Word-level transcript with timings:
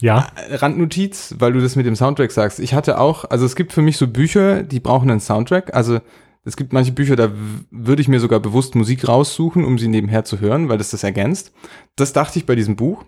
Ja. 0.00 0.28
Randnotiz, 0.50 1.34
weil 1.38 1.52
du 1.52 1.60
das 1.60 1.76
mit 1.76 1.86
dem 1.86 1.96
Soundtrack 1.96 2.30
sagst. 2.30 2.60
Ich 2.60 2.74
hatte 2.74 3.00
auch, 3.00 3.24
also 3.24 3.44
es 3.44 3.56
gibt 3.56 3.72
für 3.72 3.82
mich 3.82 3.96
so 3.96 4.06
Bücher, 4.06 4.62
die 4.62 4.80
brauchen 4.80 5.10
einen 5.10 5.20
Soundtrack. 5.20 5.74
Also 5.74 6.00
es 6.44 6.56
gibt 6.56 6.72
manche 6.72 6.92
Bücher, 6.92 7.16
da 7.16 7.30
würde 7.70 8.00
ich 8.00 8.08
mir 8.08 8.20
sogar 8.20 8.40
bewusst 8.40 8.74
Musik 8.74 9.08
raussuchen, 9.08 9.64
um 9.64 9.78
sie 9.78 9.88
nebenher 9.88 10.24
zu 10.24 10.40
hören, 10.40 10.68
weil 10.68 10.78
das 10.78 10.90
das 10.90 11.02
ergänzt. 11.02 11.52
Das 11.96 12.12
dachte 12.12 12.38
ich 12.38 12.46
bei 12.46 12.54
diesem 12.54 12.76
Buch. 12.76 13.04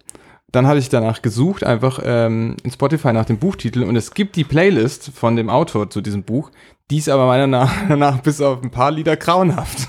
Dann 0.53 0.67
hatte 0.67 0.81
ich 0.81 0.89
danach 0.89 1.23
gesucht, 1.23 1.63
einfach 1.63 2.01
ähm, 2.05 2.57
in 2.65 2.73
Spotify 2.73 3.13
nach 3.13 3.25
dem 3.25 3.39
Buchtitel 3.39 3.85
und 3.85 3.95
es 3.95 4.15
gibt 4.15 4.35
die 4.35 4.43
Playlist 4.43 5.13
von 5.15 5.37
dem 5.37 5.49
Autor 5.49 5.91
zu 5.91 6.01
diesem 6.01 6.25
Buch. 6.25 6.51
Die 6.91 6.99
ist 6.99 7.09
aber 7.09 7.27
meiner 7.27 7.47
Meinung 7.87 7.99
nach 8.01 8.21
bis 8.21 8.41
auf 8.41 8.61
ein 8.63 8.73
paar 8.73 8.91
Lieder 8.91 9.17
grauenhaft. 9.17 9.87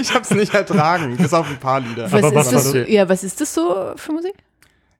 ich 0.00 0.12
habe 0.12 0.24
es 0.24 0.30
nicht 0.32 0.52
ertragen, 0.52 1.16
bis 1.16 1.32
auf 1.32 1.48
ein 1.48 1.58
paar 1.58 1.78
Lieder. 1.78 2.10
Was 2.10 2.24
Aber 2.24 2.40
ist 2.40 2.52
das? 2.52 2.74
Ja, 2.88 3.08
was 3.08 3.22
ist 3.22 3.40
das 3.40 3.54
so 3.54 3.92
für 3.94 4.12
Musik? 4.12 4.34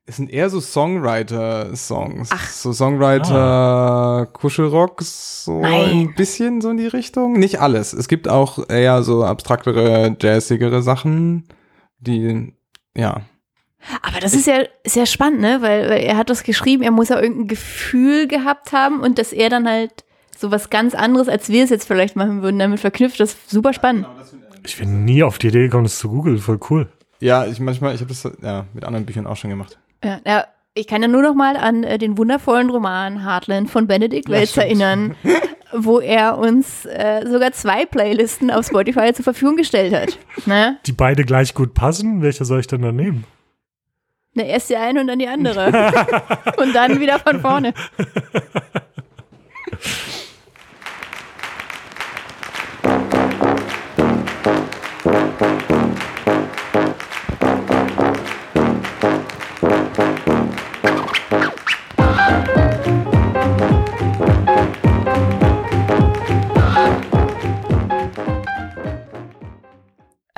Es 0.07 0.16
sind 0.16 0.30
eher 0.30 0.50
so 0.50 0.61
Songwriter-Songs. 0.61 2.29
Ach. 2.31 2.50
So 2.50 2.75
Songwriter-Kuschelrock, 2.75 5.00
so 5.00 5.61
Nein. 5.61 5.90
ein 5.90 6.14
bisschen 6.14 6.61
so 6.61 6.68
in 6.71 6.77
die 6.77 6.86
Richtung. 6.86 7.32
Nicht 7.35 7.61
alles. 7.61 7.94
Es 7.94 8.07
gibt 8.07 8.29
auch 8.29 8.68
eher 8.68 9.03
so 9.03 9.25
abstraktere, 9.25 10.14
jazzigere 10.21 10.82
Sachen, 10.82 11.44
die, 12.00 12.53
ja. 12.94 13.22
Aber 14.03 14.21
das 14.21 14.35
ist 14.35 14.46
ja 14.46 14.64
sehr 14.86 15.07
spannend, 15.07 15.40
ne? 15.40 15.63
Weil, 15.63 15.89
weil 15.89 16.03
er 16.03 16.18
hat 16.18 16.29
das 16.29 16.43
geschrieben, 16.43 16.82
er 16.82 16.91
muss 16.91 17.08
ja 17.08 17.18
irgendein 17.18 17.49
Gefühl 17.49 18.29
gehabt 18.29 18.72
haben 18.72 19.00
und 19.00 19.18
dass 19.18 19.32
er 19.32 19.49
dann 19.49 19.66
halt 19.66 20.05
so 20.36 20.50
was 20.50 20.68
ganz 20.68 20.94
anderes, 20.94 21.29
als 21.29 21.49
wir 21.49 21.64
es 21.64 21.71
jetzt 21.71 21.86
vielleicht 21.86 22.14
machen 22.14 22.43
würden, 22.43 22.58
damit 22.58 22.80
verknüpft. 22.80 23.21
Das 23.21 23.32
ist 23.32 23.49
super 23.50 23.72
spannend. 23.72 24.07
Ich 24.66 24.77
bin 24.77 25.07
nie 25.07 25.22
auf 25.22 25.39
die 25.39 25.49
Idee 25.49 25.63
gekommen, 25.63 25.85
das 25.85 25.99
zu 25.99 26.11
googeln. 26.11 26.36
Voll 26.39 26.61
cool. 26.68 26.89
Ja, 27.21 27.46
ich 27.46 27.61
manchmal, 27.61 27.94
ich 27.94 28.00
habe 28.00 28.08
das 28.08 28.29
ja 28.43 28.66
mit 28.75 28.85
anderen 28.85 29.07
Büchern 29.07 29.27
auch 29.27 29.36
schon 29.36 29.49
gemacht. 29.50 29.79
Ja, 30.04 30.21
ja, 30.26 30.44
ich 30.75 30.86
kann 30.86 31.03
ja 31.03 31.08
nur 31.08 31.22
noch 31.22 31.35
mal 31.35 31.57
an 31.57 31.82
äh, 31.82 31.99
den 31.99 32.19
wundervollen 32.19 32.69
Roman 32.69 33.25
Heartland 33.25 33.70
von 33.70 33.88
Welz 33.88 34.50
stimmt. 34.50 34.56
erinnern, 34.56 35.16
wo 35.72 36.00
er 36.00 36.36
uns 36.38 36.84
äh, 36.84 37.27
sogar 37.27 37.52
zwei 37.52 37.86
Playlisten 37.86 38.50
auf 38.50 38.66
Spotify 38.66 39.12
zur 39.14 39.25
Verfügung 39.25 39.56
gestellt 39.56 39.94
hat. 39.94 40.19
Ne? 40.47 40.78
Die 40.86 40.92
beide 40.92 41.25
gleich 41.25 41.55
gut 41.55 41.75
passen. 41.75 42.22
Welche 42.22 42.44
soll 42.44 42.60
ich 42.60 42.66
denn 42.66 42.82
da 42.82 42.92
nehmen? 42.92 43.25
Ne, 44.34 44.48
erst 44.48 44.69
die 44.69 44.77
eine 44.77 45.00
und 45.00 45.06
dann 45.06 45.19
die 45.20 45.28
andere. 45.28 45.66
und 46.56 46.75
dann 46.75 47.00
wieder 47.00 47.19
von 47.20 47.41
vorne. 47.41 47.72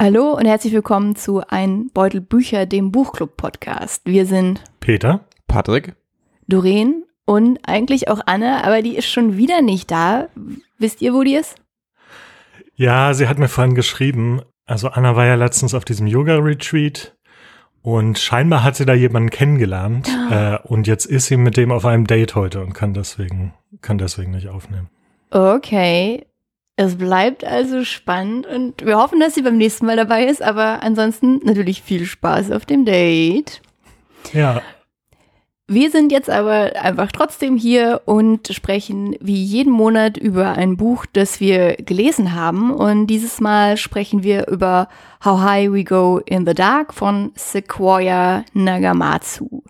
Hallo 0.07 0.35
und 0.35 0.47
herzlich 0.47 0.73
willkommen 0.73 1.17
zu 1.17 1.43
Ein 1.49 1.91
Beutel 1.93 2.21
Bücher, 2.21 2.65
dem 2.65 2.93
Buchclub-Podcast. 2.93 4.03
Wir 4.05 4.25
sind 4.25 4.63
Peter? 4.79 5.25
Patrick? 5.49 5.97
Doreen 6.47 7.03
und 7.25 7.59
eigentlich 7.67 8.07
auch 8.07 8.21
Anne, 8.25 8.63
aber 8.63 8.83
die 8.83 8.95
ist 8.97 9.11
schon 9.11 9.37
wieder 9.37 9.63
nicht 9.63 9.91
da. 9.91 10.29
Wisst 10.79 11.03
ihr, 11.03 11.13
wo 11.13 11.25
die 11.25 11.35
ist? 11.35 11.57
Ja, 12.77 13.15
sie 13.15 13.27
hat 13.27 13.41
mir 13.41 13.49
vorhin 13.49 13.75
geschrieben. 13.75 14.43
Also 14.65 14.91
Anna 14.91 15.17
war 15.17 15.27
ja 15.27 15.35
letztens 15.35 15.75
auf 15.75 15.85
diesem 15.85 16.07
Yoga-Retreat 16.07 17.17
und 17.83 18.17
scheinbar 18.21 18.63
hat 18.63 18.77
sie 18.77 18.87
da 18.87 18.95
jemanden 18.95 19.31
kennengelernt 19.31 20.09
äh, 20.31 20.57
und 20.63 20.87
jetzt 20.87 21.07
ist 21.07 21.27
sie 21.27 21.37
mit 21.37 21.57
dem 21.57 21.73
auf 21.73 21.85
einem 21.85 22.07
Date 22.07 22.37
heute 22.37 22.63
und 22.63 22.75
kann 22.75 22.95
deswegen, 22.95 23.55
kann 23.81 23.99
deswegen 23.99 24.31
nicht 24.31 24.47
aufnehmen. 24.51 24.89
Okay. 25.33 26.27
Es 26.77 26.97
bleibt 26.97 27.43
also 27.43 27.85
spannend 27.85 28.47
und 28.47 28.85
wir 28.85 28.99
hoffen, 28.99 29.19
dass 29.19 29.35
sie 29.35 29.43
beim 29.43 29.57
nächsten 29.57 29.87
Mal 29.87 29.97
dabei 29.97 30.27
ist, 30.27 30.43
aber 30.43 30.83
ansonsten 30.83 31.41
natürlich 31.43 31.81
viel 31.83 32.05
Spaß 32.05 32.51
auf 32.51 32.67
dem 32.67 32.85
Date. 32.85 33.63
Ja, 34.33 34.63
Wir 35.69 35.91
sind 35.91 36.13
jetzt 36.13 36.31
aber 36.31 36.77
einfach 36.81 37.11
trotzdem 37.11 37.57
hier 37.57 38.03
und 38.05 38.47
sprechen 38.53 39.17
wie 39.21 39.43
jeden 39.43 39.73
Monat 39.73 40.17
über 40.17 40.53
ein 40.53 40.77
Buch, 40.77 41.07
das 41.13 41.41
wir 41.41 41.75
gelesen 41.75 42.35
haben. 42.35 42.71
Und 42.73 43.09
dieses 43.09 43.41
Mal 43.41 43.77
sprechen 43.77 44.23
wir 44.23 44.47
über 44.47 44.89
How 45.25 45.41
High 45.41 45.73
We 45.73 45.83
Go 45.83 46.21
in 46.25 46.47
the 46.47 46.55
Dark 46.55 46.95
von 46.95 47.33
Sequoia 47.35 48.45
Nagamatsu. 48.53 49.65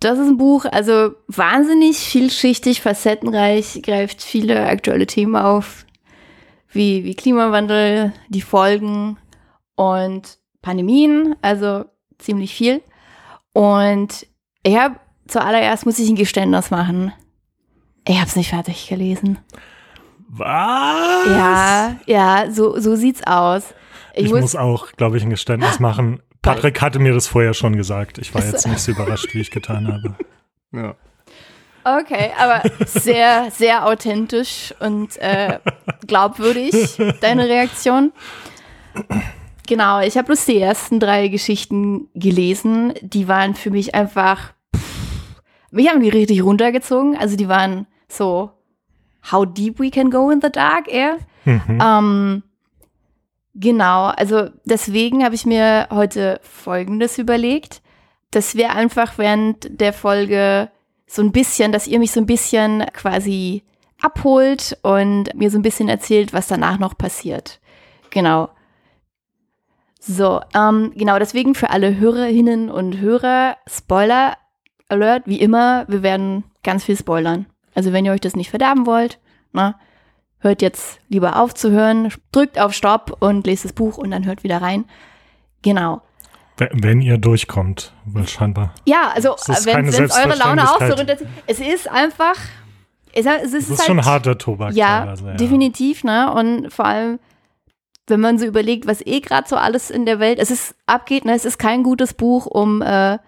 Das 0.00 0.18
ist 0.18 0.28
ein 0.28 0.36
Buch, 0.36 0.64
also 0.64 1.12
wahnsinnig 1.26 1.98
vielschichtig, 1.98 2.80
facettenreich, 2.80 3.80
greift 3.82 4.22
viele 4.22 4.66
aktuelle 4.66 5.06
Themen 5.06 5.36
auf, 5.36 5.86
wie, 6.70 7.04
wie 7.04 7.14
Klimawandel, 7.14 8.12
die 8.28 8.42
Folgen 8.42 9.18
und 9.74 10.38
Pandemien, 10.62 11.34
also 11.42 11.84
ziemlich 12.18 12.54
viel. 12.54 12.82
Und 13.52 14.26
ich 14.62 14.76
habe 14.76 14.96
zuallererst 15.28 15.86
muss 15.86 15.98
ich 15.98 16.08
ein 16.08 16.16
Geständnis 16.16 16.70
machen. 16.70 17.12
Ich 18.06 18.16
habe 18.16 18.26
es 18.26 18.36
nicht 18.36 18.50
fertig 18.50 18.88
gelesen. 18.88 19.38
was? 20.28 21.26
Ja, 21.26 21.96
ja, 22.06 22.50
so, 22.50 22.78
so 22.78 22.96
sieht's 22.96 23.26
aus. 23.26 23.74
Ich, 24.14 24.30
muss, 24.32 24.56
auch, 24.56 24.92
glaube 24.92 25.16
ich, 25.16 25.22
ein 25.22 25.30
Geständnis 25.30 25.78
machen. 25.78 26.20
Patrick 26.42 26.80
hatte 26.80 26.98
mir 26.98 27.12
das 27.12 27.26
vorher 27.26 27.54
schon 27.54 27.76
gesagt. 27.76 28.18
Ich 28.18 28.34
war 28.34 28.44
jetzt 28.44 28.66
nicht 28.66 28.80
so 28.80 28.92
überrascht, 28.92 29.34
wie 29.34 29.40
ich 29.40 29.50
getan 29.50 29.88
habe. 29.88 30.14
Ja. 30.72 30.94
Okay, 31.84 32.30
aber 32.38 32.62
sehr, 32.86 33.50
sehr 33.50 33.86
authentisch 33.86 34.74
und 34.80 35.16
äh, 35.18 35.58
glaubwürdig, 36.06 36.98
deine 37.20 37.48
Reaktion. 37.48 38.12
Genau, 39.66 40.00
ich 40.00 40.16
habe 40.16 40.26
bloß 40.26 40.46
die 40.46 40.58
ersten 40.58 41.00
drei 41.00 41.28
Geschichten 41.28 42.08
gelesen. 42.14 42.94
Die 43.00 43.28
waren 43.28 43.54
für 43.54 43.70
mich 43.70 43.94
einfach, 43.94 44.52
pff, 44.74 45.42
mich 45.70 45.88
haben 45.88 46.00
die 46.00 46.08
richtig 46.08 46.42
runtergezogen. 46.42 47.16
Also 47.16 47.36
die 47.36 47.48
waren 47.48 47.86
so, 48.08 48.50
how 49.30 49.46
deep 49.46 49.78
we 49.78 49.90
can 49.90 50.10
go 50.10 50.30
in 50.30 50.40
the 50.40 50.50
dark, 50.50 50.88
eher. 50.88 51.18
Mhm. 51.44 51.78
Ähm, 51.82 52.42
genau, 53.54 54.06
also 54.06 54.48
deswegen 54.64 55.24
habe 55.24 55.34
ich 55.34 55.46
mir 55.46 55.88
heute 55.90 56.40
Folgendes 56.42 57.18
überlegt, 57.18 57.82
dass 58.30 58.54
wir 58.54 58.74
einfach 58.74 59.18
während 59.18 59.80
der 59.80 59.92
Folge 59.92 60.70
so 61.06 61.22
ein 61.22 61.32
bisschen, 61.32 61.72
dass 61.72 61.86
ihr 61.86 61.98
mich 61.98 62.12
so 62.12 62.20
ein 62.20 62.26
bisschen 62.26 62.84
quasi 62.92 63.62
abholt 64.00 64.78
und 64.82 65.34
mir 65.34 65.50
so 65.50 65.58
ein 65.58 65.62
bisschen 65.62 65.88
erzählt, 65.88 66.32
was 66.32 66.46
danach 66.46 66.78
noch 66.78 66.96
passiert. 66.96 67.60
Genau. 68.10 68.50
So, 70.00 70.40
ähm, 70.54 70.92
genau, 70.94 71.18
deswegen 71.18 71.54
für 71.54 71.70
alle 71.70 71.96
Hörerinnen 71.98 72.70
und 72.70 72.98
Hörer, 72.98 73.56
Spoiler 73.66 74.36
Alert, 74.88 75.26
wie 75.26 75.40
immer, 75.40 75.84
wir 75.88 76.02
werden 76.02 76.44
ganz 76.62 76.84
viel 76.84 76.96
spoilern. 76.96 77.46
Also 77.74 77.92
wenn 77.92 78.04
ihr 78.04 78.12
euch 78.12 78.20
das 78.20 78.36
nicht 78.36 78.50
verderben 78.50 78.86
wollt, 78.86 79.18
ne, 79.52 79.74
hört 80.40 80.62
jetzt 80.62 81.00
lieber 81.08 81.36
auf 81.40 81.54
zu 81.54 81.70
hören, 81.70 82.12
drückt 82.32 82.58
auf 82.60 82.72
Stopp 82.72 83.16
und 83.20 83.46
lest 83.46 83.64
das 83.64 83.72
Buch 83.72 83.98
und 83.98 84.10
dann 84.10 84.24
hört 84.24 84.44
wieder 84.44 84.62
rein. 84.62 84.84
Genau. 85.62 86.02
Wenn- 86.56 87.00
ihr 87.02 87.18
durchkommt, 87.18 87.92
weil 88.04 88.26
scheinbar. 88.26 88.74
Ja, 88.84 89.12
also 89.14 89.34
ist 89.34 89.66
wenn 89.66 89.86
es 89.86 89.98
eure 90.16 90.36
Laune 90.36 90.68
auch 90.68 90.80
so 90.80 90.92
runterzieht. 90.94 91.28
Es 91.46 91.60
ist 91.60 91.88
einfach, 91.88 92.34
es, 93.12 93.26
es 93.26 93.42
ist, 93.42 93.54
Das 93.54 93.54
ist 93.54 93.78
halt, 93.78 93.86
schon 93.86 94.04
harter 94.04 94.36
Tobak 94.38 94.74
Ja, 94.74 95.04
teilweise. 95.06 95.36
definitiv, 95.36 96.02
ne? 96.02 96.32
Und 96.32 96.72
vor 96.72 96.84
allem, 96.86 97.20
wenn 98.08 98.20
man 98.20 98.38
so 98.38 98.44
überlegt, 98.46 98.88
was 98.88 99.04
eh 99.06 99.20
gerade 99.20 99.48
so 99.48 99.54
alles 99.56 99.90
in 99.90 100.04
der 100.04 100.18
Welt, 100.18 100.40
es 100.40 100.50
ist 100.50 100.74
abgeht, 100.86 101.24
ne? 101.24 101.34
Es 101.34 101.44
ist 101.44 101.58
kein 101.58 101.84
gutes 101.84 102.12
Buch, 102.14 102.46
um 102.46 102.82
äh, 102.82 103.18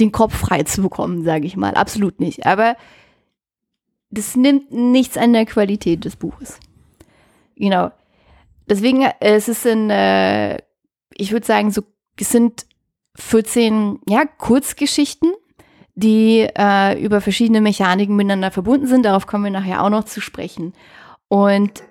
den 0.00 0.12
Kopf 0.12 0.36
frei 0.36 0.64
zu 0.64 0.82
bekommen, 0.82 1.24
sage 1.24 1.46
ich 1.46 1.56
mal. 1.56 1.74
Absolut 1.74 2.20
nicht. 2.20 2.44
Aber 2.44 2.76
das 4.14 4.36
nimmt 4.36 4.70
nichts 4.72 5.16
an 5.16 5.32
der 5.32 5.46
Qualität 5.46 6.04
des 6.04 6.16
Buches. 6.16 6.58
Genau. 7.56 7.90
Deswegen, 8.68 9.02
äh, 9.02 9.12
es 9.20 9.48
ist 9.48 9.66
ein, 9.66 9.90
äh, 9.90 10.58
ich 11.16 11.32
würde 11.32 11.46
sagen, 11.46 11.70
so, 11.70 11.82
es 12.18 12.30
sind 12.30 12.66
14, 13.16 14.00
ja, 14.08 14.24
Kurzgeschichten, 14.24 15.32
die 15.94 16.48
äh, 16.56 17.00
über 17.02 17.20
verschiedene 17.20 17.60
Mechaniken 17.60 18.16
miteinander 18.16 18.50
verbunden 18.50 18.86
sind. 18.86 19.04
Darauf 19.04 19.26
kommen 19.26 19.44
wir 19.44 19.50
nachher 19.50 19.82
auch 19.82 19.90
noch 19.90 20.04
zu 20.04 20.20
sprechen. 20.20 20.72
Und 21.28 21.84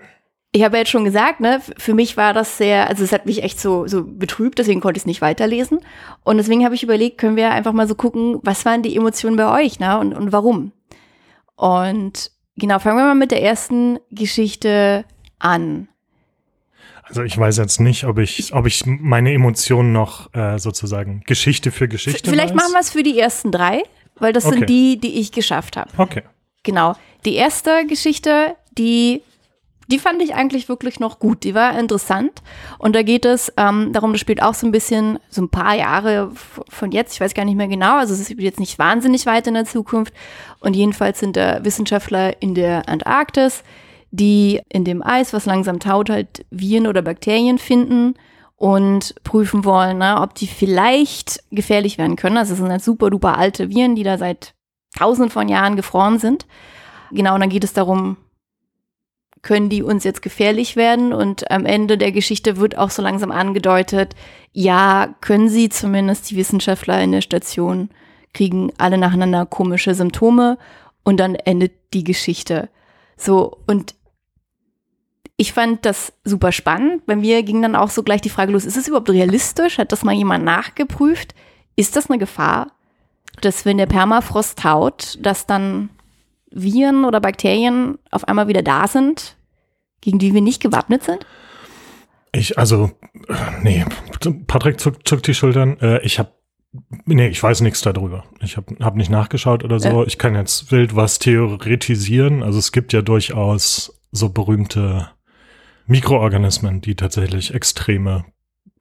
ich 0.51 0.63
habe 0.63 0.75
ja 0.75 0.81
jetzt 0.81 0.91
schon 0.91 1.05
gesagt, 1.05 1.39
ne, 1.39 1.61
für 1.77 1.93
mich 1.93 2.15
war 2.15 2.33
das 2.33 2.57
sehr, 2.57 2.87
also 2.87 3.03
es 3.03 3.11
hat 3.11 3.25
mich 3.25 3.43
echt 3.43 3.59
so, 3.59 3.87
so 3.87 4.03
betrübt, 4.05 4.59
deswegen 4.59 4.81
konnte 4.81 4.97
ich 4.97 5.03
es 5.03 5.07
nicht 5.07 5.21
weiterlesen. 5.21 5.79
Und 6.23 6.37
deswegen 6.37 6.63
habe 6.63 6.75
ich 6.75 6.83
überlegt, 6.83 7.17
können 7.17 7.35
wir 7.35 7.51
einfach 7.51 7.73
mal 7.73 7.87
so 7.87 7.95
gucken, 7.95 8.39
was 8.43 8.63
waren 8.65 8.83
die 8.83 8.95
Emotionen 8.95 9.35
bei 9.35 9.63
euch, 9.63 9.79
ne, 9.79 9.97
und, 9.97 10.13
und 10.13 10.31
warum? 10.31 10.71
Und 11.55 12.31
genau, 12.57 12.79
fangen 12.79 12.97
wir 12.97 13.05
mal 13.05 13.15
mit 13.15 13.31
der 13.31 13.41
ersten 13.43 13.99
Geschichte 14.11 15.05
an. 15.39 15.87
Also 17.03 17.21
ich 17.23 17.37
weiß 17.37 17.57
jetzt 17.57 17.79
nicht, 17.79 18.05
ob 18.05 18.17
ich, 18.17 18.53
ob 18.53 18.65
ich 18.65 18.85
meine 18.85 19.33
Emotionen 19.33 19.91
noch 19.91 20.33
äh, 20.33 20.57
sozusagen 20.57 21.21
Geschichte 21.25 21.71
für 21.71 21.87
Geschichte 21.87 22.29
Vielleicht 22.29 22.55
weiß. 22.55 22.61
machen 22.63 22.71
wir 22.73 22.79
es 22.79 22.91
für 22.91 23.03
die 23.03 23.19
ersten 23.19 23.51
drei, 23.51 23.83
weil 24.15 24.33
das 24.33 24.45
Okay. 24.45 24.59
sind 24.59 24.69
die, 24.69 24.97
die 24.99 25.19
ich 25.19 25.31
geschafft 25.31 25.77
habe. 25.77 25.89
Okay. 25.97 26.23
Genau. 26.63 26.95
Die 27.25 27.35
erste 27.35 27.85
Geschichte, 27.87 28.55
die, 28.77 29.21
die 29.87 29.99
fand 29.99 30.21
ich 30.21 30.33
eigentlich 30.33 30.69
wirklich 30.69 30.99
noch 30.99 31.19
gut. 31.19 31.43
Die 31.43 31.55
war 31.55 31.77
interessant. 31.77 32.41
Und 32.77 32.95
da 32.95 33.03
geht 33.03 33.25
es 33.25 33.51
ähm, 33.57 33.91
darum, 33.91 34.13
das 34.13 34.21
spielt 34.21 34.41
auch 34.41 34.53
so 34.53 34.65
ein 34.65 34.71
bisschen, 34.71 35.19
so 35.29 35.41
ein 35.41 35.49
paar 35.49 35.75
Jahre 35.75 36.31
von 36.69 36.91
jetzt, 36.91 37.13
ich 37.13 37.21
weiß 37.21 37.33
gar 37.33 37.45
nicht 37.45 37.57
mehr 37.57 37.67
genau, 37.67 37.97
also 37.97 38.13
es 38.13 38.19
ist 38.19 38.39
jetzt 38.39 38.59
nicht 38.59 38.79
wahnsinnig 38.79 39.25
weit 39.25 39.47
in 39.47 39.53
der 39.55 39.65
Zukunft. 39.65 40.13
Und 40.59 40.75
jedenfalls 40.75 41.19
sind 41.19 41.35
da 41.35 41.63
Wissenschaftler 41.63 42.41
in 42.41 42.55
der 42.55 42.87
Antarktis, 42.87 43.63
die 44.11 44.61
in 44.69 44.85
dem 44.85 45.03
Eis, 45.03 45.33
was 45.33 45.45
langsam 45.45 45.79
taut, 45.79 46.09
halt 46.09 46.45
Viren 46.49 46.87
oder 46.87 47.01
Bakterien 47.01 47.57
finden 47.57 48.13
und 48.55 49.15
prüfen 49.23 49.65
wollen, 49.65 49.97
ne, 49.97 50.21
ob 50.21 50.35
die 50.35 50.47
vielleicht 50.47 51.43
gefährlich 51.51 51.97
werden 51.97 52.15
können. 52.15 52.37
Also 52.37 52.53
es 52.53 52.59
sind 52.59 52.69
halt 52.69 52.83
super 52.83 53.09
duper 53.09 53.37
alte 53.37 53.69
Viren, 53.69 53.95
die 53.95 54.03
da 54.03 54.17
seit 54.17 54.53
tausenden 54.97 55.31
von 55.31 55.49
Jahren 55.49 55.75
gefroren 55.75 56.19
sind. 56.19 56.45
Genau, 57.11 57.33
und 57.33 57.41
dann 57.41 57.49
geht 57.49 57.63
es 57.63 57.73
darum, 57.73 58.17
können 59.43 59.69
die 59.69 59.83
uns 59.83 60.03
jetzt 60.03 60.23
gefährlich 60.23 60.75
werden? 60.75 61.13
Und 61.13 61.51
am 61.51 61.65
Ende 61.65 61.97
der 61.97 62.11
Geschichte 62.11 62.57
wird 62.57 62.77
auch 62.77 62.89
so 62.89 63.01
langsam 63.01 63.31
angedeutet, 63.31 64.15
ja, 64.51 65.13
können 65.21 65.49
sie 65.49 65.69
zumindest 65.69 66.31
die 66.31 66.37
Wissenschaftler 66.37 67.01
in 67.03 67.11
der 67.11 67.21
Station 67.21 67.89
kriegen 68.33 68.71
alle 68.77 68.97
nacheinander 68.97 69.45
komische 69.45 69.93
Symptome 69.93 70.57
und 71.03 71.19
dann 71.19 71.35
endet 71.35 71.73
die 71.93 72.03
Geschichte. 72.03 72.69
So, 73.15 73.59
und 73.67 73.95
ich 75.37 75.53
fand 75.53 75.85
das 75.85 76.13
super 76.23 76.51
spannend. 76.51 77.05
Bei 77.05 77.15
mir 77.15 77.43
ging 77.43 77.61
dann 77.61 77.75
auch 77.75 77.89
so 77.89 78.03
gleich 78.03 78.21
die 78.21 78.29
Frage 78.29 78.51
los, 78.51 78.65
ist 78.65 78.77
es 78.77 78.87
überhaupt 78.87 79.09
realistisch? 79.09 79.77
Hat 79.77 79.91
das 79.91 80.03
mal 80.03 80.13
jemand 80.13 80.43
nachgeprüft? 80.43 81.33
Ist 81.75 81.95
das 81.95 82.09
eine 82.09 82.19
Gefahr, 82.19 82.71
dass 83.41 83.65
wenn 83.65 83.77
der 83.77 83.87
Permafrost 83.87 84.59
taut, 84.59 85.17
dass 85.21 85.45
dann 85.45 85.89
Viren 86.53 87.05
oder 87.05 87.19
Bakterien 87.19 87.97
auf 88.11 88.27
einmal 88.27 88.47
wieder 88.47 88.61
da 88.61 88.87
sind, 88.87 89.35
gegen 90.01 90.19
die 90.19 90.33
wir 90.33 90.41
nicht 90.41 90.61
gewappnet 90.61 91.03
sind? 91.03 91.25
Ich, 92.31 92.57
also, 92.57 92.91
äh, 93.27 93.33
nee, 93.61 93.85
Patrick 94.47 94.79
zuckt, 94.79 95.07
zuckt 95.07 95.27
die 95.27 95.33
Schultern. 95.33 95.79
Äh, 95.79 96.01
ich 96.03 96.17
habe, 96.19 96.31
nee, 97.05 97.27
ich 97.27 97.41
weiß 97.41 97.61
nichts 97.61 97.81
darüber. 97.81 98.23
Ich 98.41 98.57
habe 98.57 98.75
hab 98.79 98.95
nicht 98.95 99.11
nachgeschaut 99.11 99.63
oder 99.63 99.79
so. 99.79 100.01
Ja. 100.01 100.03
Ich 100.05 100.17
kann 100.17 100.35
jetzt 100.35 100.71
wild 100.71 100.95
was 100.95 101.19
theoretisieren. 101.19 102.41
Also 102.41 102.59
es 102.59 102.71
gibt 102.71 102.91
ja 102.93 103.01
durchaus 103.01 103.99
so 104.11 104.29
berühmte 104.29 105.09
Mikroorganismen, 105.85 106.81
die 106.81 106.95
tatsächlich 106.95 107.53
extreme 107.53 108.25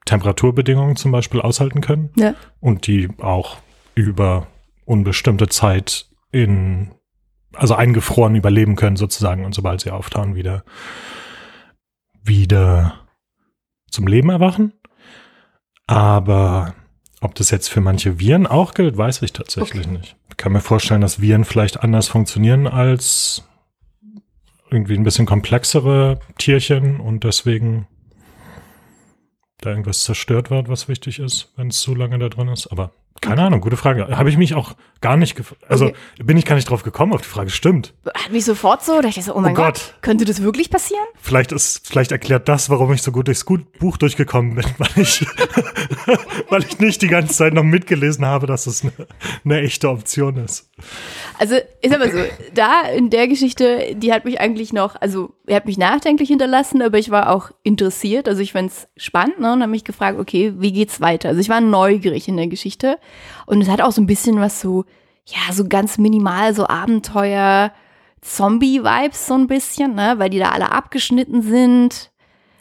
Temperaturbedingungen 0.05 0.95
zum 0.95 1.11
Beispiel 1.11 1.41
aushalten 1.41 1.81
können 1.81 2.09
Ja. 2.17 2.33
und 2.59 2.87
die 2.87 3.09
auch 3.19 3.57
über 3.95 4.47
unbestimmte 4.85 5.47
Zeit 5.47 6.07
in, 6.31 6.91
also 7.53 7.75
eingefroren 7.75 8.35
überleben 8.35 8.75
können 8.75 8.95
sozusagen 8.95 9.45
und 9.45 9.53
sobald 9.53 9.81
sie 9.81 9.91
auftauen, 9.91 10.35
wieder, 10.35 10.63
wieder 12.23 12.99
zum 13.89 14.07
Leben 14.07 14.29
erwachen. 14.29 14.73
Aber 15.87 16.73
ob 17.21 17.35
das 17.35 17.51
jetzt 17.51 17.69
für 17.69 17.81
manche 17.81 18.19
Viren 18.19 18.47
auch 18.47 18.73
gilt, 18.73 18.97
weiß 18.97 19.21
ich 19.21 19.33
tatsächlich 19.33 19.87
nicht. 19.87 20.15
Ich 20.29 20.37
kann 20.37 20.51
mir 20.51 20.61
vorstellen, 20.61 21.01
dass 21.01 21.21
Viren 21.21 21.45
vielleicht 21.45 21.81
anders 21.81 22.07
funktionieren 22.07 22.67
als 22.67 23.43
irgendwie 24.69 24.95
ein 24.95 25.03
bisschen 25.03 25.25
komplexere 25.25 26.19
Tierchen 26.37 26.99
und 26.99 27.23
deswegen 27.23 27.87
da 29.59 29.69
irgendwas 29.69 30.03
zerstört 30.03 30.49
wird, 30.49 30.67
was 30.67 30.87
wichtig 30.87 31.19
ist, 31.19 31.53
wenn 31.55 31.67
es 31.67 31.81
so 31.81 31.95
lange 31.95 32.17
da 32.19 32.29
drin 32.29 32.47
ist. 32.47 32.67
Aber 32.67 32.91
keine 33.23 33.41
Ahnung, 33.43 33.61
gute 33.61 33.77
Frage. 33.77 34.07
Habe 34.17 34.29
ich 34.29 34.37
mich 34.37 34.53
auch 34.53 34.73
gar 35.01 35.17
nicht, 35.17 35.41
also 35.67 35.85
Okay. 35.85 35.95
bin 36.23 36.37
ich 36.37 36.45
gar 36.45 36.55
nicht 36.55 36.69
drauf 36.69 36.83
gekommen 36.83 37.13
auf 37.13 37.21
die 37.21 37.27
Frage. 37.27 37.49
Stimmt. 37.49 37.93
Hat 38.05 38.31
mich 38.31 38.45
sofort 38.45 38.83
so, 38.83 38.95
da 38.97 39.01
dachte 39.03 39.19
ich 39.19 39.25
so, 39.25 39.35
oh 39.35 39.39
mein 39.39 39.53
Oh 39.53 39.55
Gott. 39.55 39.73
Gott. 39.75 39.93
könnte 40.01 40.25
das 40.25 40.41
wirklich 40.41 40.69
passieren? 40.69 41.03
Vielleicht 41.21 41.51
ist, 41.51 41.87
vielleicht 41.87 42.11
erklärt 42.11 42.47
das, 42.49 42.69
warum 42.69 42.91
ich 42.93 43.01
so 43.01 43.11
gut 43.11 43.27
durchs 43.27 43.43
Buch 43.45 43.97
durchgekommen 43.97 44.55
bin, 44.55 44.65
weil 44.77 44.89
ich, 45.03 45.25
weil 46.49 46.63
ich 46.63 46.79
nicht 46.79 47.01
die 47.01 47.07
ganze 47.07 47.33
Zeit 47.33 47.53
noch 47.53 47.63
mitgelesen 47.63 48.25
habe, 48.25 48.47
dass 48.47 48.67
es 48.67 48.83
eine, 48.83 48.91
eine 49.45 49.61
echte 49.61 49.89
Option 49.89 50.37
ist. 50.37 50.69
Also, 51.39 51.55
sag 51.87 51.99
mal 51.99 52.11
so, 52.11 52.19
da 52.53 52.83
in 52.89 53.09
der 53.09 53.27
Geschichte, 53.27 53.95
die 53.95 54.11
hat 54.13 54.25
mich 54.25 54.39
eigentlich 54.39 54.73
noch, 54.73 54.95
also, 54.99 55.33
er 55.45 55.57
hat 55.57 55.65
mich 55.65 55.77
nachdenklich 55.77 56.29
hinterlassen, 56.29 56.81
aber 56.81 56.97
ich 56.97 57.09
war 57.09 57.29
auch 57.29 57.51
interessiert. 57.63 58.27
Also, 58.27 58.41
ich 58.41 58.53
fand's 58.53 58.87
spannend, 58.95 59.39
ne, 59.39 59.53
und 59.53 59.61
habe 59.61 59.71
mich 59.71 59.83
gefragt, 59.83 60.19
okay, 60.19 60.53
wie 60.57 60.71
geht's 60.71 61.01
weiter? 61.01 61.29
Also, 61.29 61.41
ich 61.41 61.49
war 61.49 61.61
neugierig 61.61 62.27
in 62.27 62.37
der 62.37 62.47
Geschichte 62.47 62.97
und 63.45 63.61
es 63.61 63.69
hat 63.69 63.81
auch 63.81 63.91
so 63.91 64.01
ein 64.01 64.07
bisschen 64.07 64.39
was 64.39 64.61
so, 64.61 64.85
ja, 65.25 65.53
so 65.53 65.67
ganz 65.67 65.97
minimal, 65.97 66.53
so 66.53 66.67
Abenteuer, 66.67 67.71
Zombie-Vibes 68.21 69.27
so 69.27 69.33
ein 69.33 69.47
bisschen, 69.47 69.95
ne, 69.95 70.15
weil 70.17 70.29
die 70.29 70.39
da 70.39 70.49
alle 70.51 70.71
abgeschnitten 70.71 71.41
sind. 71.41 72.11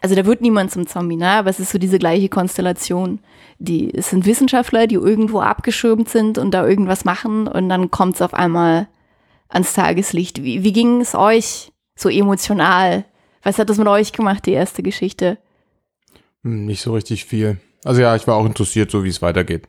Also, 0.01 0.17
da 0.17 0.27
wird 0.27 0.41
niemand 0.41 0.73
zum 0.73 0.89
Zombie, 0.89 1.17
ne, 1.17 1.31
aber 1.31 1.51
es 1.51 1.61
ist 1.61 1.71
so 1.71 1.79
diese 1.79 2.01
gleiche 2.01 2.29
Konstellation. 2.29 3.21
Die, 3.61 3.95
es 3.95 4.11
sind 4.11 4.27
Wissenschaftler, 4.27 4.89
die 4.89 4.97
irgendwo 4.97 5.41
abgeschirmt 5.41 6.09
sind 6.09 6.37
und 6.37 6.51
da 6.51 6.67
irgendwas 6.67 7.05
machen 7.05 7.47
und 7.47 7.69
dann 7.69 7.93
kommt 7.93 8.17
es 8.17 8.23
auf 8.23 8.35
einmal 8.35 8.89
ans 9.49 9.75
Tageslicht. 9.75 10.43
Wie, 10.43 10.65
wie 10.65 10.73
ging 10.73 11.01
es 11.01 11.15
euch 11.15 11.72
so 12.03 12.09
emotional? 12.09 13.05
Was 13.43 13.59
hat 13.59 13.71
das 13.71 13.79
mit 13.79 13.89
euch 13.89 14.13
gemacht, 14.13 14.47
die 14.47 14.53
erste 14.53 14.83
Geschichte? 14.83 15.39
Hm, 16.45 16.67
Nicht 16.67 16.83
so 16.83 16.93
richtig 16.95 17.25
viel. 17.25 17.59
Also 17.85 18.01
ja, 18.01 18.15
ich 18.15 18.27
war 18.27 18.37
auch 18.37 18.47
interessiert, 18.47 18.91
so 18.91 19.03
wie 19.05 19.09
es 19.09 19.23
weitergeht. 19.23 19.69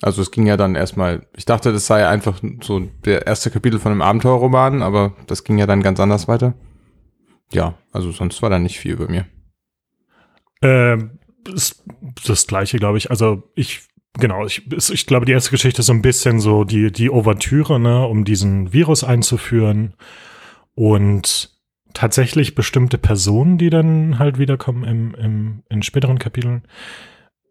Also 0.00 0.20
es 0.22 0.30
ging 0.30 0.46
ja 0.46 0.56
dann 0.56 0.74
erstmal, 0.74 1.26
ich 1.36 1.44
dachte, 1.44 1.72
das 1.72 1.86
sei 1.86 2.06
einfach 2.08 2.40
so 2.62 2.80
der 3.04 3.26
erste 3.26 3.50
Kapitel 3.50 3.78
von 3.78 3.92
einem 3.92 4.02
Abenteuerroman, 4.02 4.82
aber 4.82 5.14
das 5.26 5.44
ging 5.44 5.58
ja 5.58 5.66
dann 5.66 5.82
ganz 5.82 6.00
anders 6.00 6.26
weiter. 6.28 6.54
Ja, 7.52 7.74
also 7.92 8.10
sonst 8.10 8.40
war 8.42 8.50
da 8.50 8.58
nicht 8.58 8.78
viel 8.80 8.96
bei 8.96 9.06
mir. 9.06 9.26
Ähm, 10.62 11.18
ist 11.52 11.84
das 12.26 12.46
gleiche, 12.46 12.78
glaube 12.78 12.98
ich. 12.98 13.10
Also 13.10 13.42
ich, 13.54 13.82
genau, 14.18 14.46
ich, 14.46 14.70
ist- 14.72 14.90
ich 14.90 15.06
glaube, 15.06 15.26
die 15.26 15.32
erste 15.32 15.50
Geschichte 15.50 15.80
ist 15.80 15.86
so 15.86 15.92
ein 15.92 16.02
bisschen 16.02 16.40
so 16.40 16.64
die, 16.64 16.90
die 16.92 17.10
Ouvertüre, 17.10 17.78
ne, 17.78 18.06
um 18.06 18.24
diesen 18.24 18.72
Virus 18.72 19.04
einzuführen. 19.04 19.94
Und 20.74 21.51
tatsächlich 21.94 22.54
bestimmte 22.54 22.98
Personen, 22.98 23.58
die 23.58 23.70
dann 23.70 24.18
halt 24.18 24.38
wiederkommen 24.38 24.84
im, 24.84 25.14
im, 25.14 25.62
in 25.68 25.82
späteren 25.82 26.18
Kapiteln. 26.18 26.62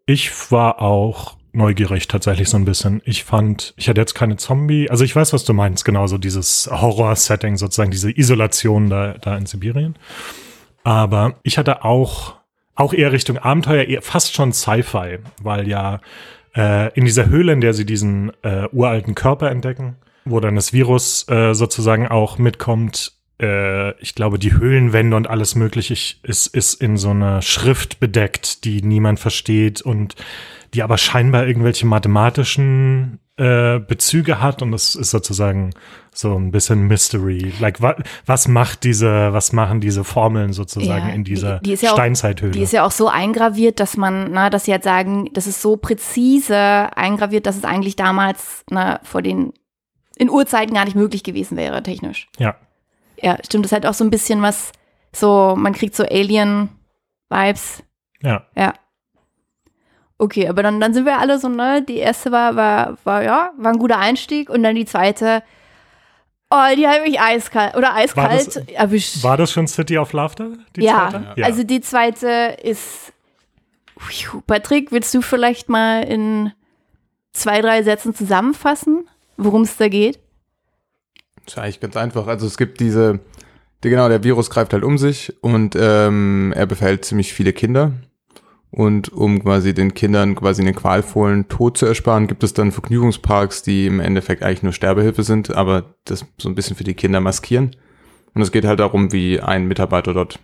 Ich 0.06 0.50
war 0.50 0.80
auch 0.82 1.36
neugierig 1.52 2.08
tatsächlich 2.08 2.48
so 2.48 2.56
ein 2.56 2.64
bisschen. 2.64 3.02
Ich 3.04 3.24
fand, 3.24 3.74
ich 3.76 3.88
hatte 3.88 4.00
jetzt 4.00 4.14
keine 4.14 4.36
Zombie, 4.36 4.90
also 4.90 5.04
ich 5.04 5.14
weiß, 5.14 5.32
was 5.32 5.44
du 5.44 5.52
meinst, 5.52 5.84
genau 5.84 6.06
so 6.06 6.18
dieses 6.18 6.68
Horror-Setting 6.72 7.56
sozusagen, 7.56 7.90
diese 7.90 8.10
Isolation 8.10 8.88
da, 8.88 9.14
da 9.14 9.36
in 9.36 9.46
Sibirien. 9.46 9.96
Aber 10.84 11.38
ich 11.42 11.58
hatte 11.58 11.84
auch, 11.84 12.36
auch 12.74 12.92
eher 12.92 13.12
Richtung 13.12 13.38
Abenteuer, 13.38 13.84
eher 13.84 14.02
fast 14.02 14.34
schon 14.34 14.52
Sci-Fi, 14.52 15.18
weil 15.42 15.68
ja 15.68 16.00
äh, 16.56 16.92
in 16.94 17.04
dieser 17.04 17.26
Höhle, 17.26 17.52
in 17.52 17.60
der 17.60 17.74
sie 17.74 17.86
diesen 17.86 18.32
äh, 18.42 18.68
uralten 18.72 19.14
Körper 19.14 19.50
entdecken, 19.50 19.96
wo 20.24 20.40
dann 20.40 20.56
das 20.56 20.72
Virus 20.72 21.28
äh, 21.28 21.54
sozusagen 21.54 22.08
auch 22.08 22.38
mitkommt, 22.38 23.12
äh, 23.42 23.90
ich 24.00 24.14
glaube, 24.14 24.38
die 24.38 24.52
Höhlenwände 24.54 25.16
und 25.16 25.28
alles 25.28 25.54
Mögliche 25.56 25.92
ich- 25.94 26.20
ist, 26.22 26.46
ist 26.46 26.80
in 26.80 26.96
so 26.96 27.10
einer 27.10 27.42
Schrift 27.42 28.00
bedeckt, 28.00 28.64
die 28.64 28.80
niemand 28.82 29.18
versteht 29.20 29.82
und 29.82 30.14
die 30.74 30.82
aber 30.82 30.96
scheinbar 30.96 31.46
irgendwelche 31.46 31.84
mathematischen 31.86 33.18
äh, 33.38 33.78
Bezüge 33.80 34.40
hat 34.42 34.60
und 34.62 34.72
das 34.72 34.94
ist 34.94 35.10
sozusagen 35.10 35.70
so 36.14 36.36
ein 36.36 36.50
bisschen 36.50 36.82
Mystery. 36.86 37.52
Like, 37.60 37.80
wa 37.80 37.96
was 38.26 38.46
macht 38.46 38.84
diese, 38.84 39.32
was 39.32 39.52
machen 39.54 39.80
diese 39.80 40.04
Formeln 40.04 40.52
sozusagen 40.52 41.08
Ja, 41.08 41.14
in 41.14 41.24
dieser 41.24 41.58
die- 41.60 41.70
die 41.70 41.72
ist 41.72 41.82
ja 41.82 41.90
auch- 41.90 41.94
Steinzeithöhle? 41.94 42.52
Die 42.52 42.60
ist 42.62 42.72
ja 42.74 42.84
auch 42.84 42.90
so 42.90 43.08
eingraviert, 43.08 43.80
dass 43.80 43.96
man, 43.96 44.30
na, 44.32 44.50
dass 44.50 44.66
sie 44.66 44.72
halt 44.72 44.84
sagen, 44.84 45.30
das 45.32 45.46
ist 45.46 45.62
so 45.62 45.76
präzise 45.78 46.56
eingraviert, 46.96 47.46
dass 47.46 47.56
es 47.56 47.64
eigentlich 47.64 47.96
damals 47.96 48.64
na, 48.70 49.00
vor 49.02 49.22
den 49.22 49.52
in 50.18 50.28
Urzeiten 50.28 50.74
gar 50.74 50.84
nicht 50.84 50.94
möglich 50.94 51.24
gewesen 51.24 51.56
wäre, 51.56 51.82
technisch. 51.82 52.28
ja. 52.38 52.54
Ja, 53.20 53.36
stimmt. 53.44 53.64
Das 53.64 53.70
ist 53.72 53.74
halt 53.74 53.86
auch 53.86 53.94
so 53.94 54.04
ein 54.04 54.10
bisschen 54.10 54.42
was, 54.42 54.72
so, 55.12 55.54
man 55.56 55.72
kriegt 55.74 55.94
so 55.94 56.04
Alien-Vibes. 56.04 57.82
Ja, 58.22 58.46
Ja. 58.56 58.74
Okay, 60.18 60.46
aber 60.48 60.62
dann, 60.62 60.78
dann 60.80 60.94
sind 60.94 61.04
wir 61.04 61.18
alle 61.18 61.40
so, 61.40 61.48
ne? 61.48 61.82
Die 61.82 61.96
erste 61.96 62.30
war, 62.30 62.54
war, 62.54 62.96
war, 63.02 63.24
ja, 63.24 63.50
war 63.56 63.72
ein 63.72 63.78
guter 63.78 63.98
Einstieg 63.98 64.50
und 64.50 64.62
dann 64.62 64.76
die 64.76 64.84
zweite, 64.84 65.42
oh, 66.48 66.62
die 66.76 66.86
hat 66.86 67.02
mich 67.02 67.20
eiskalt 67.20 67.74
oder 67.76 67.92
eiskalt 67.94 68.46
das- 68.56 68.68
erwischt. 68.68 69.24
War 69.24 69.36
das 69.36 69.50
schon 69.50 69.66
City 69.66 69.98
of 69.98 70.12
Laughter? 70.12 70.50
Die 70.76 70.82
ja, 70.84 71.08
zweite? 71.10 71.44
also 71.44 71.64
die 71.64 71.80
zweite 71.80 72.56
ist. 72.62 73.12
Patrick, 74.46 74.92
willst 74.92 75.12
du 75.12 75.22
vielleicht 75.22 75.68
mal 75.68 76.04
in 76.04 76.52
zwei, 77.32 77.60
drei 77.60 77.82
Sätzen 77.82 78.14
zusammenfassen, 78.14 79.08
worum 79.36 79.62
es 79.62 79.76
da 79.76 79.88
geht? 79.88 80.20
Ist 81.46 81.58
eigentlich 81.58 81.80
ganz 81.80 81.96
einfach. 81.96 82.26
Also 82.26 82.46
es 82.46 82.56
gibt 82.56 82.80
diese, 82.80 83.20
Der, 83.82 83.90
genau, 83.90 84.08
der 84.08 84.22
Virus 84.22 84.48
greift 84.48 84.72
halt 84.72 84.84
um 84.84 84.96
sich 84.96 85.34
und 85.42 85.76
ähm, 85.78 86.52
er 86.54 86.66
befällt 86.66 87.04
ziemlich 87.04 87.32
viele 87.32 87.52
Kinder. 87.52 87.92
Und 88.70 89.12
um 89.12 89.42
quasi 89.42 89.74
den 89.74 89.92
Kindern 89.92 90.34
quasi 90.34 90.62
einen 90.62 90.74
qualvollen 90.74 91.48
Tod 91.48 91.76
zu 91.76 91.84
ersparen, 91.84 92.26
gibt 92.26 92.42
es 92.42 92.54
dann 92.54 92.72
Vergnügungsparks, 92.72 93.62
die 93.62 93.86
im 93.86 94.00
Endeffekt 94.00 94.42
eigentlich 94.42 94.62
nur 94.62 94.72
Sterbehilfe 94.72 95.24
sind, 95.24 95.54
aber 95.54 95.96
das 96.04 96.24
so 96.38 96.48
ein 96.48 96.54
bisschen 96.54 96.76
für 96.76 96.84
die 96.84 96.94
Kinder 96.94 97.20
maskieren. 97.20 97.76
Und 98.34 98.40
es 98.40 98.50
geht 98.50 98.64
halt 98.64 98.80
darum, 98.80 99.12
wie 99.12 99.40
ein 99.40 99.66
Mitarbeiter 99.66 100.14
dort 100.14 100.38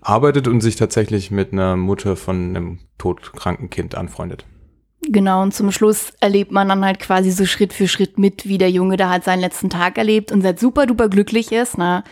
arbeitet 0.00 0.46
und 0.46 0.60
sich 0.60 0.76
tatsächlich 0.76 1.32
mit 1.32 1.52
einer 1.52 1.76
Mutter 1.76 2.14
von 2.14 2.50
einem 2.50 2.78
todkranken 2.98 3.68
Kind 3.68 3.96
anfreundet. 3.96 4.44
Genau, 5.02 5.42
und 5.42 5.54
zum 5.54 5.70
Schluss 5.70 6.12
erlebt 6.20 6.50
man 6.50 6.68
dann 6.68 6.84
halt 6.84 6.98
quasi 6.98 7.30
so 7.30 7.44
Schritt 7.46 7.72
für 7.72 7.86
Schritt 7.86 8.18
mit, 8.18 8.48
wie 8.48 8.58
der 8.58 8.70
Junge 8.70 8.96
da 8.96 9.10
halt 9.10 9.24
seinen 9.24 9.40
letzten 9.40 9.70
Tag 9.70 9.98
erlebt 9.98 10.32
und 10.32 10.42
seit 10.42 10.58
super 10.58 10.86
duper 10.86 11.08
glücklich 11.08 11.52
ist, 11.52 11.78
ne? 11.78 12.02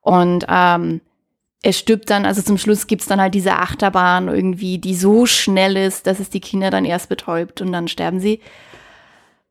Und 0.00 0.44
ähm, 0.48 1.00
er 1.62 1.72
stirbt 1.72 2.10
dann, 2.10 2.26
also 2.26 2.42
zum 2.42 2.58
Schluss 2.58 2.86
gibt's 2.86 3.06
dann 3.06 3.20
halt 3.20 3.34
diese 3.34 3.54
Achterbahn 3.54 4.28
irgendwie, 4.28 4.78
die 4.78 4.94
so 4.94 5.26
schnell 5.26 5.76
ist, 5.76 6.06
dass 6.06 6.20
es 6.20 6.30
die 6.30 6.40
Kinder 6.40 6.70
dann 6.70 6.84
erst 6.84 7.08
betäubt 7.08 7.60
und 7.60 7.72
dann 7.72 7.88
sterben 7.88 8.20
sie. 8.20 8.40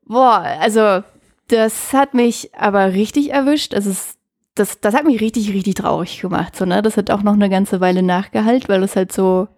Boah, 0.06 0.44
also 0.60 1.02
das 1.48 1.92
hat 1.92 2.14
mich 2.14 2.54
aber 2.54 2.92
richtig 2.92 3.32
erwischt. 3.32 3.74
Also 3.74 3.90
es, 3.90 4.16
das, 4.54 4.80
das 4.80 4.94
hat 4.94 5.04
mich 5.04 5.20
richtig, 5.20 5.52
richtig 5.52 5.74
traurig 5.74 6.20
gemacht. 6.20 6.56
So, 6.56 6.64
ne? 6.64 6.80
Das 6.80 6.96
hat 6.96 7.10
auch 7.10 7.22
noch 7.22 7.34
eine 7.34 7.50
ganze 7.50 7.80
Weile 7.80 8.02
nachgehalten, 8.02 8.68
weil 8.68 8.82
es 8.82 8.96
halt 8.96 9.12
so, 9.12 9.48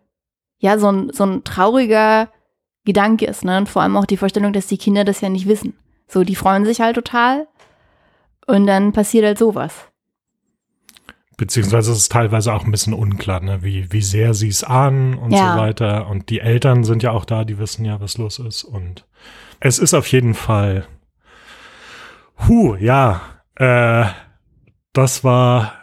ja, 0.59 0.79
so 0.79 0.91
ein, 0.91 1.11
so 1.13 1.25
ein 1.25 1.45
trauriger 1.45 2.29
Gedanke 2.89 3.27
ist. 3.27 3.45
Ne? 3.45 3.59
Und 3.59 3.69
vor 3.69 3.83
allem 3.83 3.97
auch 3.99 4.07
die 4.07 4.17
Vorstellung, 4.17 4.53
dass 4.55 4.67
die 4.67 4.79
Kinder 4.79 5.05
das 5.05 5.21
ja 5.21 5.29
nicht 5.29 5.47
wissen. 5.47 5.75
So, 6.09 6.25
die 6.25 6.35
freuen 6.35 6.65
sich 6.65 6.81
halt 6.81 6.95
total. 6.97 7.47
Und 8.47 8.67
dann 8.67 8.93
passiert 8.93 9.27
halt 9.27 9.39
sowas. 9.39 9.75
Beziehungsweise 11.37 11.93
ist 11.93 11.99
es 11.99 12.09
teilweise 12.09 12.53
auch 12.53 12.65
ein 12.65 12.71
bisschen 12.71 12.95
unklar, 12.95 13.41
ne? 13.41 13.63
wie, 13.63 13.93
wie 13.93 14.01
sehr 14.01 14.33
sie 14.33 14.49
es 14.49 14.65
ahnen 14.65 15.15
und 15.19 15.33
Ja. 15.33 15.53
so 15.53 15.61
weiter. 15.61 16.09
Und 16.09 16.31
die 16.31 16.41
Eltern 16.41 16.83
sind 16.83 17.03
ja 17.03 17.13
auch 17.13 17.27
da, 17.27 17.45
die 17.45 17.59
wissen 17.59 17.85
ja, 17.85 18.01
was 18.01 18.17
los 18.17 18.39
ist. 18.39 18.65
Und 18.65 19.05
es 19.61 19.79
ist 19.79 19.93
auf 19.93 20.07
jeden 20.09 20.33
Fall, 20.35 20.87
hu, 22.49 22.75
ja, 22.75 23.21
äh, 23.57 24.07
das 24.95 25.23
war, 25.23 25.75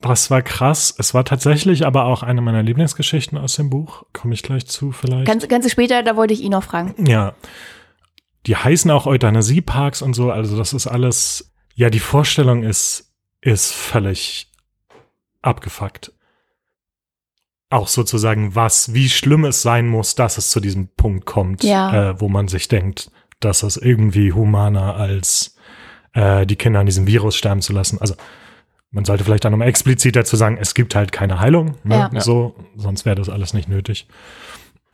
das 0.00 0.30
war 0.30 0.42
krass. 0.42 0.94
Es 0.98 1.14
war 1.14 1.24
tatsächlich 1.24 1.86
aber 1.86 2.04
auch 2.04 2.22
eine 2.22 2.40
meiner 2.42 2.62
Lieblingsgeschichten 2.62 3.38
aus 3.38 3.56
dem 3.56 3.70
Buch. 3.70 4.04
Komme 4.12 4.34
ich 4.34 4.42
gleich 4.42 4.66
zu 4.66 4.92
vielleicht. 4.92 5.26
Ganz, 5.26 5.46
ganz 5.48 5.70
später, 5.70 6.02
da 6.02 6.16
wollte 6.16 6.34
ich 6.34 6.42
ihn 6.42 6.52
noch 6.52 6.64
fragen. 6.64 6.94
Ja. 7.06 7.34
Die 8.46 8.56
heißen 8.56 8.90
auch 8.90 9.06
Euthanasieparks 9.06 10.02
und 10.02 10.14
so, 10.14 10.30
also 10.30 10.56
das 10.56 10.72
ist 10.72 10.86
alles, 10.86 11.52
ja, 11.74 11.90
die 11.90 11.98
Vorstellung 11.98 12.62
ist, 12.62 13.12
ist 13.40 13.72
völlig 13.72 14.52
abgefuckt. 15.42 16.12
Auch 17.70 17.88
sozusagen, 17.88 18.54
was, 18.54 18.94
wie 18.94 19.08
schlimm 19.08 19.44
es 19.44 19.62
sein 19.62 19.88
muss, 19.88 20.14
dass 20.14 20.38
es 20.38 20.50
zu 20.50 20.60
diesem 20.60 20.88
Punkt 20.94 21.26
kommt, 21.26 21.64
Ja. 21.64 22.10
äh, 22.10 22.20
wo 22.20 22.28
man 22.28 22.46
sich 22.46 22.68
denkt, 22.68 23.10
dass 23.40 23.64
es 23.64 23.76
irgendwie 23.76 24.32
humaner 24.32 24.94
als 24.94 25.56
äh, 26.12 26.46
die 26.46 26.56
Kinder 26.56 26.78
an 26.80 26.86
diesem 26.86 27.08
Virus 27.08 27.34
sterben 27.36 27.62
zu 27.62 27.72
lassen. 27.72 28.00
Also 28.00 28.14
man 28.96 29.04
sollte 29.04 29.22
vielleicht 29.22 29.44
dann 29.44 29.52
nochmal 29.52 29.68
explizit 29.68 30.16
dazu 30.16 30.34
sagen, 30.36 30.58
es 30.60 30.74
gibt 30.74 30.94
halt 30.96 31.12
keine 31.12 31.38
Heilung, 31.38 31.76
ne? 31.84 32.10
Ja. 32.12 32.20
so, 32.20 32.56
sonst 32.76 33.04
wäre 33.04 33.14
das 33.14 33.28
alles 33.28 33.54
nicht 33.54 33.68
nötig. 33.68 34.08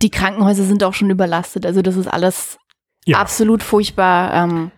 Die 0.02 0.10
Krankenhäuser 0.10 0.64
sind 0.64 0.82
auch 0.84 0.92
schon 0.92 1.08
überlastet. 1.08 1.64
Also 1.64 1.80
das 1.80 1.96
ist 1.96 2.08
alles 2.08 2.58
Ja. 3.06 3.18
absolut 3.18 3.62
furchtbar, 3.62 4.34
ähm, 4.34 4.70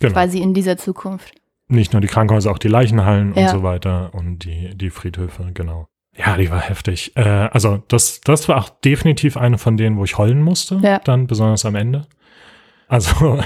Genau. 0.00 0.14
quasi 0.14 0.38
in 0.40 0.54
dieser 0.54 0.78
Zukunft. 0.78 1.34
Nicht 1.68 1.92
nur 1.92 2.00
die 2.00 2.08
Krankenhäuser, 2.08 2.50
auch 2.50 2.58
die 2.58 2.68
Leichenhallen 2.68 3.34
Ja. 3.36 3.42
und 3.44 3.48
so 3.50 3.62
weiter 3.62 4.10
und 4.14 4.40
die, 4.44 4.74
die 4.74 4.90
Friedhöfe, 4.90 5.50
genau. 5.54 5.86
Ja, 6.16 6.36
die 6.36 6.50
war 6.50 6.60
heftig. 6.60 7.12
Äh, 7.16 7.22
also 7.22 7.82
das, 7.88 8.20
das 8.22 8.48
war 8.48 8.56
auch 8.58 8.68
definitiv 8.68 9.36
eine 9.36 9.58
von 9.58 9.76
denen, 9.76 9.96
wo 9.98 10.04
ich 10.04 10.18
heulen 10.18 10.42
musste, 10.42 10.80
Ja. 10.82 10.98
dann 10.98 11.26
besonders 11.26 11.64
am 11.64 11.74
Ende. 11.74 12.06
Also, 12.88 13.38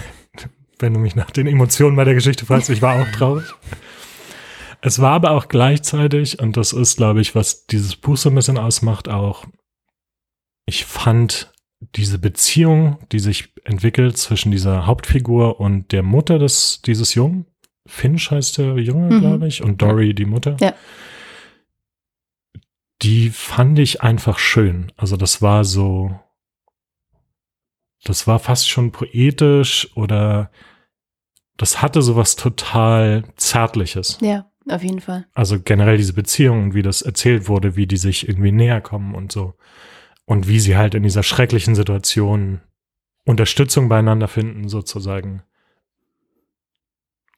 wenn 0.78 0.94
du 0.94 1.00
mich 1.00 1.14
nach 1.16 1.30
den 1.30 1.46
Emotionen 1.46 1.96
bei 1.96 2.04
der 2.04 2.14
Geschichte 2.14 2.46
fragst, 2.46 2.70
ich 2.70 2.80
war 2.82 3.00
auch 3.02 3.08
traurig. 3.12 3.44
Es 4.86 5.00
war 5.00 5.14
aber 5.14 5.32
auch 5.32 5.48
gleichzeitig, 5.48 6.38
und 6.38 6.56
das 6.56 6.72
ist, 6.72 6.96
glaube 6.96 7.20
ich, 7.20 7.34
was 7.34 7.66
dieses 7.66 7.96
Buch 7.96 8.16
so 8.16 8.28
ein 8.28 8.36
bisschen 8.36 8.56
ausmacht, 8.56 9.08
auch, 9.08 9.44
ich 10.64 10.84
fand 10.84 11.52
diese 11.80 12.20
Beziehung, 12.20 13.00
die 13.10 13.18
sich 13.18 13.52
entwickelt 13.64 14.16
zwischen 14.16 14.52
dieser 14.52 14.86
Hauptfigur 14.86 15.58
und 15.58 15.90
der 15.90 16.04
Mutter 16.04 16.38
des, 16.38 16.82
dieses 16.82 17.14
Jungen, 17.14 17.46
Finch 17.88 18.30
heißt 18.30 18.58
der 18.58 18.78
Junge, 18.78 19.16
Mhm. 19.16 19.20
glaube 19.20 19.48
ich, 19.48 19.60
und 19.60 19.82
Dory 19.82 20.14
die 20.14 20.24
Mutter. 20.24 20.56
Ja. 20.60 20.72
Die 23.02 23.30
fand 23.30 23.80
ich 23.80 24.02
einfach 24.02 24.38
schön. 24.38 24.92
Also 24.96 25.16
das 25.16 25.42
war 25.42 25.64
so, 25.64 26.16
das 28.04 28.28
war 28.28 28.38
fast 28.38 28.68
schon 28.68 28.92
poetisch 28.92 29.90
oder 29.96 30.52
das 31.56 31.82
hatte 31.82 32.02
sowas 32.02 32.36
total 32.36 33.24
Zärtliches. 33.34 34.18
Ja, 34.20 34.48
auf 34.68 34.82
jeden 34.82 35.00
Fall. 35.00 35.26
Also 35.34 35.60
generell 35.60 35.96
diese 35.96 36.12
Beziehung 36.12 36.64
und 36.64 36.74
wie 36.74 36.82
das 36.82 37.02
erzählt 37.02 37.48
wurde, 37.48 37.76
wie 37.76 37.86
die 37.86 37.96
sich 37.96 38.28
irgendwie 38.28 38.52
näher 38.52 38.80
kommen 38.80 39.14
und 39.14 39.32
so. 39.32 39.54
Und 40.24 40.48
wie 40.48 40.58
sie 40.58 40.76
halt 40.76 40.94
in 40.94 41.02
dieser 41.04 41.22
schrecklichen 41.22 41.74
Situation 41.74 42.60
Unterstützung 43.24 43.88
beieinander 43.88 44.28
finden, 44.28 44.68
sozusagen. 44.68 45.42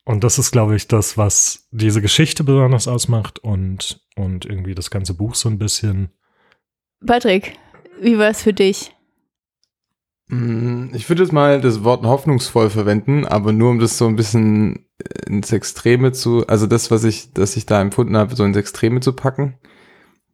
Und 0.05 0.23
das 0.23 0.39
ist, 0.39 0.51
glaube 0.51 0.75
ich, 0.75 0.87
das, 0.87 1.17
was 1.17 1.67
diese 1.71 2.01
Geschichte 2.01 2.43
besonders 2.43 2.87
ausmacht 2.87 3.39
und, 3.39 4.01
und 4.15 4.45
irgendwie 4.45 4.73
das 4.75 4.89
ganze 4.89 5.13
Buch 5.13 5.35
so 5.35 5.49
ein 5.49 5.59
bisschen. 5.59 6.09
Patrick, 7.05 7.57
wie 8.01 8.17
war 8.17 8.29
es 8.29 8.41
für 8.43 8.53
dich? 8.53 8.91
Mm, 10.27 10.93
Ich 10.93 11.07
würde 11.09 11.23
jetzt 11.23 11.31
mal 11.31 11.61
das 11.61 11.83
Wort 11.83 12.03
hoffnungsvoll 12.05 12.69
verwenden, 12.69 13.25
aber 13.25 13.51
nur 13.51 13.71
um 13.71 13.79
das 13.79 13.97
so 13.97 14.07
ein 14.07 14.15
bisschen 14.15 14.88
ins 15.27 15.51
Extreme 15.51 16.11
zu, 16.11 16.45
also 16.47 16.67
das, 16.67 16.91
was 16.91 17.03
ich, 17.03 17.33
das 17.33 17.55
ich 17.55 17.65
da 17.65 17.81
empfunden 17.81 18.17
habe, 18.17 18.35
so 18.35 18.43
ins 18.43 18.57
Extreme 18.57 18.99
zu 18.99 19.13
packen. 19.13 19.57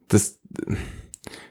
Das 0.07 0.39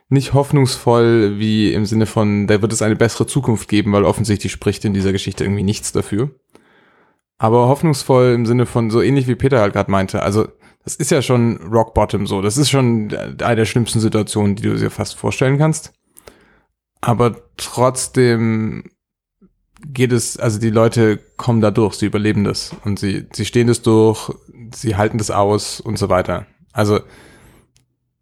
nicht 0.09 0.35
hoffnungsvoll 0.35 1.39
wie 1.39 1.73
im 1.73 1.87
Sinne 1.87 2.07
von, 2.07 2.47
da 2.47 2.61
wird 2.63 2.73
es 2.73 2.83
eine 2.83 2.97
bessere 2.97 3.27
Zukunft 3.27 3.69
geben, 3.69 3.93
weil 3.93 4.05
offensichtlich 4.05 4.53
spricht 4.53 4.85
in 4.85 4.95
dieser 4.95 5.13
Geschichte 5.13 5.45
irgendwie 5.45 5.63
nichts 5.63 5.93
dafür. 5.93 6.31
Aber 7.39 7.69
hoffnungsvoll 7.69 8.33
im 8.33 8.47
Sinne 8.47 8.67
von 8.67 8.91
so 8.91 9.03
ähnlich 9.03 9.27
wie 9.27 9.35
Peter 9.35 9.61
halt 9.61 9.73
gerade 9.73 9.91
meinte. 9.91 10.23
Also 10.23 10.47
das 10.85 10.97
ist 10.97 11.11
ja 11.11 11.23
schon 11.23 11.57
Rock 11.73 11.95
Bottom 11.95 12.27
so. 12.27 12.43
Das 12.43 12.57
ist 12.57 12.71
schon 12.71 13.15
eine 13.43 13.57
der 13.57 13.65
schlimmsten 13.65 14.01
Situationen, 14.01 14.55
die 14.57 14.63
du 14.63 14.77
dir 14.77 14.91
fast 14.91 15.17
vorstellen 15.17 15.59
kannst. 15.59 15.93
Aber 17.01 17.37
trotzdem 17.57 18.85
geht 19.87 20.13
es, 20.13 20.37
also 20.37 20.59
die 20.59 20.71
Leute 20.71 21.19
kommen 21.37 21.61
da 21.61 21.71
durch, 21.71 21.95
sie 21.95 22.07
überleben 22.07 22.45
das 22.45 22.75
und 22.85 22.99
sie, 22.99 23.27
sie 23.33 23.45
stehen 23.45 23.67
das 23.67 23.83
durch, 23.83 24.33
sie 24.75 24.97
halten 24.97 25.19
das 25.19 25.31
aus 25.31 25.81
und 25.81 25.99
so 25.99 26.09
weiter. 26.09 26.47
Also 26.73 27.01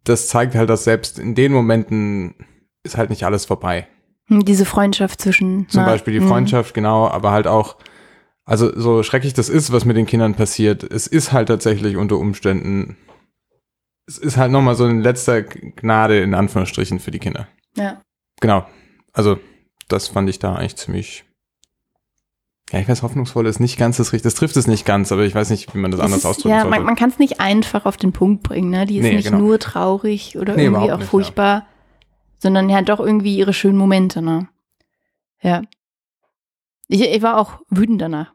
das 0.03 0.27
zeigt 0.27 0.55
halt, 0.55 0.69
dass 0.69 0.83
selbst 0.83 1.19
in 1.19 1.35
den 1.35 1.53
Momenten 1.53 2.35
ist 2.83 2.97
halt 2.97 3.09
nicht 3.09 3.25
alles 3.25 3.45
vorbei. 3.45 3.87
Hm, 4.27 4.45
Diese 4.45 4.65
Freundschaft 4.65 5.21
zwischen. 5.21 5.67
Zum 5.69 5.85
Beispiel 5.85 6.13
die 6.13 6.19
hm. 6.19 6.27
Freundschaft, 6.27 6.73
genau, 6.73 7.07
aber 7.07 7.31
halt 7.31 7.47
auch, 7.47 7.77
also 8.45 8.77
so 8.77 9.03
schrecklich 9.03 9.33
das 9.33 9.49
ist, 9.49 9.71
was 9.71 9.85
mit 9.85 9.97
den 9.97 10.05
Kindern 10.05 10.35
passiert, 10.35 10.83
es 10.83 11.07
ist 11.07 11.31
halt 11.31 11.47
tatsächlich 11.47 11.95
unter 11.95 12.17
Umständen, 12.17 12.97
es 14.05 14.17
ist 14.17 14.37
halt 14.37 14.51
nochmal 14.51 14.75
so 14.75 14.85
ein 14.85 15.01
letzter 15.01 15.43
Gnade 15.43 16.21
in 16.21 16.33
Anführungsstrichen 16.33 16.99
für 16.99 17.11
die 17.11 17.19
Kinder. 17.19 17.47
Ja. 17.77 18.01
Genau. 18.41 18.65
Also, 19.13 19.39
das 19.87 20.09
fand 20.09 20.29
ich 20.29 20.39
da 20.39 20.55
eigentlich 20.55 20.75
ziemlich. 20.75 21.23
Ja, 22.73 22.79
ich 22.79 22.89
weiß, 22.89 23.03
hoffnungsvoll 23.03 23.45
ist 23.45 23.59
nicht 23.59 23.77
ganz 23.77 23.97
das 23.97 24.07
Richtige. 24.13 24.23
Das 24.31 24.33
trifft 24.33 24.57
es 24.57 24.65
nicht 24.65 24.83
ganz, 24.83 25.11
aber 25.11 25.21
ich 25.21 25.35
weiß 25.35 25.51
nicht, 25.51 25.73
wie 25.75 25.77
man 25.77 25.91
das 25.91 25.99
Es 25.99 26.05
anders 26.05 26.19
ist, 26.21 26.25
ausdrücken 26.25 26.49
ja, 26.55 26.61
sollte. 26.63 26.75
man, 26.75 26.83
man 26.85 26.95
kann 26.95 27.11
es 27.11 27.19
nicht 27.19 27.39
einfach 27.39 27.85
auf 27.85 27.97
den 27.97 28.11
Punkt 28.13 28.41
bringen. 28.41 28.71
Ne? 28.71 28.87
Die 28.87 28.97
ist 28.97 29.03
Nee, 29.03 29.15
nicht 29.15 29.25
genau. 29.25 29.37
nur 29.37 29.59
traurig 29.59 30.37
oder 30.39 30.55
Nee, 30.55 30.63
irgendwie 30.65 30.91
auch 30.91 30.97
nicht, 30.97 31.05
ja. 31.05 31.09
furchtbar, 31.09 31.67
sondern 32.39 32.69
ja 32.69 32.81
doch 32.81 32.99
irgendwie 32.99 33.37
ihre 33.37 33.53
schönen 33.53 33.77
Momente. 33.77 34.23
Ne? 34.23 34.47
Ja. 35.41 35.61
Ich, 36.87 37.01
ich 37.01 37.21
war 37.21 37.37
auch 37.37 37.59
wütend 37.69 38.01
danach. 38.01 38.33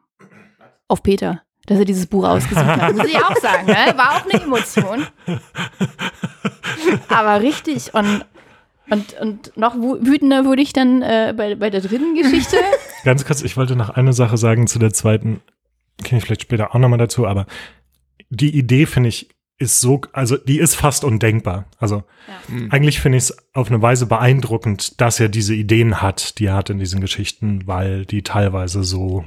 Auf 0.86 1.02
Peter, 1.02 1.42
dass 1.66 1.78
er 1.80 1.84
dieses 1.84 2.06
Buch 2.06 2.26
ausgesucht 2.26 2.64
hat. 2.64 2.94
Muss 2.94 3.06
ich 3.08 3.16
auch 3.16 3.36
sagen. 3.36 3.66
Ne? 3.66 3.74
War 3.96 4.18
auch 4.18 4.24
eine 4.32 4.40
Emotion. 4.44 5.04
Aber 7.08 7.40
richtig. 7.42 7.92
Und, 7.92 8.24
und, 8.88 9.14
und 9.20 9.56
noch 9.56 9.74
wütender 9.74 10.44
wurde 10.44 10.62
ich 10.62 10.72
dann 10.72 11.02
äh, 11.02 11.34
bei, 11.36 11.56
bei 11.56 11.70
der 11.70 11.80
dritten 11.80 12.14
Geschichte. 12.14 12.56
Ganz 13.04 13.24
kurz, 13.24 13.42
ich 13.42 13.56
wollte 13.56 13.76
noch 13.76 13.90
eine 13.90 14.12
Sache 14.12 14.36
sagen 14.36 14.66
zu 14.66 14.78
der 14.78 14.92
zweiten, 14.92 15.40
kenne 16.02 16.18
ich 16.18 16.24
vielleicht 16.24 16.42
später 16.42 16.74
auch 16.74 16.78
nochmal 16.78 16.98
dazu, 16.98 17.26
aber 17.26 17.46
die 18.30 18.56
Idee 18.56 18.86
finde 18.86 19.08
ich 19.08 19.28
ist 19.60 19.80
so, 19.80 20.00
also 20.12 20.36
die 20.36 20.60
ist 20.60 20.76
fast 20.76 21.02
undenkbar. 21.02 21.66
Also 21.78 22.04
Hm. 22.46 22.70
eigentlich 22.70 23.00
finde 23.00 23.18
ich 23.18 23.24
es 23.24 23.36
auf 23.54 23.68
eine 23.68 23.82
Weise 23.82 24.06
beeindruckend, 24.06 25.00
dass 25.00 25.18
er 25.18 25.28
diese 25.28 25.54
Ideen 25.54 26.00
hat, 26.00 26.38
die 26.38 26.46
er 26.46 26.54
hat 26.54 26.70
in 26.70 26.78
diesen 26.78 27.00
Geschichten, 27.00 27.66
weil 27.66 28.06
die 28.06 28.22
teilweise 28.22 28.84
so 28.84 29.24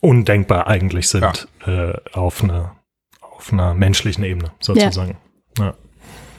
undenkbar 0.00 0.66
eigentlich 0.66 1.08
sind 1.08 1.46
äh, 1.66 1.92
auf 2.12 2.42
eine 2.42 2.72
auf 3.20 3.52
einer 3.52 3.74
menschlichen 3.74 4.24
Ebene 4.24 4.50
sozusagen. 4.58 5.16
Ja. 5.58 5.74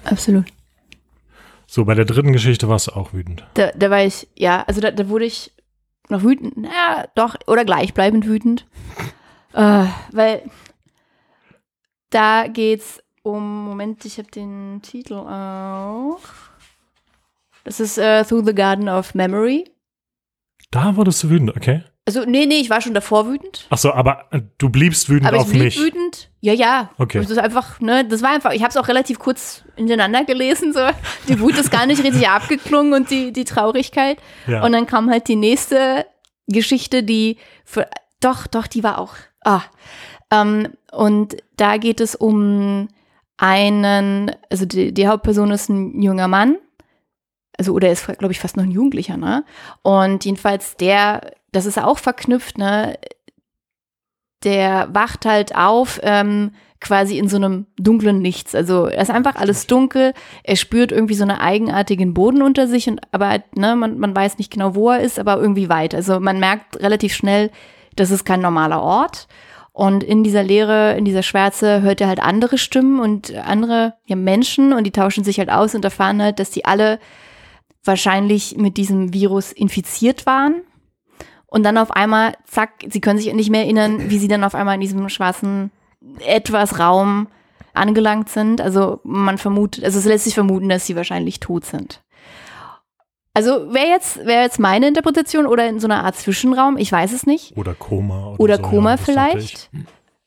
Absolut. 0.03 0.45
So, 1.65 1.85
bei 1.85 1.95
der 1.95 2.03
dritten 2.03 2.33
Geschichte 2.33 2.67
warst 2.67 2.87
du 2.87 2.91
auch 2.91 3.13
wütend. 3.13 3.45
Da, 3.53 3.71
da 3.73 3.89
war 3.89 4.03
ich, 4.03 4.27
ja, 4.35 4.63
also 4.63 4.81
da, 4.81 4.91
da 4.91 5.07
wurde 5.07 5.25
ich 5.25 5.53
noch 6.09 6.23
wütend, 6.23 6.57
naja, 6.57 7.07
doch, 7.15 7.35
oder 7.47 7.65
gleichbleibend 7.65 8.25
wütend. 8.25 8.67
Äh, 9.53 9.85
weil 10.11 10.43
da 12.09 12.47
geht's 12.47 13.01
um, 13.23 13.65
Moment, 13.65 14.05
ich 14.05 14.17
habe 14.17 14.29
den 14.31 14.81
Titel 14.81 15.13
auch. 15.13 16.19
Das 17.63 17.79
ist 17.79 17.97
äh, 17.97 18.23
Through 18.23 18.45
the 18.45 18.55
Garden 18.55 18.89
of 18.89 19.13
Memory. 19.13 19.69
Da 20.71 20.95
wurdest 20.95 21.23
du 21.23 21.29
wütend, 21.29 21.55
okay. 21.55 21.83
Also, 22.09 22.25
nee, 22.27 22.47
nee, 22.47 22.55
ich 22.55 22.71
war 22.71 22.81
schon 22.81 22.95
davor 22.95 23.27
wütend. 23.27 23.67
Ach 23.69 23.77
so, 23.77 23.93
aber 23.93 24.25
äh, 24.31 24.41
du 24.57 24.69
bliebst 24.69 25.09
wütend 25.09 25.27
Aber 25.27 25.37
ich 25.37 25.43
auf 25.43 25.49
blieb 25.51 25.61
mich. 25.65 25.79
wütend. 25.79 26.31
Ja, 26.41 26.53
ja. 26.53 26.89
Okay. 26.97 27.19
Das 27.19 27.29
ist 27.29 27.37
einfach, 27.37 27.79
ne, 27.81 28.03
das 28.03 28.23
war 28.23 28.31
einfach, 28.31 28.51
ich 28.51 28.63
habe 28.63 28.71
es 28.71 28.77
auch 28.77 28.87
relativ 28.87 29.19
kurz 29.19 29.63
hintereinander 29.75 30.25
gelesen, 30.25 30.73
so. 30.73 30.79
Die 31.27 31.39
Wut 31.39 31.55
ist 31.55 31.69
gar 31.69 31.85
nicht 31.85 32.03
richtig 32.03 32.27
abgeklungen 32.27 32.93
und 32.93 33.11
die, 33.11 33.31
die 33.31 33.43
Traurigkeit. 33.43 34.17
Ja. 34.47 34.63
Und 34.63 34.71
dann 34.71 34.87
kam 34.87 35.11
halt 35.11 35.27
die 35.27 35.35
nächste 35.35 36.07
Geschichte, 36.47 37.03
die 37.03 37.37
für, 37.63 37.87
doch, 38.21 38.47
doch, 38.47 38.65
die 38.65 38.83
war 38.83 38.97
auch, 38.97 39.13
ah. 39.45 39.61
Ähm, 40.31 40.69
und 40.91 41.37
da 41.57 41.77
geht 41.77 42.01
es 42.01 42.15
um 42.15 42.87
einen, 43.37 44.31
also 44.49 44.65
die, 44.65 44.95
die 44.95 45.07
Hauptperson 45.07 45.51
ist 45.51 45.69
ein 45.69 46.01
junger 46.01 46.27
Mann. 46.27 46.57
Also, 47.55 47.73
oder 47.73 47.85
er 47.85 47.93
ist, 47.93 48.07
glaube 48.17 48.31
ich, 48.31 48.39
fast 48.39 48.57
noch 48.57 48.63
ein 48.63 48.71
Jugendlicher, 48.71 49.15
ne? 49.15 49.45
Und 49.83 50.25
jedenfalls 50.25 50.75
der, 50.75 51.33
das 51.51 51.65
ist 51.65 51.77
auch 51.77 51.97
verknüpft, 51.97 52.57
ne? 52.57 52.97
Der 54.43 54.87
wacht 54.93 55.25
halt 55.25 55.55
auf, 55.55 55.99
ähm, 56.03 56.51
quasi 56.81 57.17
in 57.17 57.27
so 57.27 57.35
einem 57.35 57.65
dunklen 57.77 58.21
Nichts. 58.21 58.55
Also 58.55 58.85
er 58.85 59.01
ist 59.01 59.11
einfach 59.11 59.35
alles 59.35 59.67
dunkel. 59.67 60.13
Er 60.43 60.55
spürt 60.55 60.91
irgendwie 60.91 61.13
so 61.13 61.23
einen 61.23 61.37
eigenartigen 61.37 62.13
Boden 62.13 62.41
unter 62.41 62.67
sich 62.67 62.87
und 62.87 63.01
aber 63.11 63.43
ne, 63.55 63.75
man, 63.75 63.99
man 63.99 64.15
weiß 64.15 64.37
nicht 64.37 64.51
genau, 64.51 64.75
wo 64.75 64.89
er 64.89 65.01
ist, 65.01 65.19
aber 65.19 65.37
irgendwie 65.37 65.69
weit. 65.69 65.93
Also 65.93 66.19
man 66.19 66.39
merkt 66.39 66.81
relativ 66.81 67.13
schnell, 67.13 67.51
das 67.95 68.11
ist 68.11 68.23
kein 68.23 68.41
normaler 68.41 68.81
Ort. 68.81 69.27
Und 69.73 70.03
in 70.03 70.23
dieser 70.23 70.43
Leere, 70.43 70.97
in 70.97 71.05
dieser 71.05 71.23
Schwärze 71.23 71.81
hört 71.81 72.01
er 72.01 72.07
halt 72.07 72.21
andere 72.21 72.57
Stimmen 72.57 72.99
und 72.99 73.33
andere 73.35 73.95
ja, 74.05 74.15
Menschen 74.15 74.73
und 74.73 74.83
die 74.85 74.91
tauschen 74.91 75.23
sich 75.23 75.39
halt 75.39 75.49
aus 75.49 75.75
und 75.75 75.85
erfahren 75.85 76.21
halt, 76.21 76.39
dass 76.39 76.49
die 76.49 76.65
alle 76.65 76.99
wahrscheinlich 77.83 78.57
mit 78.57 78.77
diesem 78.77 79.13
Virus 79.13 79.51
infiziert 79.51 80.25
waren. 80.25 80.61
Und 81.49 81.63
dann 81.63 81.77
auf 81.77 81.91
einmal, 81.91 82.35
zack, 82.45 82.85
sie 82.87 83.01
können 83.01 83.19
sich 83.19 83.33
nicht 83.33 83.49
mehr 83.49 83.63
erinnern, 83.63 84.09
wie 84.09 84.19
sie 84.19 84.27
dann 84.27 84.43
auf 84.43 84.55
einmal 84.55 84.75
in 84.75 84.81
diesem 84.81 85.09
schwarzen 85.09 85.71
etwas 86.19 86.79
Raum 86.79 87.27
angelangt 87.73 88.29
sind. 88.29 88.61
Also 88.61 88.99
man 89.03 89.37
vermutet, 89.37 89.83
also 89.83 89.99
es 89.99 90.05
lässt 90.05 90.25
sich 90.25 90.35
vermuten, 90.35 90.69
dass 90.69 90.85
sie 90.85 90.95
wahrscheinlich 90.95 91.39
tot 91.39 91.65
sind. 91.65 92.01
Also 93.33 93.73
wäre 93.73 93.87
jetzt, 93.87 94.17
wäre 94.25 94.43
jetzt 94.43 94.59
meine 94.59 94.87
Interpretation 94.87 95.45
oder 95.45 95.67
in 95.67 95.79
so 95.79 95.87
einer 95.87 96.03
Art 96.03 96.15
Zwischenraum, 96.15 96.77
ich 96.77 96.91
weiß 96.91 97.13
es 97.13 97.25
nicht. 97.25 97.55
Oder 97.57 97.73
Koma. 97.73 98.31
Oder, 98.31 98.39
Oder 98.39 98.55
so, 98.57 98.63
Koma 98.63 98.91
ja, 98.91 98.97
vielleicht. 98.97 99.69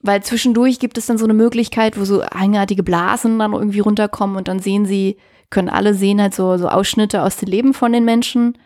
Weil 0.01 0.23
zwischendurch 0.23 0.79
gibt 0.81 0.99
es 0.99 1.07
dann 1.07 1.19
so 1.19 1.25
eine 1.25 1.35
Möglichkeit, 1.35 1.99
wo 1.99 2.05
so 2.05 2.23
eigenartige 2.23 2.83
Blasen 2.83 3.39
dann 3.39 3.53
irgendwie 3.53 3.81
runterkommen 3.81 4.37
und 4.37 4.49
dann 4.49 4.59
sehen 4.59 4.87
sie, 4.87 5.19
können 5.51 5.69
alle 5.69 5.95
sehen 5.95 6.21
halt 6.21 6.35
so, 6.35 6.57
so 6.57 6.69
Ausschnitte 6.69 7.23
aus 7.23 7.37
dem 7.37 7.49
Leben 7.49 7.75
von 7.75 7.93
den 7.93 8.05
Menschen. 8.05 8.59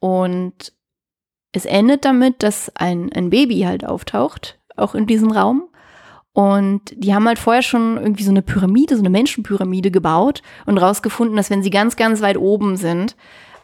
Und 0.00 0.72
es 1.52 1.64
endet 1.64 2.04
damit, 2.04 2.42
dass 2.42 2.70
ein, 2.76 3.12
ein 3.12 3.30
Baby 3.30 3.60
halt 3.60 3.84
auftaucht, 3.84 4.58
auch 4.76 4.94
in 4.94 5.06
diesem 5.06 5.32
Raum. 5.32 5.64
Und 6.32 6.82
die 6.96 7.12
haben 7.12 7.26
halt 7.26 7.40
vorher 7.40 7.62
schon 7.62 7.96
irgendwie 7.96 8.22
so 8.22 8.30
eine 8.30 8.42
Pyramide, 8.42 8.94
so 8.94 9.02
eine 9.02 9.10
Menschenpyramide 9.10 9.90
gebaut 9.90 10.42
und 10.64 10.78
rausgefunden, 10.78 11.36
dass 11.36 11.50
wenn 11.50 11.62
sie 11.62 11.70
ganz, 11.70 11.96
ganz 11.96 12.22
weit 12.22 12.36
oben 12.36 12.76
sind, 12.76 13.16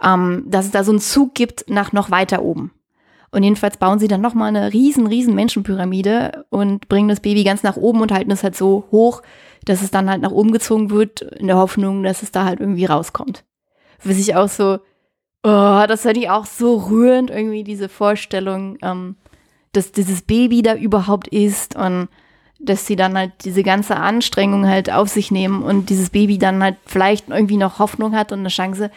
ähm, 0.03 0.45
dass 0.47 0.67
es 0.67 0.73
da 0.73 0.83
so 0.83 0.91
einen 0.91 1.01
Zug 1.01 1.35
gibt 1.35 1.71
nach 1.71 1.93
noch 1.93 2.11
weiter 2.11 2.43
oben. 2.43 2.73
Und 3.31 3.43
jedenfalls 3.43 3.77
bauen 3.77 3.99
sie 3.99 4.09
dann 4.09 4.21
nochmal 4.21 4.49
eine 4.49 4.73
riesen, 4.73 5.07
riesen 5.07 5.35
Menschenpyramide 5.35 6.47
und 6.51 6.89
bringen 6.89 7.09
das 7.09 7.21
Baby 7.21 7.45
ganz 7.45 7.63
nach 7.63 7.77
oben 7.77 8.01
und 8.01 8.13
halten 8.13 8.31
es 8.31 8.43
halt 8.43 8.57
so 8.57 8.89
hoch, 8.91 9.23
dass 9.65 9.83
es 9.83 9.91
dann 9.91 10.09
halt 10.09 10.23
nach 10.23 10.31
oben 10.31 10.53
gezogen 10.53 10.91
wird, 10.91 11.23
in 11.23 11.47
der 11.47 11.57
Hoffnung, 11.57 12.03
dass 12.03 12.23
es 12.23 12.33
da 12.33 12.45
halt 12.45 12.61
irgendwie 12.61 12.87
rauskommt. 12.87 13.45
Was 14.03 14.17
ich 14.17 14.35
auch 14.37 14.49
so, 14.49 14.79
oh, 15.43 15.85
das 15.87 16.03
fand 16.03 16.17
ich 16.17 16.31
auch 16.31 16.47
so 16.47 16.77
rührend, 16.77 17.31
irgendwie 17.31 17.65
diese 17.65 17.89
Vorstellung, 17.89 18.79
ähm, 18.83 19.17
dass 19.73 19.93
dieses 19.93 20.23
Baby 20.23 20.63
da 20.63 20.75
überhaupt 20.75 21.29
ist 21.29 21.77
und 21.77 22.09
dass 22.59 22.87
sie 22.87 22.97
dann 22.97 23.17
halt 23.17 23.33
diese 23.45 23.63
ganze 23.63 23.97
Anstrengung 23.97 24.67
halt 24.67 24.91
auf 24.91 25.09
sich 25.09 25.31
nehmen 25.31 25.63
und 25.63 25.91
dieses 25.91 26.11
Baby 26.11 26.39
dann 26.39 26.63
halt 26.63 26.77
vielleicht 26.87 27.29
irgendwie 27.29 27.59
noch 27.59 27.79
Hoffnung 27.79 28.17
hat 28.17 28.33
und 28.33 28.41
eine 28.41 28.49
Chance. 28.49 28.91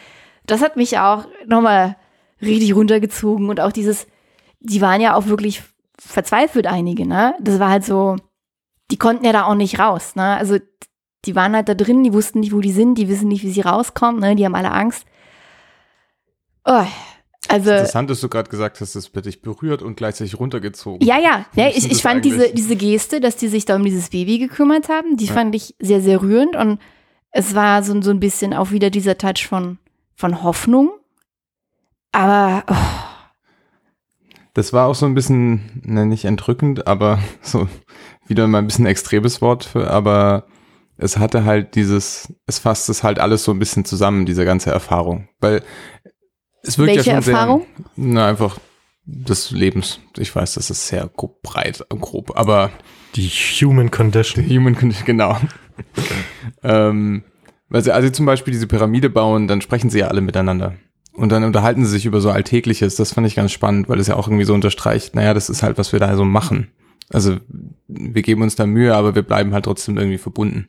Das 0.46 0.62
hat 0.62 0.76
mich 0.76 0.98
auch 0.98 1.26
nochmal 1.46 1.96
richtig 2.40 2.74
runtergezogen 2.74 3.50
und 3.50 3.60
auch 3.60 3.72
dieses, 3.72 4.06
die 4.60 4.80
waren 4.80 5.00
ja 5.00 5.14
auch 5.14 5.26
wirklich 5.26 5.62
verzweifelt, 5.98 6.66
einige, 6.66 7.06
ne? 7.06 7.34
Das 7.40 7.58
war 7.58 7.68
halt 7.68 7.84
so, 7.84 8.16
die 8.90 8.96
konnten 8.96 9.24
ja 9.26 9.32
da 9.32 9.44
auch 9.44 9.54
nicht 9.54 9.78
raus, 9.78 10.16
ne? 10.16 10.36
Also 10.36 10.56
die 11.26 11.36
waren 11.36 11.54
halt 11.54 11.68
da 11.68 11.74
drin, 11.74 12.02
die 12.02 12.14
wussten 12.14 12.40
nicht, 12.40 12.54
wo 12.54 12.60
die 12.60 12.72
sind, 12.72 12.96
die 12.96 13.08
wissen 13.08 13.28
nicht, 13.28 13.44
wie 13.44 13.50
sie 13.50 13.60
rauskommen, 13.60 14.20
ne? 14.20 14.34
Die 14.36 14.44
haben 14.46 14.54
alle 14.54 14.72
Angst. 14.72 15.04
Oh, 16.70 16.86
also, 17.48 17.70
Interessant, 17.70 18.08
dass 18.10 18.20
du 18.20 18.28
gerade 18.28 18.48
gesagt 18.48 18.80
hast, 18.80 18.94
das 18.94 19.12
wird 19.12 19.26
dich 19.26 19.42
berührt 19.42 19.82
und 19.82 19.96
gleichzeitig 19.96 20.38
runtergezogen. 20.38 21.04
ja, 21.04 21.18
ja, 21.18 21.44
ja 21.56 21.68
ich, 21.68 21.90
ich 21.90 22.00
fand 22.00 22.24
diese, 22.24 22.44
eigentlich? 22.44 22.54
diese 22.54 22.76
Geste, 22.76 23.18
dass 23.18 23.34
die 23.34 23.48
sich 23.48 23.64
da 23.64 23.74
um 23.74 23.82
dieses 23.82 24.10
Baby 24.10 24.38
gekümmert 24.38 24.88
haben, 24.88 25.16
die 25.16 25.26
fand 25.26 25.52
ich 25.56 25.74
sehr, 25.80 26.00
sehr 26.00 26.22
rührend 26.22 26.54
und 26.54 26.78
es 27.32 27.56
war 27.56 27.82
so, 27.82 28.00
so 28.02 28.12
ein 28.12 28.20
bisschen 28.20 28.54
auch 28.54 28.70
wieder 28.70 28.90
dieser 28.90 29.18
Touch 29.18 29.48
von, 29.48 29.78
von 30.14 30.44
Hoffnung. 30.44 30.92
Aber, 32.12 32.62
oh, 32.68 32.74
Das 34.54 34.72
war 34.72 34.86
auch 34.86 34.94
so 34.94 35.06
ein 35.06 35.14
bisschen, 35.14 35.82
ne, 35.82 36.06
nicht 36.06 36.26
entrückend, 36.26 36.86
aber 36.86 37.18
so 37.42 37.66
wieder 38.28 38.46
mal 38.46 38.58
ein 38.58 38.66
bisschen 38.66 38.86
extremes 38.86 39.42
Wort, 39.42 39.64
für, 39.64 39.90
aber 39.90 40.46
es 40.98 41.16
hatte 41.16 41.44
halt 41.44 41.74
dieses, 41.74 42.32
es 42.46 42.60
fasst 42.60 42.88
es 42.90 43.02
halt 43.02 43.18
alles 43.18 43.42
so 43.42 43.50
ein 43.50 43.58
bisschen 43.58 43.84
zusammen, 43.84 44.26
diese 44.26 44.44
ganze 44.44 44.70
Erfahrung. 44.70 45.28
Weil 45.40 45.62
es 46.62 46.78
wirkt 46.78 46.94
Welche 46.94 47.10
ja 47.10 47.22
schon 47.22 47.32
Erfahrung? 47.32 47.66
sehr, 47.76 47.84
na, 47.96 48.26
einfach 48.28 48.58
des 49.04 49.50
Lebens. 49.50 50.00
Ich 50.18 50.34
weiß, 50.34 50.54
das 50.54 50.70
ist 50.70 50.86
sehr 50.86 51.08
grob, 51.16 51.42
breit, 51.42 51.84
grob, 51.88 52.38
aber 52.38 52.70
Die 53.16 53.28
Human 53.28 53.90
Condition. 53.90 54.44
Human 54.48 54.76
Condition, 54.76 55.06
genau. 55.06 55.38
ähm, 56.62 57.24
weil 57.68 57.82
sie, 57.82 57.92
als 57.92 58.04
sie 58.04 58.12
zum 58.12 58.26
Beispiel 58.26 58.52
diese 58.52 58.66
Pyramide 58.66 59.10
bauen, 59.10 59.48
dann 59.48 59.60
sprechen 59.60 59.90
sie 59.90 60.00
ja 60.00 60.08
alle 60.08 60.20
miteinander. 60.20 60.74
Und 61.12 61.32
dann 61.32 61.44
unterhalten 61.44 61.84
sie 61.84 61.90
sich 61.90 62.06
über 62.06 62.20
so 62.20 62.30
Alltägliches. 62.30 62.96
Das 62.96 63.12
fand 63.12 63.26
ich 63.26 63.34
ganz 63.34 63.52
spannend, 63.52 63.88
weil 63.88 63.98
es 63.98 64.06
ja 64.06 64.16
auch 64.16 64.28
irgendwie 64.28 64.44
so 64.44 64.54
unterstreicht, 64.54 65.14
naja, 65.14 65.34
das 65.34 65.50
ist 65.50 65.62
halt, 65.62 65.76
was 65.76 65.92
wir 65.92 65.98
da 66.00 66.16
so 66.16 66.24
machen. 66.24 66.68
Also 67.12 67.38
wir 67.88 68.22
geben 68.22 68.42
uns 68.42 68.54
da 68.54 68.66
Mühe, 68.66 68.94
aber 68.94 69.14
wir 69.14 69.22
bleiben 69.22 69.52
halt 69.52 69.64
trotzdem 69.64 69.98
irgendwie 69.98 70.18
verbunden. 70.18 70.68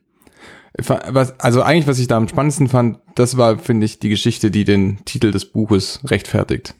Was, 0.77 1.39
also 1.39 1.61
eigentlich, 1.61 1.87
was 1.87 1.99
ich 1.99 2.07
da 2.07 2.17
am 2.17 2.27
spannendsten 2.27 2.69
fand, 2.69 2.99
das 3.15 3.37
war, 3.37 3.57
finde 3.57 3.85
ich, 3.85 3.99
die 3.99 4.09
Geschichte, 4.09 4.51
die 4.51 4.63
den 4.63 5.03
Titel 5.05 5.31
des 5.31 5.51
Buches 5.51 5.99
rechtfertigt. 6.05 6.75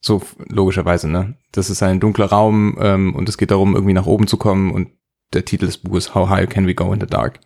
So 0.00 0.22
logischerweise, 0.48 1.08
ne? 1.08 1.34
Das 1.52 1.70
ist 1.70 1.82
ein 1.82 2.00
dunkler 2.00 2.26
Raum 2.26 2.76
ähm, 2.80 3.14
und 3.14 3.28
es 3.28 3.38
geht 3.38 3.50
darum, 3.50 3.74
irgendwie 3.74 3.94
nach 3.94 4.06
oben 4.06 4.26
zu 4.26 4.36
kommen 4.36 4.70
und 4.70 4.90
der 5.32 5.44
Titel 5.44 5.66
des 5.66 5.78
Buches 5.78 6.14
How 6.14 6.28
High 6.28 6.48
Can 6.48 6.66
We 6.66 6.74
Go 6.74 6.92
in 6.92 7.00
the 7.00 7.06
Dark. 7.06 7.40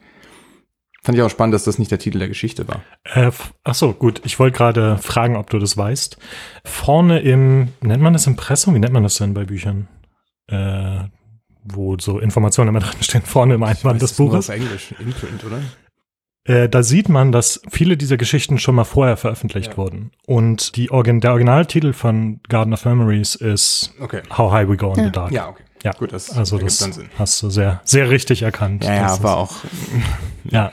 Fand 1.04 1.18
ich 1.18 1.22
auch 1.22 1.30
spannend, 1.30 1.54
dass 1.54 1.64
das 1.64 1.78
nicht 1.80 1.90
der 1.90 1.98
Titel 1.98 2.20
der 2.20 2.28
Geschichte 2.28 2.68
war. 2.68 2.82
Äh, 3.04 3.32
ach 3.64 3.74
so, 3.74 3.92
gut. 3.92 4.20
Ich 4.24 4.38
wollte 4.38 4.56
gerade 4.56 4.98
fragen, 4.98 5.36
ob 5.36 5.50
du 5.50 5.58
das 5.58 5.76
weißt. 5.76 6.16
Vorne 6.64 7.20
im, 7.20 7.68
nennt 7.80 8.02
man 8.02 8.12
das 8.12 8.28
Impressum? 8.28 8.74
Wie 8.74 8.78
nennt 8.78 8.92
man 8.92 9.02
das 9.02 9.16
denn 9.16 9.34
bei 9.34 9.44
Büchern? 9.44 9.88
Äh, 10.46 11.04
wo 11.64 11.96
so 11.98 12.18
Informationen 12.18 12.68
immer 12.70 12.80
drin 12.86 13.02
stehen, 13.02 13.22
vorne 13.22 13.54
im 13.54 13.62
Einband 13.62 14.00
des 14.02 14.14
Buches. 14.14 14.48
Englisch, 14.48 14.94
Imprint, 14.98 15.44
oder? 15.44 15.60
Äh, 16.44 16.68
da 16.68 16.82
sieht 16.82 17.08
man, 17.08 17.30
dass 17.30 17.62
viele 17.70 17.96
dieser 17.96 18.16
Geschichten 18.16 18.58
schon 18.58 18.74
mal 18.74 18.82
vorher 18.84 19.16
veröffentlicht 19.16 19.72
Ja. 19.72 19.76
wurden. 19.76 20.10
Und 20.26 20.74
die 20.76 20.90
Organ 20.90 21.20
der 21.20 21.30
Originaltitel 21.30 21.92
von 21.92 22.40
Garden 22.48 22.72
of 22.72 22.84
Memories 22.84 23.36
ist 23.36 23.94
Okay. 24.00 24.22
How 24.36 24.50
High 24.50 24.68
We 24.68 24.76
Go 24.76 24.92
in 24.92 24.98
Ja. 24.98 25.04
the 25.04 25.10
Dark. 25.12 25.30
Ja, 25.32 25.48
okay. 25.50 25.62
Ja. 25.84 25.92
Gut, 25.92 26.12
das 26.12 26.30
Also 26.30 26.58
das 26.58 26.78
dann 26.78 26.92
Sinn. 26.92 27.08
hast 27.18 27.40
du 27.42 27.50
sehr, 27.50 27.80
sehr 27.84 28.10
richtig 28.10 28.42
erkannt. 28.42 28.82
Ja, 28.84 29.02
Das 29.02 29.18
ja, 29.18 29.24
war 29.24 29.44
ist- 29.44 29.50
auch. 29.52 29.56
Ja, 30.50 30.72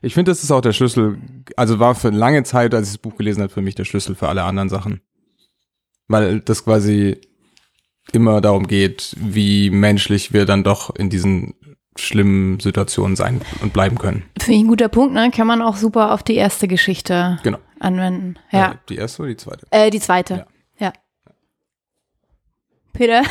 Ich 0.00 0.12
finde, 0.14 0.30
das 0.30 0.42
ist 0.42 0.50
auch 0.50 0.60
der 0.60 0.72
Schlüssel, 0.74 1.18
also 1.56 1.78
war 1.78 1.94
für 1.94 2.10
lange 2.10 2.42
Zeit, 2.42 2.74
als 2.74 2.88
ich 2.88 2.94
das 2.94 2.98
Buch 3.02 3.16
gelesen 3.16 3.42
habe, 3.42 3.52
für 3.52 3.62
mich 3.62 3.74
der 3.74 3.84
Schlüssel 3.86 4.14
für 4.14 4.28
alle 4.28 4.42
anderen 4.44 4.68
Sachen. 4.68 5.00
Weil 6.08 6.40
das 6.40 6.64
quasi 6.64 7.20
immer 8.12 8.40
darum 8.40 8.66
geht, 8.66 9.14
wie 9.18 9.70
menschlich 9.70 10.32
wir 10.32 10.44
dann 10.46 10.62
doch 10.64 10.94
in 10.94 11.10
diesen 11.10 11.54
schlimmen 11.96 12.58
Situationen 12.60 13.14
sein 13.16 13.40
und 13.62 13.72
bleiben 13.72 13.98
können. 13.98 14.24
finde 14.40 14.54
ich 14.58 14.64
ein 14.64 14.68
guter 14.68 14.88
Punkt, 14.88 15.14
ne? 15.14 15.30
Kann 15.30 15.46
man 15.46 15.62
auch 15.62 15.76
super 15.76 16.12
auf 16.12 16.22
die 16.24 16.34
erste 16.34 16.66
Geschichte 16.68 17.38
Genau. 17.44 17.58
anwenden. 17.78 18.36
Ja. 18.50 18.72
Äh, 18.72 18.74
Die 18.88 18.96
erste 18.96 19.22
oder 19.22 19.30
die 19.30 19.36
zweite? 19.36 19.66
Äh, 19.70 19.90
die 19.90 20.00
zweite. 20.00 20.46
Ja. 20.78 20.92
Peter, 22.92 23.22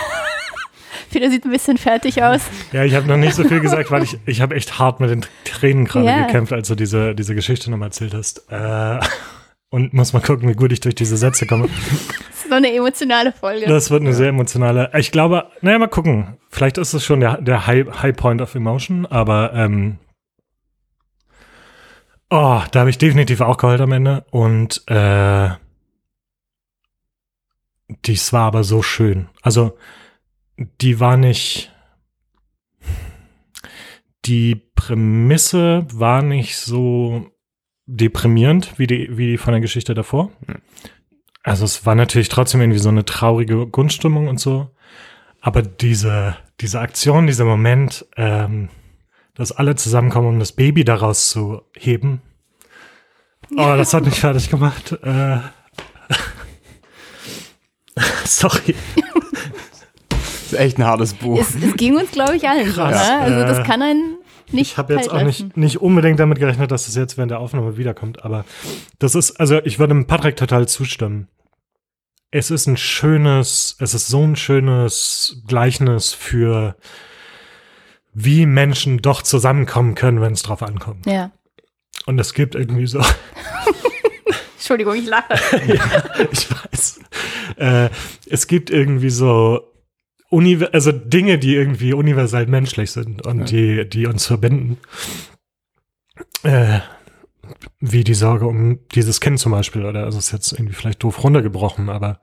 Peter 1.11 1.29
sieht 1.29 1.45
ein 1.45 1.51
bisschen 1.51 1.77
fertig 1.77 2.23
aus. 2.23 2.41
Ja, 2.71 2.83
ich 2.83 2.95
habe 2.95 3.07
noch 3.07 3.17
nicht 3.17 3.35
so 3.35 3.43
viel 3.47 3.59
gesagt, 3.59 3.91
weil 3.91 4.03
ich, 4.03 4.17
ich 4.25 4.41
habe 4.41 4.55
echt 4.55 4.79
hart 4.79 4.99
mit 4.99 5.09
den 5.09 5.25
Tränen 5.45 5.85
gerade 5.85 6.05
Ja. 6.07 6.25
gekämpft, 6.25 6.53
als 6.53 6.67
du 6.67 6.75
diese, 6.75 7.15
diese 7.15 7.35
Geschichte 7.35 7.69
nochmal 7.69 7.89
erzählt 7.89 8.13
hast. 8.13 8.45
Äh, 8.49 8.99
und 9.73 9.91
muss 9.91 10.13
mal 10.13 10.21
gucken, 10.21 10.47
wie 10.47 10.53
gut 10.53 10.71
ich 10.71 10.81
durch 10.81 10.93
diese 10.93 11.17
Sätze 11.17 11.47
komme. 11.47 11.67
Das 11.67 12.45
ist 12.45 12.49
so 12.49 12.53
eine 12.53 12.71
emotionale 12.71 13.31
Folge. 13.31 13.65
Das 13.65 13.89
wird 13.89 14.01
eine 14.01 14.13
sehr 14.13 14.27
emotionale. 14.29 14.91
Ich 14.95 15.11
glaube, 15.11 15.49
naja, 15.61 15.79
mal 15.79 15.87
gucken. 15.87 16.37
Vielleicht 16.49 16.77
ist 16.77 16.93
es 16.93 17.03
schon 17.03 17.21
der, 17.21 17.41
der 17.41 17.65
High, 17.65 17.87
High 18.03 18.15
Point 18.15 18.39
of 18.41 18.53
Emotion, 18.53 19.07
aber 19.07 19.51
ähm, 19.55 19.97
oh, 22.29 22.61
da 22.71 22.81
habe 22.81 22.91
ich 22.91 22.99
definitiv 22.99 23.41
auch 23.41 23.57
geheult 23.57 23.81
am 23.81 23.91
Ende. 23.93 24.25
Und 24.29 24.83
äh, 24.91 25.49
dies 28.05 28.31
war 28.31 28.43
aber 28.43 28.63
so 28.63 28.83
schön. 28.83 29.27
Also, 29.41 29.75
die 30.81 30.99
war 30.99 31.17
nicht. 31.17 31.73
Die 34.25 34.53
Prämisse 34.75 35.87
war 35.91 36.21
nicht 36.21 36.57
so 36.57 37.32
deprimierend 37.85 38.77
wie 38.77 38.87
die, 38.87 39.17
wie 39.17 39.27
die 39.31 39.37
von 39.37 39.51
der 39.53 39.61
Geschichte 39.61 39.93
davor. 39.93 40.31
Also 41.43 41.65
es 41.65 41.85
war 41.85 41.95
natürlich 41.95 42.29
trotzdem 42.29 42.61
irgendwie 42.61 42.79
so 42.79 42.89
eine 42.89 43.05
traurige 43.05 43.67
Grundstimmung 43.67 44.27
und 44.27 44.39
so. 44.39 44.69
Aber 45.41 45.61
diese, 45.61 46.37
diese 46.61 46.79
Aktion, 46.79 47.27
dieser 47.27 47.43
Moment, 47.45 48.05
ähm, 48.15 48.69
dass 49.35 49.51
alle 49.51 49.75
zusammenkommen, 49.75 50.27
um 50.29 50.39
das 50.39 50.53
Baby 50.53 50.85
daraus 50.85 51.29
zu 51.29 51.61
heben. 51.75 52.21
Oh, 53.51 53.75
das 53.75 53.93
hat 53.93 54.05
mich 54.05 54.19
fertig 54.21 54.49
gemacht. 54.49 54.93
Äh, 55.03 55.39
sorry. 58.25 58.75
Das 60.09 60.53
ist 60.53 60.53
echt 60.53 60.77
ein 60.77 60.85
hartes 60.85 61.13
Buch. 61.13 61.39
Es, 61.39 61.55
es 61.55 61.75
ging 61.75 61.97
uns, 61.97 62.11
glaube 62.11 62.37
ich, 62.37 62.47
allen 62.47 62.67
so. 62.67 62.73
Krass. 62.73 63.09
Ne? 63.09 63.19
Also 63.19 63.39
das 63.41 63.59
Äh, 63.59 63.63
kann 63.63 63.81
einen 63.81 64.17
nicht 64.53 64.71
Ich 64.71 64.77
habe 64.77 64.93
jetzt 64.93 65.09
auch 65.09 65.23
nicht, 65.23 65.57
nicht 65.57 65.81
unbedingt 65.81 66.19
damit 66.19 66.39
gerechnet, 66.39 66.71
dass 66.71 66.87
es 66.87 66.95
jetzt 66.95 67.17
während 67.17 67.31
der 67.31 67.39
Aufnahme 67.39 67.77
wiederkommt, 67.77 68.23
aber 68.23 68.45
das 68.99 69.15
ist, 69.15 69.39
also 69.39 69.59
ich 69.63 69.79
würde 69.79 69.93
dem 69.93 70.07
Patrick 70.07 70.35
total 70.35 70.67
zustimmen. 70.67 71.27
Es 72.31 72.49
ist 72.49 72.65
ein 72.67 72.77
schönes, 72.77 73.75
es 73.79 73.93
ist 73.93 74.07
so 74.07 74.23
ein 74.23 74.35
schönes 74.35 75.43
Gleichnis 75.47 76.13
für 76.13 76.75
wie 78.13 78.45
Menschen 78.45 78.99
doch 78.99 79.21
zusammenkommen 79.21 79.95
können, 79.95 80.21
wenn 80.21 80.33
es 80.33 80.43
drauf 80.43 80.61
ankommt. 80.61 81.05
Ja. 81.05 81.31
Und 82.05 82.19
es 82.19 82.33
gibt 82.33 82.55
irgendwie 82.55 82.87
so, 82.87 83.01
Entschuldigung, 84.55 84.95
ich 84.95 85.07
lache. 85.07 85.33
ich 86.31 86.47
weiß, 86.49 86.99
äh, 87.57 87.89
es 88.29 88.47
gibt 88.47 88.69
irgendwie 88.69 89.09
so 89.09 89.72
Univer 90.33 90.69
also 90.73 90.91
Dinge, 90.91 91.37
die 91.37 91.53
irgendwie 91.53 91.93
universell 91.93 92.47
menschlich 92.47 92.91
sind 92.91 93.25
und 93.25 93.51
die, 93.51 93.87
die 93.87 94.07
uns 94.07 94.25
verbinden. 94.25 94.79
Äh, 96.41 96.79
wie 97.79 98.03
die 98.03 98.15
Sorge 98.15 98.47
um 98.47 98.79
dieses 98.95 99.21
Kind 99.21 99.39
zum 99.39 99.51
Beispiel, 99.51 99.85
oder 99.85 100.05
also 100.05 100.17
es 100.17 100.27
ist 100.27 100.31
jetzt 100.31 100.51
irgendwie 100.53 100.73
vielleicht 100.73 101.03
doof 101.03 101.23
runtergebrochen, 101.23 101.89
aber 101.89 102.19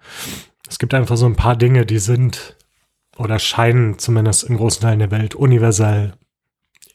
es 0.68 0.78
gibt 0.78 0.92
einfach 0.92 1.16
so 1.16 1.26
ein 1.26 1.36
paar 1.36 1.56
Dinge, 1.56 1.86
die 1.86 1.98
sind 1.98 2.56
oder 3.16 3.38
scheinen 3.38 3.98
zumindest 3.98 4.44
in 4.44 4.56
großen 4.56 4.82
Teilen 4.82 4.98
der 4.98 5.10
Welt 5.10 5.34
universell, 5.34 6.14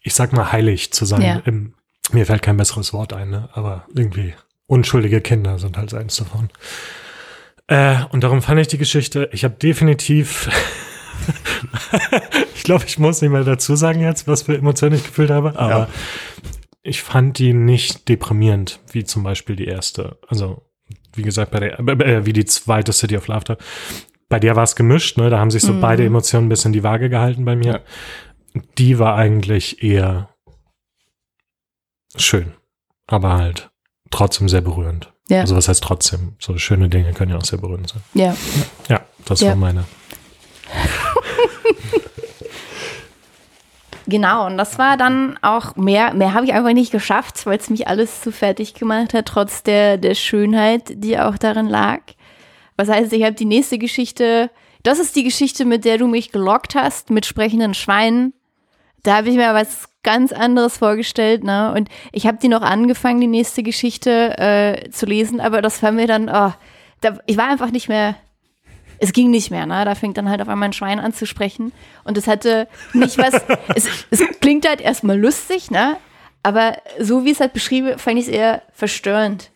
ich 0.01 0.15
sag 0.15 0.34
mal, 0.34 0.51
heilig 0.51 0.91
zu 0.91 1.06
sein. 1.06 1.21
Ja. 1.21 1.41
Im, 1.45 1.75
mir 2.12 2.25
fällt 2.25 2.41
kein 2.41 2.58
besseres 2.58 2.91
Wort 2.93 3.13
ein, 3.13 3.30
ne? 3.30 3.49
aber 3.54 3.86
irgendwie 3.95 4.34
unschuldige 4.67 5.21
Kinder 5.21 5.60
sind 5.60 5.78
halt 5.78 5.93
eins 5.93 6.17
davon. 6.17 6.49
Äh, 7.67 8.04
und 8.10 8.23
darum 8.23 8.41
fand 8.41 8.60
ich 8.60 8.67
die 8.67 8.78
Geschichte, 8.78 9.30
ich 9.32 9.43
habe 9.43 9.56
definitiv, 9.56 10.49
ich 12.56 12.63
glaube, 12.63 12.86
ich 12.88 12.97
muss 12.99 13.21
nicht 13.21 13.32
mehr 13.32 13.43
dazu 13.43 13.75
sagen 13.75 14.01
jetzt, 14.01 14.28
was 14.28 14.43
für 14.43 14.58
Emotionen 14.58 14.95
ich 14.95 15.04
gefühlt 15.06 15.30
habe, 15.32 15.58
aber 15.60 15.69
Ja. 15.69 15.89
ich 16.84 17.01
fand 17.01 17.38
die 17.39 17.54
nicht 17.54 18.08
deprimierend, 18.10 18.80
wie 18.91 19.04
zum 19.04 19.23
Beispiel 19.23 19.56
die 19.56 19.65
erste. 19.65 20.17
Also, 20.28 20.63
wie 21.13 21.23
gesagt, 21.23 21.51
bei 21.51 21.60
der, 21.60 21.80
äh, 21.80 22.25
wie 22.25 22.34
die 22.34 22.45
zweite 22.45 22.93
City 22.93 23.17
of 23.17 23.28
Laughter. 23.28 23.58
Bei 24.30 24.39
der 24.39 24.56
war 24.56 24.63
es 24.63 24.75
gemischt, 24.75 25.17
ne? 25.17 25.30
Da 25.30 25.39
haben 25.39 25.51
sich 25.51 25.62
so 25.63 25.73
Mhm. 25.73 25.82
beide 25.82 26.04
Emotionen 26.06 26.47
ein 26.47 26.49
bisschen 26.49 26.73
die 26.73 26.84
Waage 26.84 27.10
gehalten 27.10 27.45
bei 27.45 27.56
mir. 27.56 27.82
Die 28.78 28.99
war 28.99 29.15
eigentlich 29.15 29.84
eher 29.84 30.30
schön, 32.17 32.54
aber 33.08 33.34
halt 33.34 33.69
trotzdem 34.12 34.49
sehr 34.49 34.62
berührend. 34.62 35.12
Ja. 35.30 35.41
Also 35.41 35.56
was 35.56 35.67
heißt 35.67 35.84
trotzdem? 35.84 36.36
So 36.39 36.58
schöne 36.58 36.88
Dinge 36.89 37.13
können 37.13 37.32
ja 37.32 37.38
auch 37.38 37.45
sehr 37.45 37.60
berührend 37.60 37.89
sein. 37.89 38.01
Ja. 38.13 38.36
Ja, 38.89 39.01
das 39.25 39.41
Ja. 39.41 39.49
war 39.49 39.56
meine. 39.56 39.86
Genau, 44.07 44.45
und 44.45 44.57
das 44.57 44.77
war 44.77 44.97
dann 44.97 45.39
auch 45.41 45.75
mehr, 45.75 46.13
mehr 46.13 46.33
habe 46.33 46.45
ich 46.45 46.53
einfach 46.53 46.73
nicht 46.73 46.91
geschafft, 46.91 47.45
weil 47.45 47.57
es 47.57 47.71
mich 47.71 47.87
alles 47.87 48.21
zu 48.21 48.31
fertig 48.31 48.75
gemacht 48.75 49.13
hat, 49.13 49.25
trotz 49.25 49.63
der, 49.63 49.97
der 49.97 50.13
Schönheit, 50.13 50.83
die 50.95 51.17
auch 51.17 51.37
darin 51.37 51.65
lag. 51.65 52.01
Was 52.77 52.89
heißt, 52.89 53.13
ich 53.13 53.23
habe 53.23 53.33
die 53.33 53.45
nächste 53.45 53.79
Geschichte, 53.79 54.51
das 54.83 54.99
ist 54.99 55.15
die 55.15 55.23
Geschichte, 55.23 55.65
mit 55.65 55.85
der 55.85 55.97
du 55.97 56.07
mich 56.07 56.31
gelockt 56.31 56.75
hast, 56.75 57.09
mit 57.09 57.25
sprechenden 57.25 57.73
Schweinen. 57.73 58.33
Da 59.01 59.17
habe 59.17 59.29
ich 59.29 59.35
mir 59.35 59.53
was 59.53 59.89
ganz 60.03 60.31
anderes 60.31 60.77
vorgestellt, 60.77 61.43
ne? 61.43 61.73
Und 61.75 61.89
ich 62.11 62.27
habe 62.27 62.37
die 62.37 62.47
noch 62.47 62.61
angefangen, 62.61 63.21
die 63.21 63.27
nächste 63.27 63.63
Geschichte 63.63 64.37
äh, 64.37 64.89
zu 64.91 65.07
lesen, 65.07 65.39
aber 65.39 65.63
das 65.63 65.81
war 65.81 65.91
mir 65.91 66.05
dann, 66.05 66.29
oh, 66.29 66.53
da, 67.01 67.17
ich 67.25 67.37
war 67.37 67.49
einfach 67.49 67.71
nicht 67.71 67.89
mehr, 67.89 68.15
es 69.05 69.13
ging 69.13 69.29
nicht 69.31 69.51
mehr, 69.51 69.65
ne? 69.65 69.85
Da 69.85 69.95
fängt 69.95 70.17
dann 70.17 70.29
halt 70.29 70.41
auf 70.41 70.49
einmal 70.49 70.69
ein 70.69 70.73
Schwein 70.73 70.99
an 70.99 71.13
zu 71.13 71.25
sprechen. 71.25 71.71
Und 72.03 72.17
es 72.17 72.27
hatte 72.27 72.67
nicht 72.93 73.17
was, 73.17 73.33
es, 73.75 73.87
es 74.09 74.21
klingt 74.41 74.67
halt 74.67 74.81
erstmal 74.81 75.19
lustig, 75.19 75.71
ne? 75.71 75.97
Aber 76.43 76.77
so 76.99 77.25
wie 77.25 77.31
es 77.31 77.39
halt 77.39 77.53
beschrieben, 77.53 77.97
fand 77.97 78.17
ich 78.19 78.25
es 78.25 78.31
eher 78.31 78.61
verstörend. 78.73 79.51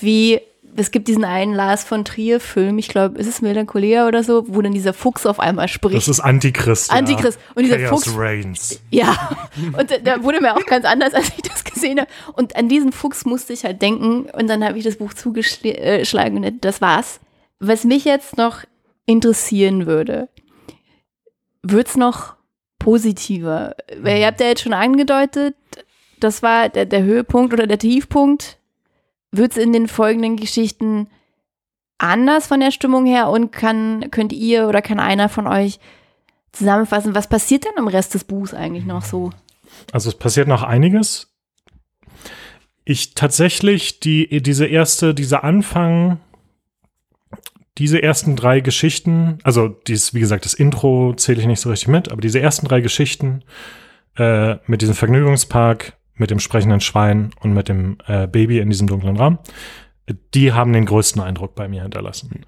Wie, 0.00 0.40
es 0.76 0.90
gibt 0.92 1.08
diesen 1.08 1.24
einen 1.24 1.52
Lars 1.54 1.82
von 1.82 2.04
Trier-Film, 2.04 2.78
ich 2.78 2.88
glaube, 2.88 3.18
ist 3.18 3.26
es 3.26 3.42
Melancholia 3.42 4.06
oder 4.06 4.22
so, 4.22 4.44
wo 4.46 4.62
dann 4.62 4.72
dieser 4.72 4.92
Fuchs 4.92 5.26
auf 5.26 5.40
einmal 5.40 5.66
spricht. 5.66 5.96
Das 5.96 6.06
ist 6.06 6.20
Antichrist. 6.20 6.92
Antichrist. 6.92 7.40
Und 7.56 7.64
dieser 7.64 7.78
Chaos 7.78 8.04
Fuchs- 8.04 8.16
Reigns. 8.16 8.80
Ja, 8.90 9.36
und 9.76 9.90
da, 9.90 9.98
da 9.98 10.22
wurde 10.22 10.40
mir 10.40 10.54
auch 10.54 10.64
ganz 10.66 10.84
anders, 10.84 11.14
als 11.14 11.28
ich 11.36 11.42
das 11.42 11.64
gesehen 11.64 11.98
habe. 11.98 12.08
Und 12.34 12.54
an 12.54 12.68
diesen 12.68 12.92
Fuchs 12.92 13.24
musste 13.24 13.52
ich 13.52 13.64
halt 13.64 13.82
denken. 13.82 14.26
Und 14.30 14.46
dann 14.48 14.64
habe 14.64 14.78
ich 14.78 14.84
das 14.84 14.96
Buch 14.98 15.14
zugeschlagen 15.14 16.44
und 16.44 16.64
das 16.64 16.80
war's. 16.80 17.18
Was 17.60 17.82
mich 17.82 18.04
jetzt 18.04 18.36
noch 18.36 18.60
interessieren 19.08 19.86
würde, 19.86 20.28
wird's 21.62 21.96
noch 21.96 22.36
positiver? 22.78 23.74
Weil 24.00 24.20
ihr 24.20 24.26
habt 24.26 24.40
ja 24.40 24.46
jetzt 24.46 24.62
schon 24.62 24.74
angedeutet, 24.74 25.56
das 26.20 26.42
war 26.42 26.68
der, 26.68 26.84
der 26.84 27.02
Höhepunkt 27.02 27.52
oder 27.52 27.66
der 27.66 27.78
Tiefpunkt. 27.78 28.58
Wird's 29.32 29.56
in 29.56 29.72
den 29.72 29.88
folgenden 29.88 30.36
Geschichten 30.36 31.08
anders 31.96 32.46
von 32.46 32.60
der 32.60 32.70
Stimmung 32.70 33.06
her 33.06 33.28
und 33.28 33.50
kann, 33.50 34.10
könnt 34.10 34.32
ihr 34.32 34.68
oder 34.68 34.82
kann 34.82 35.00
einer 35.00 35.28
von 35.28 35.46
euch 35.46 35.80
zusammenfassen, 36.52 37.14
was 37.14 37.28
passiert 37.28 37.64
denn 37.64 37.72
im 37.76 37.88
Rest 37.88 38.14
des 38.14 38.24
Buchs 38.24 38.54
eigentlich 38.54 38.84
noch 38.84 39.02
so? 39.02 39.30
Also 39.92 40.08
es 40.10 40.14
passiert 40.16 40.48
noch 40.48 40.62
einiges. 40.62 41.32
Ich 42.84 43.14
tatsächlich 43.14 44.00
die 44.00 44.42
diese 44.42 44.66
erste 44.66 45.14
dieser 45.14 45.44
Anfang 45.44 46.20
diese 47.78 48.02
ersten 48.02 48.36
drei 48.36 48.60
Geschichten, 48.60 49.38
also 49.44 49.68
dies 49.68 50.12
wie 50.12 50.20
gesagt 50.20 50.44
das 50.44 50.54
Intro 50.54 51.14
zähle 51.14 51.40
ich 51.40 51.46
nicht 51.46 51.60
so 51.60 51.70
richtig 51.70 51.88
mit, 51.88 52.10
aber 52.10 52.20
diese 52.20 52.40
ersten 52.40 52.66
drei 52.66 52.80
Geschichten 52.80 53.44
äh, 54.16 54.56
mit 54.66 54.82
diesem 54.82 54.94
Vergnügungspark, 54.94 55.94
mit 56.14 56.30
dem 56.30 56.40
sprechenden 56.40 56.80
Schwein 56.80 57.30
und 57.40 57.54
mit 57.54 57.68
dem 57.68 57.98
äh, 58.06 58.26
Baby 58.26 58.58
in 58.58 58.70
diesem 58.70 58.88
dunklen 58.88 59.16
Raum, 59.16 59.38
die 60.34 60.52
haben 60.52 60.72
den 60.72 60.86
größten 60.86 61.22
Eindruck 61.22 61.54
bei 61.54 61.68
mir 61.68 61.82
hinterlassen. 61.82 62.44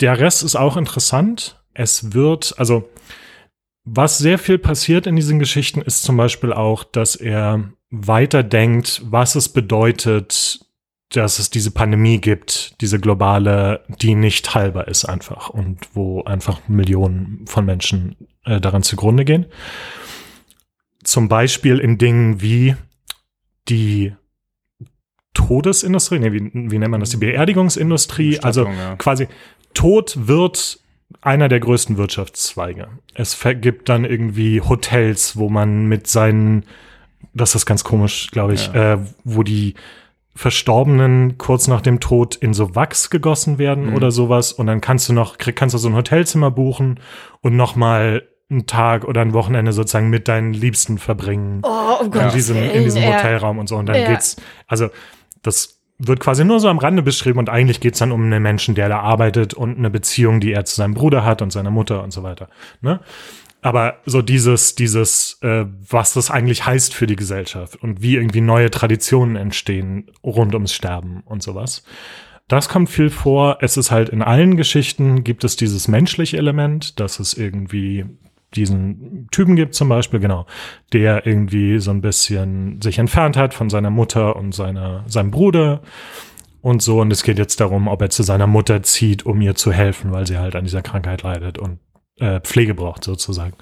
Der 0.00 0.18
Rest 0.18 0.42
ist 0.42 0.56
auch 0.56 0.76
interessant. 0.76 1.62
Es 1.72 2.12
wird, 2.12 2.54
also 2.56 2.88
was 3.84 4.18
sehr 4.18 4.38
viel 4.38 4.58
passiert 4.58 5.06
in 5.06 5.16
diesen 5.16 5.38
Geschichten 5.38 5.82
ist 5.82 6.02
zum 6.04 6.16
Beispiel 6.16 6.52
auch, 6.52 6.84
dass 6.84 7.16
er 7.16 7.72
weiterdenkt, 7.90 9.02
was 9.04 9.34
es 9.34 9.48
bedeutet, 9.48 10.63
dass 11.16 11.38
es 11.38 11.50
diese 11.50 11.70
Pandemie 11.70 12.18
gibt, 12.20 12.80
diese 12.80 12.98
globale, 12.98 13.84
die 13.88 14.14
nicht 14.14 14.54
heilbar 14.54 14.88
ist 14.88 15.04
einfach 15.04 15.50
und 15.50 15.78
wo 15.94 16.22
einfach 16.24 16.68
Millionen 16.68 17.44
von 17.46 17.64
Menschen 17.64 18.16
äh, 18.44 18.60
daran 18.60 18.82
zugrunde 18.82 19.24
gehen. 19.24 19.46
Zum 21.02 21.28
Beispiel 21.28 21.78
in 21.78 21.98
Dingen 21.98 22.40
wie 22.40 22.76
die 23.68 24.14
Todesindustrie, 25.34 26.18
nee, 26.18 26.32
wie, 26.32 26.50
wie 26.52 26.78
nennt 26.78 26.90
man 26.90 27.00
das, 27.00 27.10
die 27.10 27.16
Beerdigungsindustrie, 27.16 28.38
also 28.40 28.64
Bestattung, 28.64 28.90
ja. 28.90 28.96
quasi 28.96 29.28
Tod 29.74 30.28
wird 30.28 30.78
einer 31.20 31.48
der 31.48 31.60
größten 31.60 31.96
Wirtschaftszweige. 31.96 32.88
Es 33.14 33.38
gibt 33.60 33.88
dann 33.88 34.04
irgendwie 34.04 34.60
Hotels, 34.60 35.36
wo 35.36 35.48
man 35.48 35.86
mit 35.86 36.06
seinen, 36.06 36.64
das 37.34 37.54
ist 37.54 37.66
ganz 37.66 37.84
komisch, 37.84 38.30
glaube 38.30 38.54
ich, 38.54 38.72
äh, 38.74 38.98
wo 39.24 39.42
die 39.42 39.74
Verstorbenen 40.34 41.38
kurz 41.38 41.68
nach 41.68 41.80
dem 41.80 42.00
Tod 42.00 42.34
in 42.36 42.54
so 42.54 42.74
Wachs 42.74 43.08
gegossen 43.10 43.58
werden 43.58 43.90
Mhm. 43.90 43.94
oder 43.94 44.10
sowas 44.10 44.52
und 44.52 44.66
dann 44.66 44.80
kannst 44.80 45.08
du 45.08 45.12
noch, 45.12 45.38
krieg, 45.38 45.56
kannst 45.56 45.74
du 45.74 45.78
so 45.78 45.88
ein 45.88 45.94
Hotelzimmer 45.94 46.50
buchen 46.50 46.98
und 47.40 47.56
noch 47.56 47.76
mal 47.76 48.24
einen 48.50 48.66
Tag 48.66 49.04
oder 49.04 49.20
ein 49.22 49.32
Wochenende 49.32 49.72
sozusagen 49.72 50.10
mit 50.10 50.28
deinen 50.28 50.52
Liebsten 50.52 50.98
verbringen. 50.98 51.62
Oh, 51.64 52.00
um 52.00 52.06
in 52.06 52.12
Gottes 52.12 52.34
diesem, 52.34 52.56
in 52.62 52.82
diesem 52.84 53.02
ja. 53.02 53.14
Hotelraum 53.16 53.58
und 53.58 53.68
so. 53.68 53.76
Und 53.76 53.86
dann 53.86 53.96
Ja. 53.96 54.08
geht's, 54.10 54.36
also 54.66 54.88
das 55.42 55.80
wird 55.98 56.18
quasi 56.20 56.44
nur 56.44 56.58
so 56.60 56.68
am 56.68 56.78
Rande 56.78 57.02
beschrieben 57.02 57.38
und 57.38 57.48
eigentlich 57.48 57.80
geht's 57.80 58.00
dann 58.00 58.10
um 58.12 58.22
einen 58.24 58.42
Menschen, 58.42 58.74
der 58.74 58.88
da 58.88 59.00
arbeitet 59.00 59.54
und 59.54 59.78
eine 59.78 59.88
Beziehung, 59.90 60.40
die 60.40 60.52
er 60.52 60.64
zu 60.64 60.74
seinem 60.74 60.94
Bruder 60.94 61.24
hat 61.24 61.40
und 61.40 61.52
seiner 61.52 61.70
Mutter 61.70 62.02
und 62.02 62.12
so 62.12 62.22
weiter. 62.24 62.48
Ne? 62.80 63.00
Aber 63.64 64.00
so 64.04 64.20
dieses, 64.20 64.74
dieses, 64.74 65.38
äh, 65.40 65.64
was 65.88 66.12
das 66.12 66.30
eigentlich 66.30 66.66
heißt 66.66 66.92
für 66.92 67.06
die 67.06 67.16
Gesellschaft 67.16 67.82
und 67.82 68.02
wie 68.02 68.16
irgendwie 68.16 68.42
neue 68.42 68.70
Traditionen 68.70 69.36
entstehen 69.36 70.10
rund 70.22 70.52
ums 70.52 70.74
Sterben 70.74 71.22
und 71.24 71.42
sowas. 71.42 71.82
Das 72.46 72.68
kommt 72.68 72.90
viel 72.90 73.08
vor. 73.08 73.56
Es 73.62 73.78
ist 73.78 73.90
halt 73.90 74.10
in 74.10 74.20
allen 74.20 74.58
Geschichten 74.58 75.24
gibt 75.24 75.44
es 75.44 75.56
dieses 75.56 75.88
menschliche 75.88 76.36
Element, 76.36 77.00
dass 77.00 77.18
es 77.18 77.32
irgendwie 77.32 78.04
diesen 78.54 79.28
Typen 79.30 79.56
gibt 79.56 79.74
zum 79.74 79.88
Beispiel, 79.88 80.20
genau, 80.20 80.44
der 80.92 81.26
irgendwie 81.26 81.78
so 81.78 81.90
ein 81.90 82.02
bisschen 82.02 82.82
sich 82.82 82.98
entfernt 82.98 83.38
hat 83.38 83.54
von 83.54 83.70
seiner 83.70 83.88
Mutter 83.88 84.36
und 84.36 84.54
seiner, 84.54 85.04
seinem 85.06 85.30
Bruder 85.30 85.80
und 86.60 86.82
so. 86.82 87.00
Und 87.00 87.10
es 87.14 87.22
geht 87.22 87.38
jetzt 87.38 87.60
darum, 87.60 87.88
ob 87.88 88.02
er 88.02 88.10
zu 88.10 88.24
seiner 88.24 88.46
Mutter 88.46 88.82
zieht, 88.82 89.24
um 89.24 89.40
ihr 89.40 89.54
zu 89.54 89.72
helfen, 89.72 90.12
weil 90.12 90.26
sie 90.26 90.36
halt 90.36 90.54
an 90.54 90.64
dieser 90.64 90.82
Krankheit 90.82 91.22
leidet 91.22 91.56
und 91.56 91.78
äh, 92.18 92.40
Pflege 92.40 92.74
braucht 92.74 93.04
sozusagen. 93.04 93.54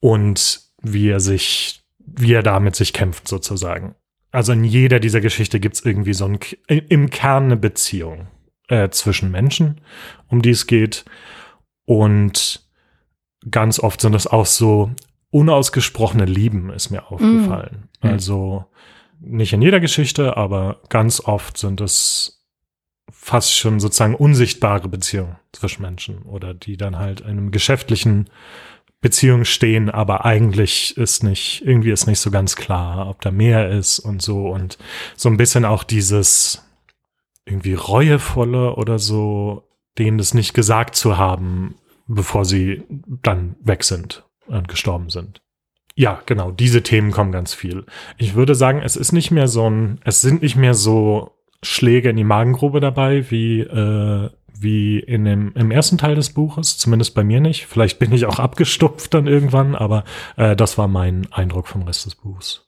Und 0.00 0.60
wie 0.82 1.08
er 1.08 1.20
sich, 1.20 1.82
wie 1.98 2.32
er 2.32 2.42
da 2.42 2.60
mit 2.60 2.76
sich 2.76 2.92
kämpft 2.92 3.28
sozusagen. 3.28 3.94
Also 4.30 4.52
in 4.52 4.64
jeder 4.64 5.00
dieser 5.00 5.20
Geschichte 5.20 5.58
gibt 5.58 5.76
es 5.76 5.84
irgendwie 5.84 6.14
so 6.14 6.26
ein, 6.26 6.38
im 6.68 7.10
Kern 7.10 7.44
eine 7.44 7.56
Beziehung 7.56 8.28
äh, 8.68 8.90
zwischen 8.90 9.30
Menschen, 9.30 9.80
um 10.28 10.42
die 10.42 10.50
es 10.50 10.66
geht. 10.66 11.04
Und 11.84 12.68
ganz 13.50 13.80
oft 13.80 14.00
sind 14.00 14.14
es 14.14 14.26
auch 14.26 14.46
so 14.46 14.90
unausgesprochene 15.30 16.24
Lieben, 16.24 16.70
ist 16.70 16.90
mir 16.90 17.10
aufgefallen. 17.10 17.88
Mhm. 18.02 18.10
Also 18.10 18.66
nicht 19.20 19.52
in 19.52 19.62
jeder 19.62 19.80
Geschichte, 19.80 20.36
aber 20.36 20.82
ganz 20.88 21.20
oft 21.20 21.58
sind 21.58 21.80
es 21.80 22.37
fast 23.28 23.54
schon 23.54 23.78
sozusagen 23.78 24.14
unsichtbare 24.14 24.88
Beziehungen 24.88 25.36
zwischen 25.52 25.82
Menschen 25.82 26.22
oder 26.22 26.54
die 26.54 26.78
dann 26.78 26.96
halt 26.96 27.20
in 27.20 27.26
einem 27.26 27.50
geschäftlichen 27.50 28.30
Beziehung 29.02 29.44
stehen, 29.44 29.90
aber 29.90 30.24
eigentlich 30.24 30.96
ist 30.96 31.22
nicht, 31.22 31.60
irgendwie 31.62 31.90
ist 31.90 32.06
nicht 32.06 32.20
so 32.20 32.30
ganz 32.30 32.56
klar, 32.56 33.06
ob 33.06 33.20
da 33.20 33.30
mehr 33.30 33.68
ist 33.68 33.98
und 33.98 34.22
so 34.22 34.48
und 34.48 34.78
so 35.14 35.28
ein 35.28 35.36
bisschen 35.36 35.66
auch 35.66 35.84
dieses 35.84 36.64
irgendwie 37.44 37.74
reuevolle 37.74 38.76
oder 38.76 38.98
so, 38.98 39.68
denen 39.98 40.16
das 40.16 40.32
nicht 40.32 40.54
gesagt 40.54 40.96
zu 40.96 41.18
haben, 41.18 41.74
bevor 42.06 42.46
sie 42.46 42.82
dann 43.22 43.56
weg 43.60 43.84
sind 43.84 44.24
und 44.46 44.68
gestorben 44.68 45.10
sind. 45.10 45.42
Ja, 45.94 46.22
genau, 46.24 46.50
diese 46.50 46.82
Themen 46.82 47.10
kommen 47.10 47.32
ganz 47.32 47.52
viel. 47.52 47.84
Ich 48.16 48.34
würde 48.34 48.54
sagen, 48.54 48.80
es 48.82 48.96
ist 48.96 49.12
nicht 49.12 49.30
mehr 49.30 49.48
so 49.48 49.68
ein, 49.68 50.00
es 50.02 50.22
sind 50.22 50.40
nicht 50.40 50.56
mehr 50.56 50.72
so 50.72 51.37
Schläge 51.62 52.10
in 52.10 52.16
die 52.16 52.24
Magengrube 52.24 52.80
dabei, 52.80 53.30
wie, 53.30 53.60
äh, 53.60 54.30
wie 54.60 54.98
in 54.98 55.24
dem, 55.24 55.52
im 55.54 55.70
ersten 55.70 55.98
Teil 55.98 56.14
des 56.14 56.30
Buches, 56.30 56.78
zumindest 56.78 57.14
bei 57.14 57.24
mir 57.24 57.40
nicht. 57.40 57.66
Vielleicht 57.66 57.98
bin 57.98 58.12
ich 58.12 58.26
auch 58.26 58.38
abgestumpft 58.38 59.14
dann 59.14 59.26
irgendwann, 59.26 59.74
aber 59.74 60.04
äh, 60.36 60.56
das 60.56 60.78
war 60.78 60.88
mein 60.88 61.26
Eindruck 61.32 61.68
vom 61.68 61.82
Rest 61.82 62.06
des 62.06 62.14
Buchs. 62.14 62.66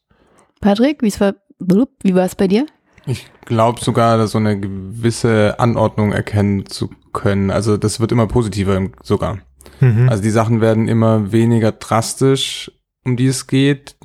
Patrick, 0.61 1.03
wie's 1.03 1.21
war, 1.21 1.35
wie 1.59 2.15
war 2.15 2.25
es 2.25 2.35
bei 2.35 2.49
dir? 2.49 2.67
Ich 3.07 3.27
glaube 3.47 3.81
sogar, 3.81 4.19
dass 4.19 4.33
so 4.33 4.39
eine 4.39 4.61
gewisse 4.61 5.59
Anordnung 5.59 6.13
erkennen 6.13 6.67
zu 6.67 6.91
können. 7.13 7.51
Also 7.51 7.77
das 7.77 8.01
wird 8.01 8.13
immer 8.13 8.27
positiver 8.27 8.89
sogar. 9.03 9.39
Mhm. 9.81 10.09
Also 10.09 10.23
die 10.23 10.31
Sachen 10.31 10.61
werden 10.61 10.89
immer 10.89 11.33
weniger 11.33 11.73
drastisch, 11.73 12.71
um 13.05 13.17
die 13.17 13.27
es 13.27 13.47
geht. 13.47 13.97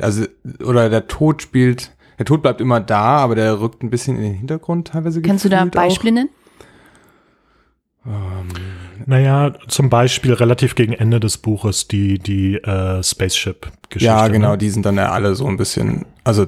Also, 0.00 0.24
oder 0.64 0.88
der 0.88 1.06
Tod 1.06 1.42
spielt, 1.42 1.94
der 2.18 2.26
Tod 2.26 2.42
bleibt 2.42 2.60
immer 2.60 2.80
da, 2.80 3.18
aber 3.18 3.34
der 3.34 3.60
rückt 3.60 3.82
ein 3.82 3.90
bisschen 3.90 4.16
in 4.16 4.22
den 4.22 4.34
Hintergrund 4.34 4.88
teilweise. 4.88 5.22
Kannst 5.22 5.44
du 5.44 5.48
da. 5.48 5.64
Beispiele 5.64 6.12
nennen? 6.14 6.30
Ähm, 8.06 8.48
Naja, 9.06 9.52
zum 9.68 9.90
Beispiel 9.90 10.32
relativ 10.32 10.74
gegen 10.74 10.92
Ende 10.92 11.20
des 11.20 11.38
Buches 11.38 11.88
die, 11.88 12.18
die 12.18 12.54
äh, 12.56 13.02
Spaceship-Geschichte. 13.02 14.04
ja, 14.04 14.28
genau, 14.28 14.52
Ne? 14.52 14.58
die 14.58 14.70
sind 14.70 14.86
dann 14.86 14.96
ja 14.96 15.10
alle 15.10 15.34
so 15.34 15.46
ein 15.46 15.56
bisschen, 15.56 16.06
also 16.24 16.46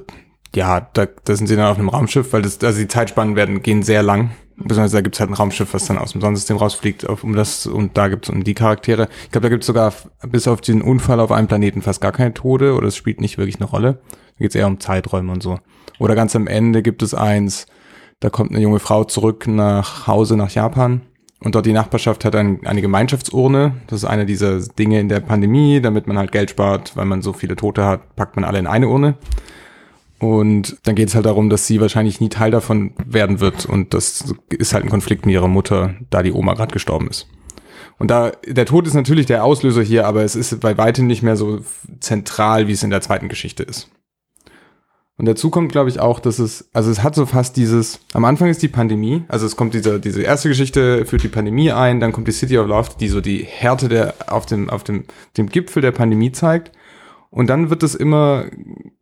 ja, 0.54 0.88
da, 0.92 1.06
da 1.06 1.34
sind 1.34 1.46
sie 1.48 1.56
dann 1.56 1.66
auf 1.66 1.78
einem 1.78 1.88
Raumschiff, 1.88 2.32
weil 2.32 2.42
das, 2.42 2.62
also 2.62 2.78
die 2.78 2.86
Zeitspannen 2.88 3.34
werden, 3.36 3.62
gehen 3.62 3.82
sehr 3.82 4.02
lang. 4.04 4.30
Besonders 4.56 4.92
da 4.92 5.00
gibt's 5.00 5.18
halt 5.20 5.30
ein 5.30 5.34
Raumschiff, 5.34 5.74
was 5.74 5.86
dann 5.86 5.98
aus 5.98 6.12
dem 6.12 6.20
Sonnensystem 6.20 6.56
rausfliegt, 6.56 7.08
auf, 7.08 7.24
um 7.24 7.34
das, 7.34 7.66
und 7.66 7.96
da 7.96 8.08
gibt's 8.08 8.30
um 8.30 8.44
die 8.44 8.54
Charaktere. 8.54 9.08
Ich 9.24 9.30
glaube, 9.32 9.46
da 9.46 9.48
gibt's 9.48 9.66
sogar 9.66 9.92
bis 10.28 10.46
auf 10.46 10.60
den 10.60 10.80
Unfall 10.80 11.20
auf 11.20 11.32
einem 11.32 11.48
Planeten 11.48 11.82
fast 11.82 12.00
gar 12.00 12.12
keine 12.12 12.34
Tode 12.34 12.74
oder 12.74 12.88
es 12.88 12.96
spielt 12.96 13.20
nicht 13.20 13.36
wirklich 13.36 13.56
eine 13.56 13.68
Rolle. 13.68 14.00
Da 14.10 14.38
geht's 14.38 14.54
eher 14.54 14.66
um 14.66 14.80
Zeiträume 14.80 15.32
und 15.32 15.42
so. 15.42 15.58
Oder 15.98 16.14
ganz 16.14 16.36
am 16.36 16.46
Ende 16.46 16.82
gibt 16.82 17.02
es 17.02 17.14
eins, 17.14 17.66
da 18.20 18.30
kommt 18.30 18.50
eine 18.50 18.60
junge 18.60 18.78
Frau 18.78 19.04
zurück 19.04 19.46
nach 19.46 20.06
Hause 20.06 20.36
nach 20.36 20.50
Japan 20.50 21.02
und 21.44 21.54
dort 21.54 21.66
die 21.66 21.72
Nachbarschaft 21.72 22.24
hat 22.24 22.34
ein, 22.34 22.64
eine 22.64 22.80
Gemeinschaftsurne. 22.80 23.74
Das 23.86 23.98
ist 23.98 24.08
eine 24.08 24.24
dieser 24.24 24.60
Dinge 24.60 24.98
in 24.98 25.10
der 25.10 25.20
Pandemie, 25.20 25.80
damit 25.80 26.06
man 26.06 26.16
halt 26.16 26.32
Geld 26.32 26.50
spart, 26.50 26.96
weil 26.96 27.04
man 27.04 27.20
so 27.20 27.34
viele 27.34 27.54
Tote 27.54 27.84
hat, 27.84 28.16
packt 28.16 28.36
man 28.36 28.44
alle 28.44 28.58
in 28.58 28.66
eine 28.66 28.88
Urne. 28.88 29.16
Und 30.24 30.78
dann 30.84 30.94
geht 30.94 31.08
es 31.08 31.14
halt 31.14 31.26
darum, 31.26 31.50
dass 31.50 31.66
sie 31.66 31.82
wahrscheinlich 31.82 32.18
nie 32.18 32.30
Teil 32.30 32.50
davon 32.50 32.94
werden 33.04 33.40
wird. 33.40 33.66
Und 33.66 33.92
das 33.92 34.34
ist 34.48 34.72
halt 34.72 34.82
ein 34.82 34.90
Konflikt 34.90 35.26
mit 35.26 35.34
ihrer 35.34 35.48
Mutter, 35.48 35.96
da 36.08 36.22
die 36.22 36.32
Oma 36.32 36.54
gerade 36.54 36.72
gestorben 36.72 37.08
ist. 37.08 37.26
Und 37.98 38.10
da, 38.10 38.32
der 38.46 38.64
Tod 38.64 38.86
ist 38.86 38.94
natürlich 38.94 39.26
der 39.26 39.44
Auslöser 39.44 39.82
hier, 39.82 40.06
aber 40.06 40.24
es 40.24 40.34
ist 40.34 40.58
bei 40.60 40.78
weitem 40.78 41.06
nicht 41.06 41.22
mehr 41.22 41.36
so 41.36 41.60
zentral, 42.00 42.68
wie 42.68 42.72
es 42.72 42.82
in 42.82 42.88
der 42.88 43.02
zweiten 43.02 43.28
Geschichte 43.28 43.64
ist. 43.64 43.90
Und 45.18 45.26
dazu 45.26 45.50
kommt, 45.50 45.70
glaube 45.70 45.90
ich, 45.90 46.00
auch, 46.00 46.20
dass 46.20 46.38
es, 46.38 46.70
also 46.72 46.90
es 46.90 47.02
hat 47.02 47.14
so 47.14 47.26
fast 47.26 47.58
dieses, 47.58 48.00
am 48.14 48.24
Anfang 48.24 48.48
ist 48.48 48.62
die 48.62 48.68
Pandemie, 48.68 49.24
also 49.28 49.44
es 49.44 49.56
kommt 49.56 49.74
diese, 49.74 50.00
diese 50.00 50.22
erste 50.22 50.48
Geschichte, 50.48 51.04
führt 51.04 51.22
die 51.22 51.28
Pandemie 51.28 51.70
ein, 51.70 52.00
dann 52.00 52.12
kommt 52.12 52.28
die 52.28 52.32
City 52.32 52.56
of 52.56 52.66
Love, 52.66 52.90
die 52.98 53.08
so 53.08 53.20
die 53.20 53.44
Härte 53.44 53.88
der, 53.88 54.14
auf 54.26 54.46
dem, 54.46 54.70
auf 54.70 54.84
dem, 54.84 55.04
dem 55.36 55.50
Gipfel 55.50 55.82
der 55.82 55.92
Pandemie 55.92 56.32
zeigt. 56.32 56.72
Und 57.34 57.48
dann 57.48 57.68
wird 57.68 57.82
es 57.82 57.96
immer, 57.96 58.44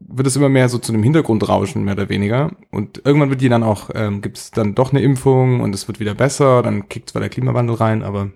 wird 0.00 0.26
es 0.26 0.36
immer 0.36 0.48
mehr 0.48 0.70
so 0.70 0.78
zu 0.78 0.90
einem 0.90 1.02
Hintergrundrauschen, 1.02 1.84
mehr 1.84 1.92
oder 1.92 2.08
weniger. 2.08 2.52
Und 2.70 3.02
irgendwann 3.04 3.28
wird 3.28 3.42
die 3.42 3.50
dann 3.50 3.62
auch, 3.62 3.90
ähm, 3.94 4.22
gibt 4.22 4.38
es 4.38 4.50
dann 4.50 4.74
doch 4.74 4.90
eine 4.90 5.02
Impfung 5.02 5.60
und 5.60 5.74
es 5.74 5.86
wird 5.86 6.00
wieder 6.00 6.14
besser, 6.14 6.62
dann 6.62 6.88
kickt 6.88 7.10
zwar 7.10 7.20
der 7.20 7.28
Klimawandel 7.28 7.76
rein, 7.76 8.02
aber 8.02 8.30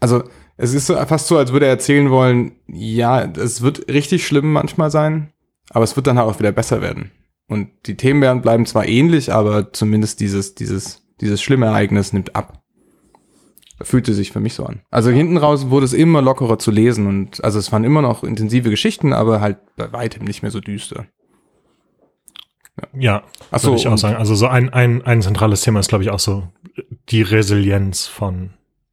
also 0.00 0.22
es 0.56 0.72
ist 0.72 0.90
fast 0.90 1.26
so, 1.26 1.36
als 1.36 1.52
würde 1.52 1.66
er 1.66 1.72
erzählen 1.72 2.08
wollen, 2.08 2.52
ja, 2.66 3.22
es 3.22 3.60
wird 3.60 3.92
richtig 3.92 4.26
schlimm 4.26 4.54
manchmal 4.54 4.90
sein, 4.90 5.34
aber 5.68 5.84
es 5.84 5.96
wird 5.96 6.06
dann 6.06 6.16
auch 6.16 6.38
wieder 6.38 6.52
besser 6.52 6.80
werden. 6.80 7.10
Und 7.46 7.68
die 7.84 7.98
Themen 7.98 8.22
werden 8.22 8.40
bleiben 8.40 8.64
zwar 8.64 8.88
ähnlich, 8.88 9.34
aber 9.34 9.70
zumindest 9.74 10.20
dieses, 10.20 10.54
dieses, 10.54 11.06
dieses 11.20 11.42
schlimme 11.42 11.66
Ereignis 11.66 12.14
nimmt 12.14 12.34
ab. 12.36 12.59
Fühlte 13.82 14.12
sich 14.12 14.32
für 14.32 14.40
mich 14.40 14.54
so 14.54 14.66
an. 14.66 14.82
Also 14.90 15.10
hinten 15.10 15.36
raus 15.36 15.70
wurde 15.70 15.86
es 15.86 15.92
immer 15.92 16.20
lockerer 16.20 16.58
zu 16.58 16.70
lesen 16.70 17.06
und 17.06 17.42
also 17.42 17.58
es 17.58 17.72
waren 17.72 17.84
immer 17.84 18.02
noch 18.02 18.22
intensive 18.22 18.70
Geschichten, 18.70 19.12
aber 19.12 19.40
halt 19.40 19.58
bei 19.76 19.92
weitem 19.92 20.24
nicht 20.24 20.42
mehr 20.42 20.50
so 20.50 20.60
düster. 20.60 21.06
Ja, 22.94 23.22
Ach 23.50 23.62
würde 23.62 23.76
ich 23.76 23.88
auch 23.88 23.98
sagen. 23.98 24.16
Also 24.16 24.34
so 24.34 24.46
ein, 24.46 24.70
ein, 24.70 25.02
ein 25.04 25.22
zentrales 25.22 25.62
Thema 25.62 25.80
ist, 25.80 25.88
glaube 25.88 26.04
ich, 26.04 26.10
auch 26.10 26.18
so 26.18 26.48
die 27.08 27.22
Resilienz 27.22 28.06
von 28.06 28.50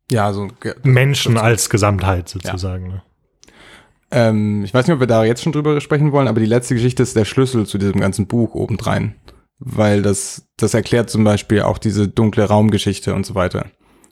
Ja, 0.10 0.34
so 0.34 0.50
Menschen 0.84 1.38
als 1.38 1.69
Gesamtheit 1.69 2.30
sozusagen. 2.30 2.88
Ne? 2.88 3.02
Ähm, 4.12 4.63
ich 4.63 4.73
weiß 4.73 4.88
nicht, 4.88 4.93
ob 4.93 5.00
wir 5.00 5.08
da 5.08 5.23
jetzt 5.23 5.43
schon 5.43 5.52
drüber 5.52 5.80
sprechen 5.82 6.12
wollen, 6.12 6.28
aber 6.28 6.39
die 6.39 6.45
letzte 6.45 6.76
Geschichte 6.76 7.04
ist 7.04 7.15
der 7.15 7.26
Schlüssel 7.26 7.65
zu 7.65 7.78
diesem 7.78 8.00
ganzen 8.00 8.28
Buch 8.28 8.56
obendrein. 8.56 9.15
Weil 9.60 10.02
das, 10.04 10.47
das 10.58 10.73
erklärt 10.73 11.10
zum 11.10 11.23
Beispiel 11.23 11.63
auch 11.63 11.78
diese 11.78 12.08
dunkle 12.08 12.45
Raumgeschichte 12.45 13.13
und 13.13 13.26
so 13.26 13.34
weiter. 13.36 13.65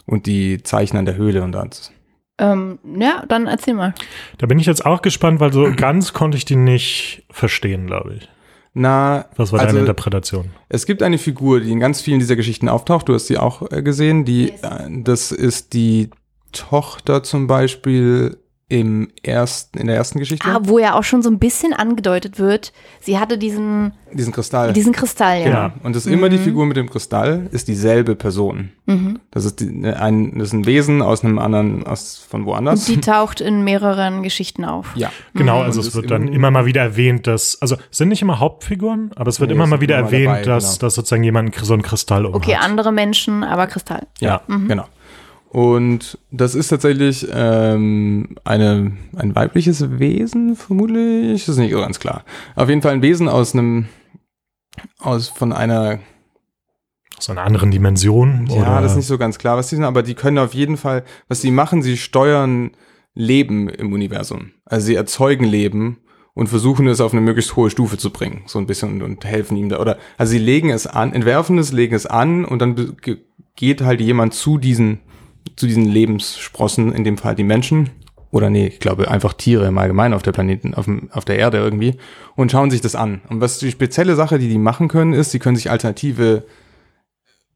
Und 0.05 0.25
die 0.27 0.61
Zeichen 0.61 0.97
an 0.97 1.05
der 1.05 1.15
Höhle 1.15 1.43
und 1.43 1.55
alles. 1.55 1.91
Ähm, 2.37 2.79
ja, 2.99 3.23
dann 3.27 3.47
erzähl 3.47 3.73
mal. 3.73 3.93
Da 4.37 4.47
bin 4.47 4.59
ich 4.59 4.65
jetzt 4.65 4.85
auch 4.85 5.01
gespannt, 5.01 5.39
weil 5.39 5.53
so 5.53 5.71
ganz 5.75 6.13
konnte 6.13 6.37
ich 6.37 6.45
die 6.45 6.57
nicht 6.57 7.25
verstehen, 7.31 7.87
glaube 7.87 8.15
ich. 8.15 8.29
Na, 8.73 9.25
Was 9.37 9.53
war 9.53 9.61
also, 9.61 9.71
deine 9.71 9.79
Interpretation? 9.79 10.51
es 10.67 10.85
gibt 10.85 11.01
eine 11.01 11.17
Figur, 11.17 11.61
die 11.61 11.71
in 11.71 11.79
ganz 11.79 12.01
vielen 12.01 12.19
dieser 12.19 12.35
Geschichten 12.35 12.67
auftaucht. 12.67 13.07
Du 13.07 13.13
hast 13.13 13.27
sie 13.27 13.37
auch 13.37 13.71
äh, 13.71 13.81
gesehen. 13.81 14.25
Die, 14.25 14.49
äh, 14.49 14.89
das 14.89 15.31
ist 15.31 15.73
die 15.73 16.09
Tochter 16.51 17.23
zum 17.23 17.47
Beispiel 17.47 18.37
im 18.67 19.09
ersten, 19.21 19.77
in 19.77 19.85
der 19.85 19.95
ersten 19.95 20.17
Geschichte. 20.17 20.47
Ah, 20.49 20.59
wo 20.63 20.79
ja 20.79 20.95
auch 20.95 21.03
schon 21.03 21.21
so 21.21 21.29
ein 21.29 21.37
bisschen 21.37 21.71
angedeutet 21.71 22.39
wird, 22.39 22.73
sie 22.99 23.19
hatte 23.19 23.37
diesen, 23.37 23.93
diesen 24.11 24.33
Kristall. 24.33 24.73
diesen 24.73 24.91
Kristall, 24.91 25.41
ja. 25.41 25.47
Ja. 25.49 25.73
Und 25.83 25.95
das 25.95 26.07
ist 26.07 26.11
immer 26.11 26.29
die 26.29 26.39
Figur 26.39 26.65
mit 26.65 26.75
dem 26.75 26.89
Kristall, 26.89 27.47
ist 27.51 27.67
dieselbe 27.67 28.15
Person. 28.15 28.71
Mhm. 28.87 29.19
Das 29.29 29.45
ist 29.45 29.59
die, 29.59 29.65
ne, 29.71 29.99
ein, 29.99 30.39
das 30.39 30.47
ist 30.47 30.53
ein 30.53 30.65
Wesen 30.65 31.03
aus 31.03 31.23
einem 31.23 31.37
anderen, 31.37 31.85
aus 31.85 32.17
von 32.27 32.45
woanders. 32.45 32.89
Und 32.89 32.95
die 32.95 33.01
taucht 33.01 33.39
in 33.39 33.63
mehreren 33.63 34.23
Geschichten 34.23 34.65
auf. 34.65 34.87
ja. 34.95 35.11
Genau, 35.35 35.59
Und 35.59 35.65
also 35.65 35.81
es 35.81 35.93
wird 35.93 36.09
dann 36.09 36.27
immer- 36.27 36.49
mal 36.49 36.65
wieder 36.65 36.81
erwähnt, 36.81 37.27
dass, 37.27 37.61
also 37.61 37.75
es 37.91 37.97
sind 37.99 38.09
nicht 38.09 38.23
immer 38.23 38.39
Hauptfiguren, 38.39 39.11
aber 39.15 39.29
es 39.29 39.39
wird 39.39 39.49
Nee, 39.51 39.55
immer 39.55 39.67
mal 39.67 39.81
wieder 39.81 39.99
immer 39.99 40.07
erwähnt, 40.07 40.27
dabei, 40.27 40.41
dass, 40.43 40.63
genau. 40.79 40.87
dass 40.87 40.95
sozusagen 40.95 41.23
jemand 41.23 41.53
so 41.55 41.73
einen 41.73 41.83
Kristall 41.83 42.25
um 42.25 42.33
Okay, 42.33 42.55
andere 42.55 42.91
Menschen, 42.91 43.43
aber 43.43 43.67
Kristall. 43.67 44.07
Ja, 44.19 44.41
genau. 44.47 44.85
Und 45.49 46.17
das 46.31 46.53
ist 46.53 46.67
tatsächlich 46.67 47.27
ähm, 47.31 48.35
eine, 48.43 48.91
ein 49.15 49.35
weibliches 49.35 49.99
Wesen, 49.99 50.55
vermutlich. 50.55 51.45
Das 51.45 51.55
ist 51.55 51.57
nicht 51.59 51.71
so 51.71 51.79
ganz 51.79 51.99
klar. 51.99 52.25
Auf 52.55 52.67
jeden 52.67 52.81
Fall 52.81 52.93
ein 52.93 53.01
Wesen 53.01 53.29
aus 53.29 53.53
einem, 53.53 53.87
aus 54.99 55.29
von 55.29 55.53
einer 55.53 55.99
Aus 57.17 57.29
einer 57.29 57.43
anderen 57.43 57.71
Dimension? 57.71 58.47
Ja, 58.49 58.55
oder? 58.55 58.81
das 58.81 58.91
ist 58.91 58.97
nicht 58.97 59.07
so 59.07 59.17
ganz 59.17 59.37
klar, 59.37 59.55
was 59.55 59.69
die 59.69 59.75
sind, 59.75 59.85
aber 59.85 60.03
die 60.03 60.15
können 60.15 60.37
auf 60.37 60.53
jeden 60.53 60.75
Fall, 60.75 61.05
was 61.29 61.41
sie 61.41 61.51
machen, 61.51 61.81
sie 61.81 61.95
steuern 61.95 62.71
Leben 63.13 63.69
im 63.69 63.93
Universum. 63.93 64.51
Also 64.65 64.87
sie 64.87 64.95
erzeugen 64.95 65.45
Leben 65.45 65.99
und 66.33 66.47
versuchen 66.47 66.85
es 66.87 66.99
auf 66.99 67.13
eine 67.13 67.21
möglichst 67.21 67.55
hohe 67.55 67.69
Stufe 67.69 67.97
zu 67.97 68.09
bringen, 68.09 68.43
so 68.45 68.59
ein 68.59 68.67
bisschen 68.67 68.91
und, 68.91 69.01
und 69.01 69.23
helfen 69.23 69.55
ihm 69.55 69.69
da. 69.69 69.79
Oder 69.79 69.97
also 70.17 70.31
sie 70.31 70.39
legen 70.39 70.69
es 70.69 70.85
an, 70.85 71.13
entwerfen 71.13 71.57
es, 71.57 71.71
legen 71.71 71.95
es 71.95 72.05
an 72.05 72.43
und 72.43 72.59
dann 72.59 72.97
geht 73.55 73.81
halt 73.81 74.01
jemand 74.01 74.33
zu 74.33 74.57
diesen, 74.57 74.99
zu 75.55 75.67
diesen 75.67 75.85
Lebenssprossen, 75.85 76.93
in 76.93 77.03
dem 77.03 77.17
Fall 77.17 77.35
die 77.35 77.43
Menschen. 77.43 77.89
Oder 78.31 78.49
nee, 78.49 78.67
ich 78.67 78.79
glaube 78.79 79.09
einfach 79.09 79.33
Tiere 79.33 79.65
im 79.67 79.77
Allgemeinen 79.77 80.13
auf 80.13 80.23
der 80.23 80.33
Planeten, 80.33 80.73
auf, 80.73 80.85
dem, 80.85 81.09
auf 81.11 81.23
der 81.23 81.37
Erde 81.39 81.57
irgendwie 81.57 81.95
und 82.35 82.51
schauen 82.51 82.69
sich 82.69 82.81
das 82.81 82.95
an. 82.95 83.21
Und 83.29 83.39
was 83.39 83.59
die 83.59 83.71
spezielle 83.71 84.15
Sache, 84.15 84.39
die 84.39 84.49
die 84.49 84.57
machen 84.57 84.87
können, 84.89 85.13
ist, 85.13 85.31
sie 85.31 85.39
können 85.39 85.55
sich 85.55 85.71
alternative 85.71 86.43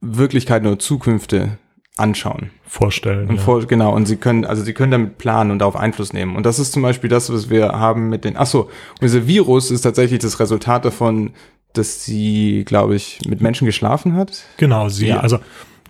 Wirklichkeiten 0.02 0.68
oder 0.68 0.80
Zukünfte 0.80 1.58
anschauen. 1.98 2.52
vorstellen. 2.66 3.28
Und 3.28 3.36
ja. 3.38 3.42
vor, 3.42 3.66
genau, 3.66 3.94
und 3.94 4.06
sie 4.06 4.16
können, 4.16 4.46
also 4.46 4.64
sie 4.64 4.74
können 4.74 4.92
damit 4.92 5.18
planen 5.18 5.52
und 5.52 5.60
darauf 5.60 5.76
Einfluss 5.76 6.14
nehmen. 6.14 6.38
Und 6.38 6.46
das 6.46 6.60
ist 6.60 6.72
zum 6.72 6.82
Beispiel 6.82 7.10
das, 7.10 7.30
was 7.34 7.50
wir 7.50 7.74
haben 7.74 8.08
mit 8.08 8.24
den, 8.24 8.38
ach 8.38 8.46
so, 8.46 8.64
und 8.66 9.02
dieser 9.02 9.28
Virus 9.28 9.72
ist 9.72 9.82
tatsächlich 9.82 10.20
das 10.20 10.40
Resultat 10.40 10.86
davon, 10.86 11.32
dass 11.74 12.06
sie, 12.06 12.64
glaube 12.66 12.96
ich, 12.96 13.20
mit 13.28 13.42
Menschen 13.42 13.66
geschlafen 13.66 14.16
hat. 14.16 14.44
Genau, 14.56 14.88
sie, 14.88 15.08
Ja. 15.08 15.20
also 15.20 15.40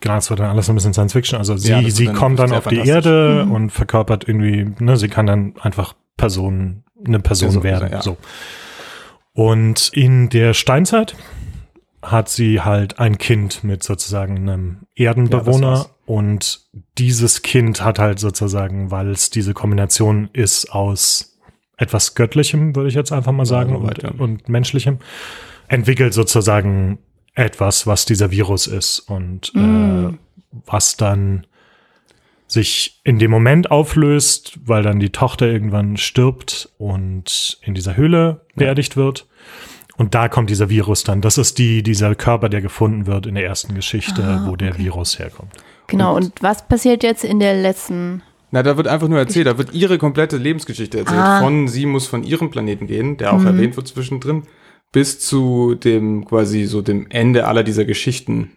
genau, 0.01 0.15
das 0.15 0.29
wird 0.29 0.39
dann 0.39 0.49
alles 0.49 0.65
so 0.67 0.71
ein 0.71 0.75
bisschen 0.75 0.93
Science 0.93 1.13
Fiction. 1.13 1.38
Also 1.39 1.57
sie, 1.57 1.71
Ja, 1.71 1.81
sie 1.89 2.05
dann 2.05 2.15
kommt 2.15 2.39
dann 2.39 2.51
auf 2.53 2.67
die. 2.67 2.77
Erde 2.77 3.43
und 3.45 3.69
verkörpert 3.71 4.27
irgendwie, 4.27 4.71
ne, 4.83 4.97
sie 4.97 5.07
kann 5.07 5.25
dann 5.25 5.53
einfach 5.62 5.93
Person, 6.17 6.83
eine 7.05 7.19
Person 7.19 7.49
Person, 7.49 7.63
werden. 7.63 7.89
ja. 7.91 8.01
So. 8.01 8.17
Und 9.33 9.91
in 9.93 10.29
der 10.29 10.53
Steinzeit 10.53 11.15
hat 12.01 12.29
sie 12.29 12.62
halt 12.62 12.99
ein 12.99 13.17
Kind 13.17 13.63
mit 13.63 13.83
sozusagen 13.83 14.38
einem 14.49 14.77
Ja, 14.95 15.07
Erdenbewohner 15.09 15.71
war's. 15.71 15.89
und 16.05 16.62
dieses 16.97 17.41
Kind 17.41 17.83
hat 17.83 17.99
halt 17.99 18.19
sozusagen, 18.19 18.89
weil 18.91 19.09
es 19.09 19.29
diese 19.29 19.53
Kombination 19.53 20.29
ist 20.33 20.71
aus 20.71 21.38
etwas 21.77 22.15
Göttlichem, 22.15 22.75
würde 22.75 22.89
ich 22.89 22.95
jetzt 22.95 23.12
einfach 23.12 23.31
mal 23.31 23.45
sagen, 23.45 23.71
ja. 23.71 24.09
und, 24.09 24.19
und 24.19 24.49
Menschlichem, 24.49 24.99
entwickelt 25.67 26.13
sozusagen 26.13 26.99
etwas, 27.39 27.88
was 27.88 28.06
dieser 28.06 28.32
Virus 28.32 28.67
ist 28.67 28.99
und 28.99 29.54
äh, 29.56 30.13
was 30.65 30.97
dann 30.97 31.45
sich 32.47 32.99
in 33.04 33.19
dem 33.19 33.32
Moment 33.32 33.71
auflöst, 33.71 34.60
weil 34.65 34.84
dann 34.84 34.99
die 34.99 35.12
Tochter 35.12 35.45
irgendwann 35.47 35.97
stirbt 35.97 36.69
und 36.78 37.60
in 37.62 37.75
dieser 37.75 37.95
Höhle 37.95 38.41
beerdigt 38.56 38.97
wird. 38.97 39.28
Und 39.95 40.15
da 40.15 40.30
kommt 40.30 40.49
dieser 40.49 40.69
Virus 40.69 41.04
dann. 41.04 41.21
Das 41.21 41.38
ist 41.38 41.58
die, 41.58 41.84
dieser 41.84 42.15
Körper, 42.15 42.49
der 42.49 42.62
gefunden 42.62 43.06
wird 43.06 43.28
in 43.28 43.36
der 43.36 43.45
ersten 43.45 43.75
Geschichte, 43.75 44.23
Ah, 44.23 44.47
wo 44.47 44.56
der 44.56 44.71
okay. 44.73 44.84
Virus 44.84 45.19
herkommt. 45.19 45.52
Genau, 45.88 46.15
und 46.15 46.34
was 46.41 46.67
passiert 46.67 47.04
jetzt 47.04 47.23
in 47.23 47.39
der 47.39 47.62
letzten? 47.62 48.21
Na, 48.52 48.63
da 48.63 48.78
wird 48.78 48.88
einfach 48.88 49.08
nur 49.08 49.19
erzählt, 49.19 49.45
da 49.45 49.58
wird 49.58 49.73
ihre 49.73 49.97
komplette 49.97 50.38
Lebensgeschichte 50.38 50.99
erzählt. 50.99 51.19
Ah. 51.19 51.41
Von 51.41 51.67
sie 51.67 51.86
muss 51.86 52.08
von 52.08 52.23
ihrem 52.23 52.49
Planeten 52.49 52.88
gehen, 52.88 53.17
der 53.17 53.34
auch 53.34 53.43
erwähnt 53.43 53.75
wird 53.75 53.88
zwischendrin, 53.88 54.43
bis 54.91 55.19
zu 55.19 55.75
dem 55.75 56.25
quasi 56.25 56.65
so 56.65 56.82
dem 56.82 57.08
Ende 57.10 57.47
aller 57.47 57.63
dieser 57.63 57.86
Geschichten. 57.86 58.52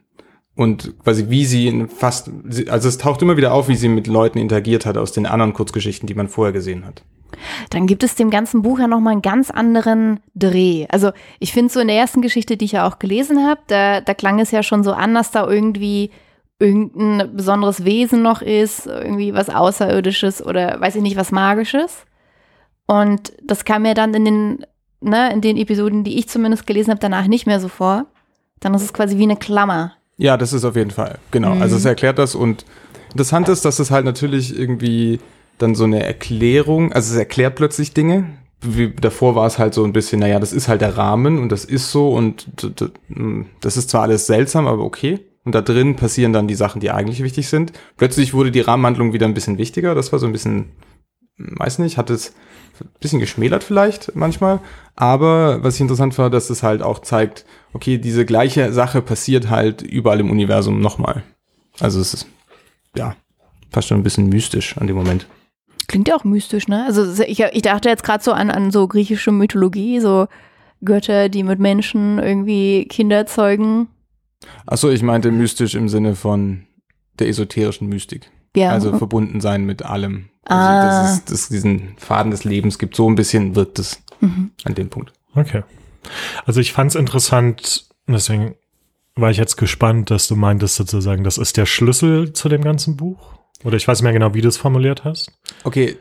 Und 0.55 0.99
quasi 1.03 1.31
wie 1.31 1.47
sie 1.47 1.67
in 1.67 1.89
fast, 1.89 2.31
also 2.69 2.89
es 2.89 2.99
taucht 2.99 3.23
immer 3.23 3.37
wieder 3.37 3.55
auf, 3.55 3.69
wie 3.69 3.77
sie 3.77 3.89
mit 3.89 4.07
Leuten 4.07 4.39
interagiert 4.39 4.85
hat 4.85 4.99
aus 4.99 5.13
den 5.13 5.27
anderen 5.27 5.55
Kurzgeschichten, 5.55 6.07
die 6.07 6.15
man 6.15 6.29
vorher 6.29 6.53
gesehen 6.53 6.85
hat. 6.85 7.05
Dann 7.71 7.87
gibt 7.87 8.03
es 8.03 8.15
dem 8.15 8.31
ganzen 8.31 8.61
Buch 8.61 8.79
ja 8.79 8.87
nochmal 8.87 9.13
einen 9.13 9.23
ganz 9.23 9.51
anderen 9.51 10.21
Dreh. 10.35 10.87
Also 10.91 11.13
ich 11.39 11.53
finde 11.53 11.73
so 11.73 11.81
in 11.81 11.89
der 11.89 11.97
ersten 11.97 12.21
Geschichte, 12.21 12.59
die 12.59 12.67
ich 12.67 12.73
ja 12.73 12.87
auch 12.87 12.99
gelesen 12.99 13.47
habe, 13.47 13.63
da, 13.67 14.01
da 14.03 14.13
klang 14.13 14.39
es 14.41 14.51
ja 14.51 14.63
schon 14.63 14.85
so 14.85 14.93
an, 14.93 15.15
dass 15.15 15.31
da 15.31 15.49
irgendwie 15.49 16.11
irgendein 16.59 17.35
besonderes 17.35 17.85
Wesen 17.85 18.23
noch 18.23 18.43
ist, 18.43 18.87
irgendwie 18.87 19.35
was 19.35 19.49
Außerirdisches 19.49 20.45
oder 20.45 20.81
weiß 20.81 20.97
ich 20.97 21.03
nicht, 21.03 21.17
was 21.17 21.33
Magisches. 21.33 22.05
Und 22.87 23.33
das 23.43 23.65
kam 23.65 23.83
mir 23.83 23.95
dann 23.95 24.15
in 24.15 24.25
den, 24.25 24.67
ne, 25.03 25.33
in 25.33 25.41
den 25.41 25.57
Episoden, 25.57 26.05
die 26.05 26.19
ich 26.19 26.29
zumindest 26.29 26.67
gelesen 26.67 26.91
habe, 26.91 27.01
danach 27.01 27.27
nicht 27.27 27.47
mehr 27.47 27.61
so 27.61 27.69
vor. 27.69 28.07
Dann 28.61 28.75
ist 28.75 28.83
es 28.83 28.93
quasi 28.93 29.19
wie 29.19 29.25
eine 29.25 29.37
Klammer. 29.37 29.93
Ja, 30.17 30.37
das 30.37 30.53
ist 30.53 30.65
auf 30.65 30.77
jeden 30.77 30.91
Fall. 30.93 31.19
Genau. 31.31 31.53
Also 31.53 31.77
es 31.77 31.85
erklärt 31.85 32.19
das 32.19 32.35
und 32.35 32.65
interessant 33.11 33.49
ist, 33.49 33.65
dass 33.65 33.79
es 33.79 33.91
halt 33.91 34.05
natürlich 34.05 34.57
irgendwie 34.57 35.19
dann 35.59 35.75
so 35.75 35.85
eine 35.85 36.05
Erklärung, 36.05 36.93
also 36.93 37.13
es 37.13 37.19
erklärt 37.19 37.57
plötzlich 37.57 37.93
Dinge. 37.93 38.27
Wie, 38.61 38.93
davor 38.95 39.35
war 39.35 39.47
es 39.47 39.59
halt 39.59 39.75
so 39.75 39.83
ein 39.85 39.93
bisschen, 39.93 40.21
naja, 40.21 40.39
das 40.39 40.53
ist 40.53 40.69
halt 40.69 40.81
der 40.83 40.97
Rahmen 40.97 41.39
und 41.41 41.51
das 41.51 41.65
ist 41.65 41.91
so 41.91 42.13
und 42.13 42.63
d- 42.63 42.71
d- 42.71 42.91
m, 43.11 43.47
das 43.61 43.77
ist 43.77 43.91
zwar 43.91 44.03
alles 44.03 44.27
seltsam, 44.29 44.69
aber 44.69 44.85
okay. 44.85 45.19
Und 45.45 45.57
da 45.57 45.63
drin 45.63 45.97
passieren 45.97 46.33
dann 46.33 46.47
die 46.47 46.55
Sachen, 46.55 46.81
die 46.81 46.93
eigentlich 46.93 47.25
wichtig 47.25 47.49
sind. 47.49 47.73
Plötzlich 47.97 48.33
wurde 48.35 48.53
die 48.53 48.61
Rahmenhandlung 48.61 49.13
wieder 49.13 49.27
ein 49.27 49.35
bisschen 49.35 49.59
wichtiger. 49.59 49.97
Das 49.97 50.13
war 50.13 50.21
so 50.21 50.27
ein 50.27 50.33
bisschen, 50.33 50.67
hm, 51.37 51.59
weiß 51.59 51.81
nicht, 51.81 51.97
hat 51.97 52.11
es 52.11 52.35
bisschen 53.01 53.21
geschmälert 53.21 53.65
vielleicht 53.65 54.15
manchmal. 54.15 54.61
Aber 54.97 55.63
was 55.63 55.77
ich 55.77 55.81
interessant 55.81 56.17
war, 56.19 56.31
dass 56.31 56.51
es 56.51 56.63
halt 56.63 56.83
auch 56.83 57.01
zeigt, 57.01 57.45
okay, 57.73 57.99
diese 57.99 58.25
gleiche 58.25 58.73
Sache 58.73 59.03
passiert 59.03 59.51
halt 59.51 59.83
überall 59.83 60.21
im 60.21 60.31
Universum 60.31 60.81
nochmal. 60.81 61.23
Also 61.81 62.01
es 62.01 62.15
ist, 62.15 62.27
ja, 62.97 63.17
fast 63.71 63.89
schon 63.89 63.99
ein 63.99 64.03
bisschen 64.03 64.29
mystisch 64.29 64.77
an 64.79 64.87
dem 64.87 64.97
Moment. 64.97 65.27
Klingt 65.89 66.09
ja 66.09 66.17
auch 66.17 66.25
mystisch, 66.25 66.69
ne? 66.69 66.85
Also 66.87 67.23
ich, 67.23 67.41
ich 67.41 67.63
dachte 67.63 67.89
jetzt 67.89 68.05
gerade 68.05 68.23
so 68.23 68.33
an, 68.33 68.51
an 68.51 68.71
so 68.71 68.87
griechische 68.87 69.33
Mythologie, 69.33 70.01
so 70.01 70.29
Götter, 70.85 71.29
die 71.29 71.43
mit 71.43 71.59
Menschen 71.59 72.19
irgendwie 72.19 72.87
Kinder 72.87 73.27
zeugen. 73.27 73.89
Achso, 74.67 74.91
ich 74.91 75.03
meinte 75.03 75.31
mystisch 75.31 75.75
im 75.75 75.89
Sinne 75.89 76.15
von 76.15 76.67
der 77.19 77.29
esoterischen 77.29 77.89
Mystik. 77.89 78.31
Ja. 78.55 78.71
Also 78.71 78.97
verbunden 78.99 79.41
sein 79.41 79.65
mit 79.65 79.83
allem. 79.83 80.29
Also 80.45 80.63
Ah. 80.65 81.03
das 81.03 81.13
ist, 81.19 81.31
das 81.31 81.49
diesen 81.49 81.95
Faden 81.99 82.31
des 82.31 82.45
Lebens 82.45 82.79
gibt. 82.79 82.97
So 82.97 83.09
ein 83.09 83.15
bisschen 83.15 83.55
wirkt 83.55 83.79
es 83.79 84.03
Mhm. 84.21 84.51
an 84.65 84.75
dem 84.75 84.89
Punkt. 84.89 85.13
Okay. 85.35 85.63
Also 86.45 86.61
ich 86.61 86.73
fand 86.73 86.91
es 86.91 86.95
interessant, 86.97 87.87
deswegen 88.07 88.55
war 89.15 89.31
ich 89.31 89.37
jetzt 89.37 89.57
gespannt, 89.57 90.11
dass 90.11 90.27
du 90.29 90.37
meintest 90.37 90.75
sozusagen, 90.77 91.23
das 91.25 91.39
ist 91.39 91.57
der 91.57 91.67
Schlüssel 91.67 92.33
zu 92.33 92.49
dem 92.49 92.63
ganzen 92.63 92.97
Buch. 92.97 93.35
Oder 93.65 93.77
ich 93.77 93.87
weiß 93.87 93.99
nicht 93.99 94.05
mehr 94.05 94.13
genau, 94.13 94.35
wie 94.35 94.41
du 94.41 94.49
es 94.49 94.57
formuliert 94.57 95.05
hast. 95.05 95.31
Okay. 95.65 95.97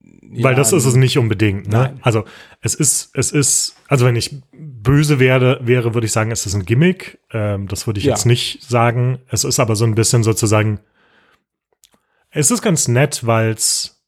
Weil 0.00 0.52
Ja, 0.52 0.54
das 0.54 0.72
ist 0.72 0.84
es 0.84 0.96
nicht 0.96 1.16
unbedingt. 1.16 1.68
Ne? 1.68 1.76
Nein. 1.78 1.98
Also 2.02 2.24
es 2.60 2.74
ist, 2.74 3.10
es 3.14 3.30
ist, 3.30 3.76
also 3.88 4.04
wenn 4.04 4.16
ich 4.16 4.36
böse 4.52 5.20
wäre, 5.20 5.60
wäre, 5.62 5.94
würde 5.94 6.06
ich 6.06 6.12
sagen, 6.12 6.32
es 6.32 6.44
ist 6.46 6.54
ein 6.54 6.64
Gimmick. 6.64 7.20
Ähm, 7.32 7.68
das 7.68 7.86
würde 7.86 8.00
ich 8.00 8.06
Ja. 8.06 8.12
jetzt 8.14 8.26
nicht 8.26 8.62
sagen. 8.62 9.18
Es 9.28 9.44
ist 9.44 9.60
aber 9.60 9.76
so 9.76 9.84
ein 9.84 9.94
bisschen 9.94 10.24
sozusagen, 10.24 10.80
es 12.34 12.50
ist 12.50 12.62
ganz 12.62 12.88
nett, 12.88 13.26
weil 13.26 13.50
es 13.50 14.02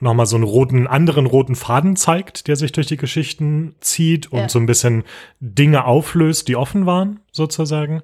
nochmal 0.00 0.26
so 0.26 0.36
einen 0.36 0.44
roten, 0.44 0.86
anderen 0.86 1.26
roten 1.26 1.54
Faden 1.56 1.96
zeigt, 1.96 2.46
der 2.48 2.56
sich 2.56 2.72
durch 2.72 2.86
die 2.86 2.96
Geschichten 2.96 3.74
zieht 3.80 4.32
und 4.32 4.40
Ja. 4.40 4.48
so 4.48 4.58
ein 4.58 4.66
bisschen 4.66 5.04
Dinge 5.40 5.84
auflöst, 5.84 6.48
die 6.48 6.56
offen 6.56 6.86
waren, 6.86 7.20
sozusagen. 7.32 8.02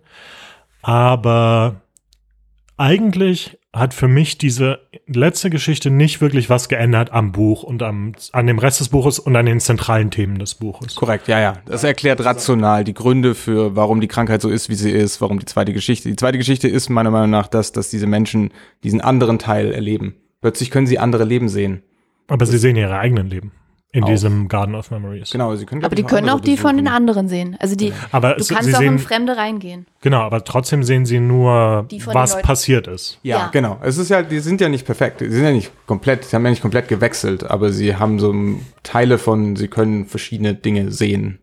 Aber 0.83 1.83
eigentlich 2.77 3.59
hat 3.75 3.93
für 3.93 4.09
mich 4.09 4.39
diese 4.39 4.79
letzte 5.07 5.51
Geschichte 5.51 5.91
nicht 5.91 6.21
wirklich 6.21 6.49
was 6.49 6.69
geändert 6.69 7.13
am 7.13 7.33
Buch 7.33 7.63
und 7.63 7.83
am, 7.83 8.13
an 8.33 8.47
dem 8.47 8.59
Rest 8.59 8.81
des 8.81 8.89
Buches 8.89 9.19
und 9.19 9.35
an 9.35 9.47
den 9.47 9.61
zentralen 9.61 10.11
Themen 10.11 10.39
des 10.39 10.55
Buches. 10.55 10.95
Korrekt, 10.95 11.29
ja, 11.29 11.41
ja. 11.41 11.55
Das 11.67 11.85
erklärt 11.85 12.25
rational 12.25 12.85
die 12.85 12.95
Gründe 12.95 13.35
für, 13.35 13.75
warum 13.77 14.01
die 14.01 14.09
Krankheit 14.09 14.41
so 14.41 14.49
ist, 14.49 14.69
wie 14.69 14.75
sie 14.75 14.91
ist, 14.91 15.21
warum 15.21 15.39
die 15.39 15.47
zweite 15.47 15.73
Geschichte. 15.73 16.09
Die 16.09 16.17
zweite 16.17 16.39
Geschichte 16.39 16.69
ist 16.69 16.89
meiner 16.89 17.11
Meinung 17.11 17.31
nach 17.31 17.49
das, 17.49 17.73
dass 17.73 17.91
diese 17.91 18.07
Menschen 18.07 18.53
diesen 18.85 19.01
anderen 19.01 19.39
Teil 19.39 19.73
erleben. 19.73 20.15
Plötzlich 20.41 20.71
können 20.71 20.87
sie 20.87 20.99
andere 20.99 21.25
Leben 21.25 21.49
sehen. 21.49 21.83
Aber 22.29 22.47
sie 22.47 22.59
sehen 22.59 22.77
ihre 22.77 22.99
eigenen 22.99 23.29
Leben 23.29 23.53
in 23.95 24.05
diesem 24.07 24.49
Garden 24.49 24.75
of 24.75 24.91
Memories. 24.91 25.31
Genau, 25.31 25.55
sie 25.55 25.67
können 25.67 25.85
Aber 25.85 25.95
die 25.95 26.03
können 26.03 26.29
auch 26.29 26.41
die 26.41 26.57
von 26.57 26.77
den 26.77 26.85
besuchen. 26.87 26.97
anderen 26.97 27.29
sehen. 27.29 27.57
Also 27.61 27.77
die, 27.77 27.93
Aber 28.11 28.35
du 28.35 28.41
es, 28.41 28.49
kannst 28.49 28.65
sie 28.69 28.75
auch 28.75 28.81
in 28.81 28.99
sehen, 28.99 29.07
Fremde 29.07 29.37
reingehen. 29.37 29.87
genau, 30.01 30.21
aber 30.23 30.43
trotzdem 30.43 30.83
sehen 30.83 31.07
sie 31.07 31.21
nur, 31.21 31.87
was 32.07 32.43
passiert 32.43 32.89
ist. 32.89 33.21
Ja, 33.23 33.39
Ja. 33.39 33.49
genau. 33.53 33.79
Es 33.83 33.97
ist 33.97 34.09
ja, 34.09 34.23
die 34.23 34.41
sind 34.41 34.61
ja 34.61 34.69
nicht 34.69 34.85
perfekt. 34.85 35.21
Die 35.21 35.31
sind 35.31 35.45
ja 35.45 35.53
nicht 35.53 35.71
komplett, 35.87 36.25
sie 36.25 36.35
haben 36.35 36.45
ja 36.45 36.51
nicht 36.51 36.61
komplett 36.63 36.89
gewechselt, 36.89 37.45
aber 37.45 37.71
sie 37.73 37.95
haben 37.95 38.19
so 38.19 38.35
Teile 38.83 39.17
von, 39.19 39.55
sie 39.55 39.69
können 39.69 40.07
verschiedene 40.07 40.55
Dinge 40.55 40.91
sehen. 40.91 41.39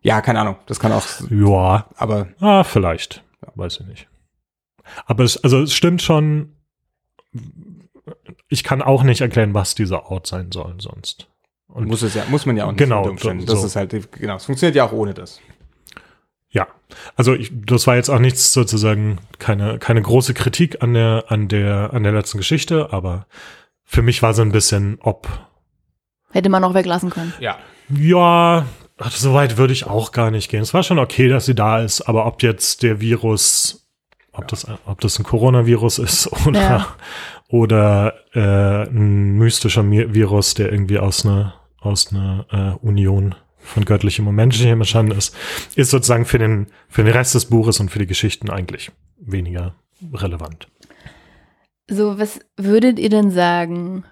Ja, 0.00 0.22
keine 0.22 0.40
Ahnung. 0.40 0.56
Das 0.66 0.80
kann 0.80 0.92
auch, 0.92 1.04
Ja, 1.28 1.86
aber 1.96 2.28
ah, 2.40 2.64
vielleicht. 2.64 3.22
Weiß 3.54 3.78
ich 3.80 3.86
nicht. 3.86 4.08
Aber 5.04 5.24
es, 5.24 5.36
also 5.44 5.60
es 5.60 5.74
stimmt 5.74 6.00
schon, 6.00 6.54
ich 8.48 8.64
kann 8.64 8.80
auch 8.80 9.02
nicht 9.02 9.20
erklären, 9.20 9.52
was 9.54 9.74
dieser 9.74 10.10
Ort 10.10 10.26
sein 10.26 10.50
soll 10.50 10.76
sonst. 10.78 11.28
Und 11.72 11.86
muss 11.88 12.02
es 12.02 12.14
ja, 12.14 12.24
muss 12.28 12.46
man 12.46 12.56
ja 12.56 12.64
auch 12.64 12.70
nicht 12.72 12.78
Genau, 12.78 13.08
Umständen. 13.08 13.46
so- 13.46 13.52
Das 13.52 13.60
so. 13.60 13.66
ist 13.66 13.76
halt, 13.76 14.12
genau. 14.12 14.36
Es 14.36 14.44
funktioniert 14.44 14.76
ja 14.76 14.84
auch 14.84 14.92
ohne 14.92 15.14
das. 15.14 15.40
Ja, 16.52 16.66
also 17.14 17.32
ich, 17.34 17.52
das 17.54 17.86
war 17.86 17.94
jetzt 17.94 18.08
auch 18.08 18.18
nichts 18.18 18.52
sozusagen 18.52 19.18
keine 19.38 19.78
keine 19.78 20.02
große 20.02 20.34
Kritik 20.34 20.82
an 20.82 20.94
der 20.94 21.24
an 21.28 21.46
der 21.46 21.90
an 21.94 22.02
der 22.02 22.10
letzten 22.12 22.38
Geschichte, 22.38 22.92
aber 22.92 23.26
für 23.84 24.02
mich 24.02 24.20
war 24.22 24.34
so 24.34 24.42
ein 24.42 24.50
bisschen 24.50 24.98
ob 25.00 25.28
Hätte 26.32 26.48
man 26.48 26.62
noch 26.62 26.74
weglassen 26.74 27.10
können. 27.10 27.32
Ja. 27.40 27.56
ja, 27.88 28.64
ach, 28.98 29.10
so 29.12 29.34
weit 29.34 29.56
würde 29.58 29.72
ich 29.72 29.86
auch 29.86 30.10
gar 30.12 30.30
nicht 30.32 30.48
gehen. 30.50 30.62
Es 30.62 30.74
war 30.74 30.82
schon 30.82 30.98
okay, 31.00 31.28
dass 31.28 31.46
sie 31.46 31.54
da 31.56 31.80
ist, 31.80 32.02
aber 32.02 32.26
ob 32.26 32.42
jetzt 32.42 32.82
der 32.82 33.00
Virus, 33.00 33.88
ob 34.32 34.48
das 34.48 34.66
ob 34.86 35.00
das 35.00 35.18
ein 35.20 35.24
Coronavirus 35.24 35.98
ist 36.00 36.28
oder 36.46 36.60
Ja. 36.60 36.86
oder 37.48 38.14
äh, 38.34 38.88
ein 38.90 39.38
mystischer 39.38 39.88
Virus, 39.88 40.54
der 40.54 40.72
irgendwie 40.72 40.98
aus 40.98 41.24
einer 41.24 41.54
aus 41.80 42.12
einer 42.12 42.46
äh, 42.82 42.86
Union 42.86 43.34
von 43.58 43.84
göttlichem 43.84 44.26
und 44.26 44.34
menschlichem 44.34 44.80
entstanden 44.80 45.12
ist, 45.12 45.34
ist 45.76 45.90
sozusagen 45.90 46.24
für 46.24 46.38
den 46.38 46.68
für 46.88 47.04
den 47.04 47.12
Rest 47.12 47.34
des 47.34 47.46
Buches 47.46 47.80
und 47.80 47.90
für 47.90 47.98
die 47.98 48.06
Geschichten 48.06 48.50
eigentlich 48.50 48.90
weniger 49.18 49.74
relevant. 50.12 50.68
So, 51.88 52.18
was 52.18 52.40
würdet 52.56 52.98
ihr 52.98 53.10
denn 53.10 53.30
sagen? 53.30 54.04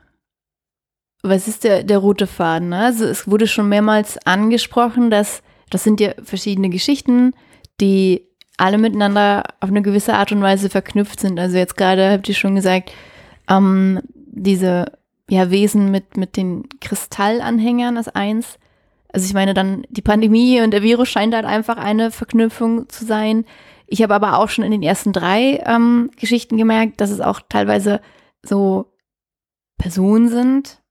Was 1.22 1.48
ist 1.48 1.64
der, 1.64 1.82
der 1.82 1.98
rote 1.98 2.26
Faden? 2.26 2.70
Ne? 2.70 2.78
Also 2.78 3.04
es 3.04 3.28
wurde 3.28 3.46
schon 3.46 3.68
mehrmals 3.68 4.18
angesprochen, 4.26 5.10
dass 5.10 5.42
das 5.70 5.84
sind 5.84 6.00
ja 6.00 6.12
verschiedene 6.22 6.70
Geschichten, 6.70 7.34
die 7.80 8.26
alle 8.56 8.78
miteinander 8.78 9.44
auf 9.60 9.68
eine 9.68 9.82
gewisse 9.82 10.14
Art 10.14 10.32
und 10.32 10.42
Weise 10.42 10.70
verknüpft 10.70 11.20
sind. 11.20 11.38
Also 11.38 11.56
jetzt 11.56 11.76
gerade 11.76 12.10
habt 12.10 12.28
ihr 12.28 12.34
schon 12.34 12.54
gesagt, 12.54 12.92
ähm, 13.48 14.00
diese 14.14 14.97
ja, 15.28 15.50
Wesen 15.50 15.90
mit, 15.90 16.16
mit 16.16 16.36
den 16.36 16.68
Kristallanhängern 16.80 17.96
ist 17.96 18.14
eins. 18.14 18.58
Also 19.12 19.26
ich 19.26 19.34
meine 19.34 19.54
dann, 19.54 19.84
die 19.88 20.02
Pandemie 20.02 20.60
und 20.60 20.70
der 20.70 20.82
Virus 20.82 21.08
scheint 21.08 21.34
halt 21.34 21.44
einfach 21.44 21.76
eine 21.76 22.10
Verknüpfung 22.10 22.88
zu 22.88 23.04
sein. 23.04 23.44
Ich 23.86 24.02
habe 24.02 24.14
aber 24.14 24.38
auch 24.38 24.48
schon 24.48 24.64
in 24.64 24.70
den 24.70 24.82
ersten 24.82 25.12
drei 25.12 25.62
ähm, 25.66 26.10
Geschichten 26.16 26.56
gemerkt, 26.56 27.00
dass 27.00 27.10
es 27.10 27.20
auch 27.20 27.40
teilweise 27.48 28.00
so 28.42 28.92
Personen 29.78 30.28
sind, 30.28 30.82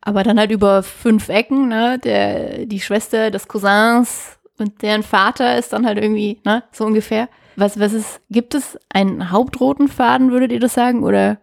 aber 0.00 0.24
dann 0.24 0.38
halt 0.38 0.50
über 0.50 0.82
fünf 0.82 1.28
Ecken, 1.28 1.68
ne? 1.68 1.98
Der, 1.98 2.66
die 2.66 2.80
Schwester 2.80 3.30
des 3.30 3.46
Cousins 3.46 4.38
und 4.58 4.82
deren 4.82 5.02
Vater 5.02 5.56
ist 5.56 5.72
dann 5.72 5.86
halt 5.86 5.98
irgendwie, 5.98 6.40
ne, 6.44 6.64
so 6.72 6.84
ungefähr. 6.84 7.28
Was, 7.56 7.78
was 7.78 7.92
ist, 7.92 8.20
gibt 8.30 8.54
es 8.54 8.78
einen 8.88 9.30
hauptroten 9.30 9.88
Faden, 9.88 10.30
würdet 10.30 10.52
ihr 10.52 10.60
das 10.60 10.74
sagen? 10.74 11.04
Oder 11.04 11.38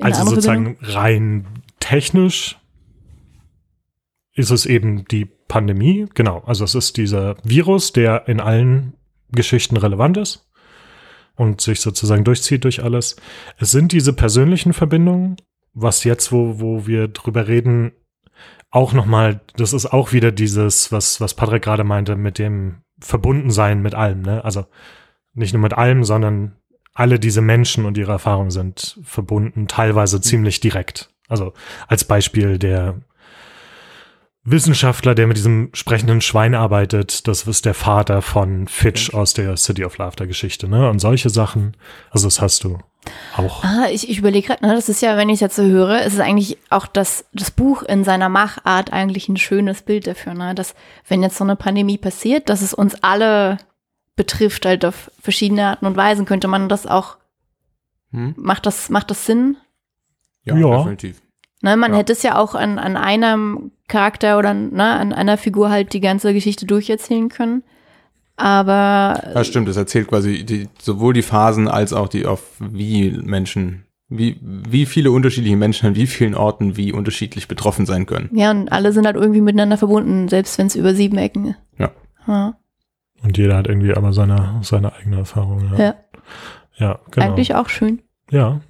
Also 0.00 0.24
sozusagen 0.24 0.76
Verbindung? 0.76 0.96
rein 0.96 1.46
technisch 1.80 2.58
ist 4.34 4.50
es 4.50 4.66
eben 4.66 5.06
die 5.06 5.24
Pandemie, 5.24 6.06
genau. 6.14 6.42
Also 6.46 6.64
es 6.64 6.74
ist 6.74 6.96
dieser 6.96 7.36
Virus, 7.42 7.92
der 7.92 8.28
in 8.28 8.40
allen 8.40 8.94
Geschichten 9.32 9.76
relevant 9.76 10.16
ist 10.18 10.46
und 11.36 11.60
sich 11.60 11.80
sozusagen 11.80 12.24
durchzieht 12.24 12.64
durch 12.64 12.82
alles. 12.82 13.16
Es 13.58 13.70
sind 13.70 13.92
diese 13.92 14.12
persönlichen 14.12 14.72
Verbindungen, 14.72 15.36
was 15.72 16.04
jetzt, 16.04 16.32
wo, 16.32 16.60
wo 16.60 16.86
wir 16.86 17.08
drüber 17.08 17.48
reden, 17.48 17.92
auch 18.70 18.92
nochmal, 18.92 19.40
das 19.56 19.72
ist 19.72 19.86
auch 19.86 20.12
wieder 20.12 20.32
dieses, 20.32 20.92
was, 20.92 21.20
was 21.20 21.34
Patrick 21.34 21.62
gerade 21.62 21.84
meinte, 21.84 22.16
mit 22.16 22.38
dem 22.38 22.82
Verbundensein 22.98 23.82
mit 23.82 23.94
allem, 23.94 24.22
ne? 24.22 24.44
Also 24.44 24.66
nicht 25.34 25.52
nur 25.52 25.62
mit 25.62 25.74
allem, 25.74 26.04
sondern 26.04 26.56
alle 26.96 27.20
diese 27.20 27.42
Menschen 27.42 27.84
und 27.84 27.98
ihre 27.98 28.12
Erfahrungen 28.12 28.50
sind 28.50 28.98
verbunden, 29.04 29.68
teilweise 29.68 30.20
ziemlich 30.20 30.60
direkt. 30.60 31.10
Also 31.28 31.52
als 31.88 32.04
Beispiel 32.04 32.58
der 32.58 32.96
Wissenschaftler, 34.44 35.14
der 35.14 35.26
mit 35.26 35.36
diesem 35.36 35.70
sprechenden 35.74 36.22
Schwein 36.22 36.54
arbeitet, 36.54 37.28
das 37.28 37.46
ist 37.46 37.66
der 37.66 37.74
Vater 37.74 38.22
von 38.22 38.66
Fitch 38.66 39.12
aus 39.12 39.34
der 39.34 39.56
City 39.56 39.84
of 39.84 39.98
Laughter 39.98 40.26
Geschichte, 40.26 40.68
ne? 40.68 40.88
Und 40.88 41.00
solche 41.00 41.28
Sachen. 41.30 41.76
Also 42.10 42.28
das 42.28 42.40
hast 42.40 42.64
du 42.64 42.78
auch. 43.36 43.62
Ah, 43.62 43.88
ich, 43.90 44.08
ich 44.08 44.18
überlege 44.18 44.46
gerade, 44.46 44.64
ne, 44.64 44.74
das 44.74 44.88
ist 44.88 45.02
ja, 45.02 45.16
wenn 45.16 45.28
ich 45.28 45.34
es 45.34 45.40
jetzt 45.40 45.56
so 45.56 45.64
höre, 45.64 46.02
ist 46.02 46.14
es 46.14 46.20
eigentlich 46.20 46.56
auch 46.70 46.86
das, 46.86 47.26
das 47.32 47.50
Buch 47.50 47.82
in 47.82 48.04
seiner 48.04 48.28
Machart 48.28 48.92
eigentlich 48.92 49.28
ein 49.28 49.36
schönes 49.36 49.82
Bild 49.82 50.06
dafür, 50.06 50.32
ne? 50.32 50.54
Dass, 50.54 50.74
wenn 51.08 51.22
jetzt 51.22 51.36
so 51.36 51.44
eine 51.44 51.56
Pandemie 51.56 51.98
passiert, 51.98 52.48
dass 52.48 52.62
es 52.62 52.72
uns 52.72 52.94
alle 53.02 53.58
betrifft, 54.16 54.66
halt 54.66 54.84
auf 54.84 55.10
verschiedene 55.20 55.66
Arten 55.66 55.86
und 55.86 55.96
Weisen, 55.96 56.24
könnte 56.26 56.48
man 56.48 56.68
das 56.68 56.86
auch, 56.86 57.16
Hm? 58.12 58.34
macht 58.36 58.66
das, 58.66 58.88
macht 58.90 59.10
das 59.10 59.26
Sinn? 59.26 59.56
Ja, 60.44 60.56
Ja. 60.56 60.78
definitiv. 60.78 61.20
Ne, 61.62 61.76
man 61.76 61.92
Ja. 61.92 61.98
hätte 61.98 62.12
es 62.12 62.22
ja 62.22 62.38
auch 62.38 62.54
an, 62.54 62.78
an 62.78 62.96
einem 62.96 63.72
Charakter 63.88 64.38
oder 64.38 64.54
ne, 64.54 64.84
an 64.84 65.12
einer 65.12 65.36
Figur 65.38 65.70
halt 65.70 65.92
die 65.92 66.00
ganze 66.00 66.32
Geschichte 66.34 66.66
durcherzählen 66.66 67.28
können. 67.28 67.62
Aber 68.36 69.22
Ja, 69.34 69.44
stimmt. 69.44 69.68
Es 69.68 69.76
erzählt 69.76 70.08
quasi 70.08 70.44
die, 70.44 70.68
sowohl 70.80 71.14
die 71.14 71.22
Phasen 71.22 71.68
als 71.68 71.92
auch 71.92 72.08
die 72.08 72.26
auf 72.26 72.42
wie 72.60 73.10
Menschen, 73.10 73.86
wie, 74.08 74.38
wie 74.42 74.84
viele 74.86 75.10
unterschiedliche 75.10 75.56
Menschen 75.56 75.86
an 75.86 75.96
wie 75.96 76.06
vielen 76.06 76.34
Orten 76.34 76.76
wie 76.76 76.92
unterschiedlich 76.92 77.48
betroffen 77.48 77.86
sein 77.86 78.06
können. 78.06 78.28
ja, 78.32 78.50
und 78.50 78.70
alle 78.70 78.92
sind 78.92 79.06
halt 79.06 79.16
irgendwie 79.16 79.40
miteinander 79.40 79.78
verbunden, 79.78 80.28
selbst 80.28 80.58
wenn 80.58 80.66
es 80.66 80.76
über 80.76 80.94
sieben 80.94 81.16
Ecken 81.18 81.46
ist. 81.48 81.58
Ja. 81.78 81.90
Ja, 82.28 82.56
Und 83.22 83.38
jeder 83.38 83.56
hat 83.56 83.66
irgendwie 83.66 83.94
aber 83.94 84.12
seine, 84.12 84.60
seine 84.62 84.92
eigene 84.94 85.18
Erfahrung. 85.18 85.72
Ja, 85.72 85.78
ja. 85.78 85.94
ja 86.76 86.98
genau. 87.10 87.26
eigentlich 87.26 87.54
auch 87.54 87.68
schön. 87.68 88.02
Ja. 88.30 88.60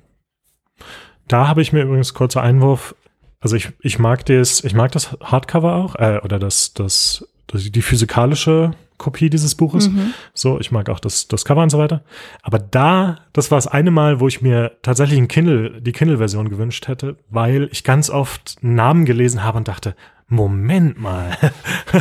Da 1.28 1.48
habe 1.48 1.62
ich 1.62 1.72
mir 1.72 1.82
übrigens 1.82 2.14
kurzer 2.14 2.42
Einwurf. 2.42 2.94
Also 3.40 3.56
ich, 3.56 3.72
ich 3.80 3.98
mag 3.98 4.24
das, 4.26 4.64
ich 4.64 4.74
mag 4.74 4.92
das 4.92 5.16
Hardcover 5.20 5.74
auch, 5.74 5.94
äh, 5.96 6.20
oder 6.22 6.38
das, 6.38 6.72
das, 6.74 7.28
das, 7.46 7.70
die 7.70 7.82
physikalische 7.82 8.72
Kopie 8.98 9.28
dieses 9.28 9.54
Buches. 9.54 9.90
Mhm. 9.90 10.14
So, 10.32 10.58
ich 10.58 10.72
mag 10.72 10.88
auch 10.88 11.00
das, 11.00 11.28
das 11.28 11.44
Cover 11.44 11.62
und 11.62 11.70
so 11.70 11.78
weiter. 11.78 12.02
Aber 12.42 12.58
da, 12.58 13.18
das 13.32 13.50
war 13.50 13.58
das 13.58 13.66
eine 13.66 13.90
Mal, 13.90 14.20
wo 14.20 14.28
ich 14.28 14.40
mir 14.40 14.72
tatsächlich 14.82 15.18
ein 15.18 15.28
Kindle, 15.28 15.80
die 15.80 15.92
Kindle-Version 15.92 16.48
gewünscht 16.48 16.88
hätte, 16.88 17.16
weil 17.28 17.68
ich 17.72 17.84
ganz 17.84 18.08
oft 18.08 18.56
Namen 18.62 19.04
gelesen 19.04 19.44
habe 19.44 19.58
und 19.58 19.68
dachte, 19.68 19.94
Moment 20.28 20.98
mal, 21.00 21.36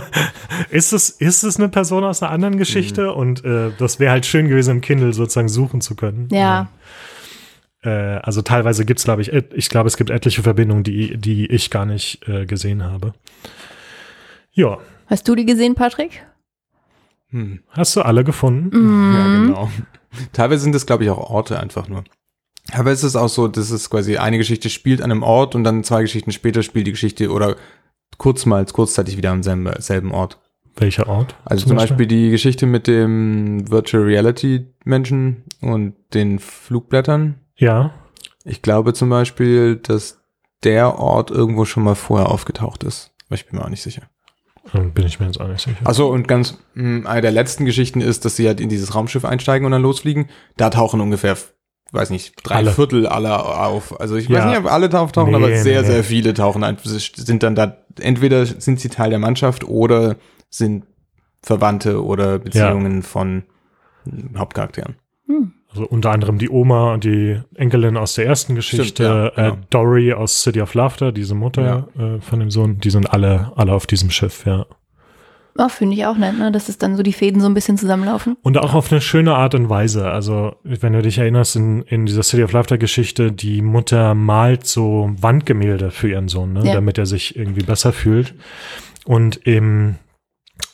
ist 0.69 0.93
es, 0.93 1.09
ist 1.11 1.43
es 1.43 1.57
eine 1.57 1.69
Person 1.69 2.03
aus 2.03 2.23
einer 2.23 2.31
anderen 2.31 2.57
Geschichte? 2.57 3.13
Und 3.13 3.45
äh, 3.45 3.71
das 3.77 3.99
wäre 3.99 4.11
halt 4.11 4.25
schön 4.25 4.47
gewesen, 4.47 4.71
im 4.77 4.81
Kindle 4.81 5.13
sozusagen 5.13 5.49
suchen 5.49 5.81
zu 5.81 5.95
können. 5.95 6.27
Ja. 6.31 6.69
Äh, 7.83 7.89
also 7.89 8.41
teilweise 8.41 8.83
gibt's, 8.85 9.03
glaube 9.03 9.21
ich, 9.21 9.31
ich 9.31 9.69
glaube, 9.69 9.87
es 9.87 9.95
gibt 9.97 10.09
etliche 10.09 10.41
Verbindungen, 10.41 10.83
die, 10.83 11.17
die 11.17 11.45
ich 11.45 11.69
gar 11.69 11.85
nicht 11.85 12.27
äh, 12.27 12.45
gesehen 12.45 12.83
habe. 12.83 13.13
Ja, 14.53 14.79
Hast 15.07 15.27
du 15.27 15.35
die 15.35 15.45
gesehen, 15.45 15.75
Patrick? 15.75 16.25
Hm. 17.29 17.59
hast 17.69 17.95
du 17.95 18.01
alle 18.01 18.23
gefunden? 18.23 18.71
Ja, 18.73 19.23
Mhm. 19.27 19.47
genau. 19.47 19.69
Teilweise 20.33 20.63
sind 20.63 20.73
es, 20.75 20.85
glaube 20.87 21.03
ich, 21.03 21.09
auch 21.11 21.29
Orte 21.29 21.59
einfach 21.59 21.87
nur. 21.87 22.03
Aber 22.71 22.91
es 22.91 23.03
ist 23.03 23.15
auch 23.15 23.27
so, 23.29 23.47
dass 23.47 23.69
es 23.69 23.89
quasi 23.89 24.17
eine 24.17 24.37
Geschichte 24.39 24.69
spielt 24.71 25.01
an 25.01 25.11
einem 25.11 25.21
Ort 25.21 25.53
und 25.53 25.63
dann 25.63 25.83
zwei 25.83 26.01
Geschichten 26.01 26.31
später 26.31 26.63
spielt 26.63 26.87
die 26.87 26.91
Geschichte 26.91 27.29
oder 27.31 27.55
kurzmals, 28.17 28.73
kurzzeitig 28.73 29.17
wieder 29.17 29.31
am 29.31 29.43
selben, 29.43 29.69
selben 29.79 30.11
Ort. 30.11 30.39
Welcher 30.77 31.07
Ort? 31.07 31.35
Also 31.45 31.67
zum 31.67 31.77
Beispiel 31.77 32.05
die 32.05 32.29
Geschichte 32.31 32.65
mit 32.65 32.87
dem 32.87 33.69
Virtual 33.71 34.03
Reality 34.03 34.67
Menschen 34.83 35.43
und 35.61 35.93
den 36.13 36.39
Flugblättern. 36.39 37.35
Ja, 37.55 37.93
Ich 38.43 38.61
glaube 38.61 38.93
zum 38.93 39.09
Beispiel, 39.09 39.77
dass 39.77 40.21
der 40.63 40.99
Ort 40.99 41.31
irgendwo 41.31 41.63
schon 41.65 41.83
mal 41.83 41.95
vorher 41.95 42.29
aufgetaucht 42.29 42.83
ist. 42.83 43.11
Aber 43.27 43.35
ich 43.35 43.45
bin 43.47 43.57
mir 43.57 43.63
auch 43.65 43.69
nicht 43.69 43.81
sicher. 43.83 44.03
ähm, 44.73 44.91
bin 44.91 45.05
ich 45.05 45.19
mir 45.19 45.27
jetzt 45.27 45.39
auch 45.39 45.47
nicht 45.47 45.61
sicher. 45.63 45.77
Achso, 45.85 46.07
und 46.11 46.27
ganz, 46.27 46.57
mh, 46.73 47.07
eine 47.09 47.21
der 47.21 47.31
letzten 47.31 47.65
Geschichten 47.65 48.01
ist, 48.01 48.25
dass 48.25 48.35
sie 48.35 48.47
halt 48.47 48.59
in 48.59 48.67
dieses 48.69 48.93
Raumschiff 48.95 49.23
einsteigen 49.23 49.65
und 49.65 49.71
dann 49.71 49.81
losfliegen. 49.81 50.29
Da 50.57 50.69
tauchen 50.69 50.99
ungefähr, 51.01 51.37
weiß 51.91 52.09
nicht, 52.09 52.33
drei 52.43 52.55
Alle. 52.55 52.71
Viertel 52.71 53.07
aller 53.07 53.65
auf. 53.67 53.99
Also 53.99 54.15
ich 54.15 54.29
weiß 54.29 54.37
Ja. 54.37 54.49
nicht, 54.49 54.59
ob 54.59 54.71
alle 54.71 54.91
auftauchen, 54.99 55.31
Nee, 55.31 55.37
aber 55.37 55.55
sehr, 55.57 55.81
nee. 55.81 55.87
sehr 55.87 56.03
viele 56.03 56.33
tauchen 56.33 56.63
ein, 56.63 56.77
sind 56.83 57.43
dann 57.43 57.55
da, 57.55 57.77
entweder 57.99 58.45
sind 58.45 58.79
sie 58.79 58.89
Teil 58.89 59.09
der 59.09 59.19
Mannschaft 59.19 59.63
oder 59.63 60.15
sind 60.49 60.85
Verwandte 61.41 62.03
oder 62.03 62.39
Beziehungen 62.39 63.03
von 63.03 63.43
mh, 64.05 64.39
Hauptcharakteren. 64.39 64.95
Hm. 65.27 65.53
Also 65.69 65.85
unter 65.87 66.11
anderem 66.11 66.37
die 66.37 66.49
Oma 66.49 66.93
und 66.93 67.03
die 67.03 67.39
Enkelin 67.55 67.97
aus 67.97 68.15
der 68.15 68.25
ersten 68.25 68.55
Geschichte, 68.55 69.03
ja, 69.03 69.29
genau. 69.29 69.53
äh, 69.55 69.57
Dory 69.69 70.13
aus 70.13 70.41
City 70.41 70.61
of 70.61 70.73
Laughter, 70.73 71.11
diese 71.11 71.35
Mutter 71.35 71.87
äh, 71.97 72.21
von 72.21 72.39
dem 72.39 72.49
Sohn, 72.49 72.79
die 72.79 72.89
sind 72.89 73.11
alle, 73.11 73.51
alle 73.55 73.73
auf 73.73 73.85
diesem 73.85 74.09
Schiff, 74.09 74.45
ja. 74.45 74.65
Oh, 75.57 75.69
Finde 75.69 75.95
ich 75.95 76.05
auch 76.05 76.17
nett, 76.17 76.37
ne? 76.37 76.51
dass 76.51 76.67
es 76.67 76.77
dann 76.77 76.97
so 76.97 77.03
die 77.03 77.13
Fäden 77.13 77.39
so 77.39 77.47
ein 77.47 77.53
bisschen 77.53 77.77
zusammenlaufen. 77.77 78.35
Und 78.41 78.57
auch 78.57 78.73
auf 78.73 78.91
eine 78.91 78.99
schöne 78.99 79.35
Art 79.35 79.55
und 79.55 79.69
Weise. 79.69 80.11
Also, 80.11 80.57
wenn 80.63 80.91
du 80.91 81.01
dich 81.01 81.17
erinnerst, 81.17 81.55
in, 81.55 81.83
in 81.83 82.05
dieser 82.05 82.23
City 82.23 82.43
of 82.43 82.51
Laughter 82.51 82.77
Geschichte, 82.77 83.31
die 83.31 83.61
Mutter 83.61 84.15
malt 84.15 84.67
so 84.67 85.11
Wandgemälde 85.17 85.91
für 85.91 86.09
ihren 86.09 86.27
Sohn, 86.27 86.53
ne? 86.53 86.65
Ja. 86.65 86.73
damit 86.73 86.97
er 86.97 87.05
sich 87.05 87.37
irgendwie 87.37 87.63
besser 87.63 87.93
fühlt. 87.93 88.35
Und 89.05 89.47
im, 89.47 89.95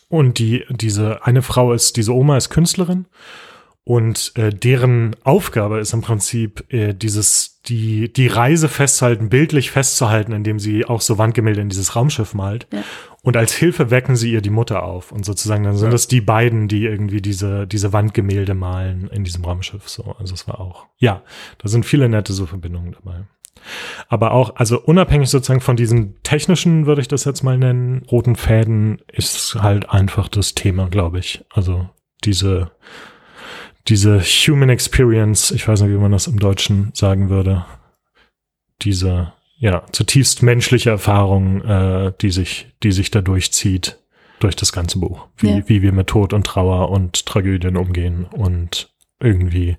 und 0.09 0.39
die, 0.39 0.65
diese 0.69 1.25
eine 1.27 1.43
Frau 1.43 1.73
ist, 1.73 1.95
diese 1.97 2.15
Oma 2.15 2.37
ist 2.37 2.49
Künstlerin. 2.49 3.05
Und 3.83 4.33
äh, 4.35 4.51
deren 4.51 5.15
Aufgabe 5.23 5.79
ist 5.79 5.93
im 5.93 6.01
Prinzip 6.01 6.71
äh, 6.71 6.93
dieses, 6.93 7.61
die, 7.65 8.13
die 8.13 8.27
Reise 8.27 8.69
festzuhalten, 8.69 9.29
bildlich 9.29 9.71
festzuhalten, 9.71 10.33
indem 10.33 10.59
sie 10.59 10.85
auch 10.85 11.01
so 11.01 11.17
Wandgemälde 11.17 11.61
in 11.61 11.69
dieses 11.69 11.95
Raumschiff 11.95 12.35
malt. 12.35 12.67
Ja. 12.71 12.83
Und 13.23 13.37
als 13.37 13.53
Hilfe 13.53 13.89
wecken 13.89 14.15
sie 14.15 14.31
ihr 14.31 14.41
die 14.41 14.51
Mutter 14.51 14.83
auf. 14.83 15.11
Und 15.11 15.25
sozusagen 15.25 15.63
dann 15.63 15.77
sind 15.77 15.87
Ja. 15.87 15.91
das 15.91 16.07
die 16.07 16.21
beiden, 16.21 16.67
die 16.67 16.85
irgendwie 16.85 17.21
diese, 17.21 17.65
diese 17.65 17.91
Wandgemälde 17.91 18.53
malen 18.53 19.09
in 19.11 19.23
diesem 19.23 19.43
Raumschiff. 19.45 19.89
So, 19.89 20.15
also 20.19 20.33
es 20.35 20.47
war 20.47 20.59
auch, 20.59 20.85
ja, 20.97 21.23
da 21.57 21.67
sind 21.67 21.85
viele 21.85 22.07
nette 22.07 22.33
so 22.33 22.45
Verbindungen 22.45 22.91
dabei. 22.93 23.25
Aber 24.09 24.31
auch, 24.31 24.55
also 24.55 24.79
unabhängig 24.79 25.29
sozusagen 25.29 25.61
von 25.61 25.75
diesen 25.75 26.21
technischen, 26.23 26.85
würde 26.85 27.01
ich 27.01 27.07
das 27.07 27.25
jetzt 27.25 27.43
mal 27.43 27.57
nennen, 27.57 28.03
roten 28.11 28.35
Fäden, 28.35 29.01
ist 29.11 29.55
halt 29.55 29.89
einfach 29.89 30.27
das 30.27 30.53
Thema, 30.55 30.87
glaube 30.89 31.19
ich. 31.19 31.43
Also 31.49 31.89
diese, 32.23 32.71
diese 33.87 34.19
Human 34.21 34.69
Experience, 34.69 35.51
ich 35.51 35.67
weiß 35.67 35.81
nicht, 35.81 35.91
wie 35.91 35.97
man 35.97 36.11
das 36.11 36.27
im 36.27 36.39
Deutschen 36.39 36.91
sagen 36.93 37.29
würde, 37.29 37.65
diese, 38.81 39.33
ja, 39.57 39.83
zutiefst 39.91 40.43
menschliche 40.43 40.89
Erfahrung, 40.89 41.61
äh, 41.63 42.13
die 42.21 42.31
sich, 42.31 42.67
die 42.83 42.91
sich 42.91 43.11
da 43.11 43.21
durchzieht, 43.21 43.97
durch 44.39 44.55
das 44.55 44.71
ganze 44.73 44.99
Buch. 44.99 45.27
Wie, 45.37 45.49
Ja. 45.57 45.69
wie 45.69 45.81
wir 45.81 45.91
mit 45.91 46.07
Tod 46.07 46.33
und 46.33 46.45
Trauer 46.47 46.89
und 46.89 47.25
Tragödien 47.25 47.77
umgehen 47.77 48.25
und 48.25 48.89
irgendwie 49.19 49.77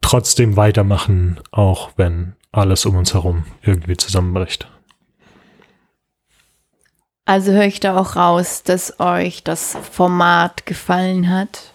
trotzdem 0.00 0.56
weitermachen, 0.56 1.38
auch 1.50 1.90
wenn 1.96 2.34
alles 2.50 2.86
um 2.86 2.96
uns 2.96 3.12
herum 3.14 3.44
irgendwie 3.62 3.96
zusammenbricht. 3.96 4.68
Also 7.26 7.52
höre 7.52 7.64
ich 7.66 7.80
da 7.80 7.96
auch 7.96 8.16
raus, 8.16 8.62
dass 8.62 9.00
euch 9.00 9.44
das 9.44 9.76
Format 9.92 10.66
gefallen 10.66 11.30
hat. 11.30 11.72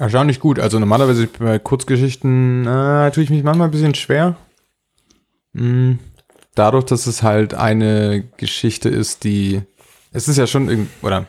Erstaunlich 0.00 0.40
gut. 0.40 0.58
Also 0.58 0.78
normalerweise 0.78 1.26
bei 1.26 1.58
Kurzgeschichten 1.58 2.66
äh, 2.66 3.10
tue 3.10 3.22
ich 3.22 3.28
mich 3.28 3.44
manchmal 3.44 3.68
ein 3.68 3.70
bisschen 3.70 3.94
schwer. 3.94 4.36
Mm, 5.52 5.92
Dadurch, 6.54 6.84
dass 6.84 7.06
es 7.06 7.22
halt 7.22 7.52
eine 7.54 8.24
Geschichte 8.38 8.88
ist, 8.88 9.24
die 9.24 9.60
es 10.10 10.26
ist 10.26 10.38
ja 10.38 10.46
schon 10.46 10.88
oder 11.02 11.26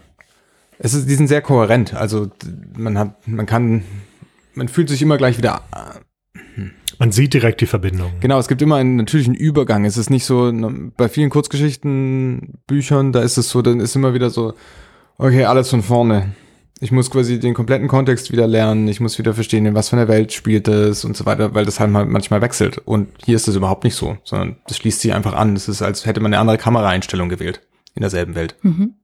es 0.79 0.93
ist, 0.93 1.07
die 1.07 1.15
sind 1.15 1.27
sehr 1.27 1.41
kohärent. 1.41 1.93
Also 1.93 2.31
man 2.75 2.97
hat, 2.97 3.27
man 3.27 3.45
kann, 3.45 3.83
man 4.55 4.69
fühlt 4.69 4.89
sich 4.89 5.01
immer 5.01 5.17
gleich 5.17 5.37
wieder 5.37 5.61
Man 6.97 7.11
sieht 7.11 7.33
direkt 7.33 7.59
die 7.59 7.67
Verbindung. 7.67 8.13
Genau, 8.21 8.39
es 8.39 8.47
gibt 8.47 8.61
immer 8.61 8.77
einen 8.77 8.95
natürlichen 8.95 9.35
Übergang. 9.35 9.83
Es 9.83 9.97
ist 9.97 10.09
nicht 10.09 10.23
so, 10.23 10.49
ne, 10.49 10.91
bei 10.95 11.09
vielen 11.09 11.29
Kurzgeschichten, 11.29 12.59
Büchern, 12.67 13.11
da 13.11 13.21
ist 13.21 13.37
es 13.37 13.49
so, 13.49 13.61
dann 13.61 13.81
ist 13.81 13.95
immer 13.97 14.13
wieder 14.13 14.29
so, 14.29 14.53
okay, 15.17 15.43
alles 15.43 15.69
von 15.69 15.83
vorne. 15.83 16.33
Ich 16.83 16.91
muss 16.91 17.11
quasi 17.11 17.39
den 17.39 17.53
kompletten 17.53 17.87
Kontext 17.87 18.31
wieder 18.31 18.47
lernen, 18.47 18.87
ich 18.87 18.99
muss 18.99 19.19
wieder 19.19 19.35
verstehen, 19.35 19.67
in 19.67 19.75
was 19.75 19.89
für 19.89 19.97
einer 19.97 20.07
Welt 20.07 20.33
spielt 20.33 20.67
es 20.67 21.05
und 21.05 21.15
so 21.15 21.27
weiter, 21.27 21.53
weil 21.53 21.63
das 21.63 21.79
halt 21.79 21.91
mal 21.91 22.07
manchmal 22.07 22.41
wechselt. 22.41 22.79
Und 22.79 23.09
hier 23.23 23.35
ist 23.35 23.47
das 23.47 23.55
überhaupt 23.55 23.83
nicht 23.83 23.93
so, 23.93 24.17
sondern 24.23 24.57
das 24.67 24.77
schließt 24.77 24.99
sich 24.99 25.13
einfach 25.13 25.33
an. 25.33 25.55
Es 25.55 25.67
ist, 25.67 25.83
als 25.83 26.07
hätte 26.07 26.19
man 26.21 26.33
eine 26.33 26.39
andere 26.39 26.57
Kameraeinstellung 26.57 27.29
gewählt 27.29 27.61
in 27.93 28.01
derselben 28.01 28.33
Welt. 28.33 28.55
Mhm. 28.63 28.95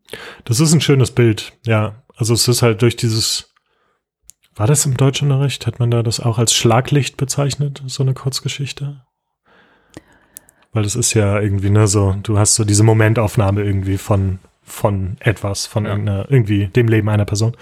Das 0.43 0.59
ist 0.59 0.73
ein 0.73 0.81
schönes 0.81 1.11
Bild, 1.11 1.53
ja. 1.65 2.03
Also 2.15 2.33
es 2.33 2.47
ist 2.47 2.63
halt 2.63 2.81
durch 2.81 2.95
dieses, 2.95 3.53
war 4.55 4.65
das 4.65 4.87
im 4.87 4.97
Deutschunterricht? 4.97 5.67
Hat 5.67 5.77
man 5.79 5.91
da 5.91 6.01
das 6.01 6.19
auch 6.19 6.39
als 6.39 6.55
Schlaglicht 6.55 7.15
bezeichnet, 7.15 7.83
so 7.85 8.01
eine 8.01 8.15
Kurzgeschichte? 8.15 9.03
Weil 10.73 10.81
das 10.81 10.95
ist 10.95 11.13
ja 11.13 11.39
irgendwie, 11.39 11.69
ne, 11.69 11.87
so, 11.87 12.15
du 12.23 12.39
hast 12.39 12.55
so 12.55 12.65
diese 12.65 12.83
Momentaufnahme 12.83 13.63
irgendwie 13.63 13.97
von, 13.97 14.39
von 14.67 15.15
etwas, 15.21 15.65
von 15.65 15.85
Ja. 15.85 15.91
irgendeiner, 15.91 16.29
irgendwie 16.29 16.67
dem 16.67 16.87
Leben 16.87 17.09
einer 17.09 17.25
Person. 17.25 17.55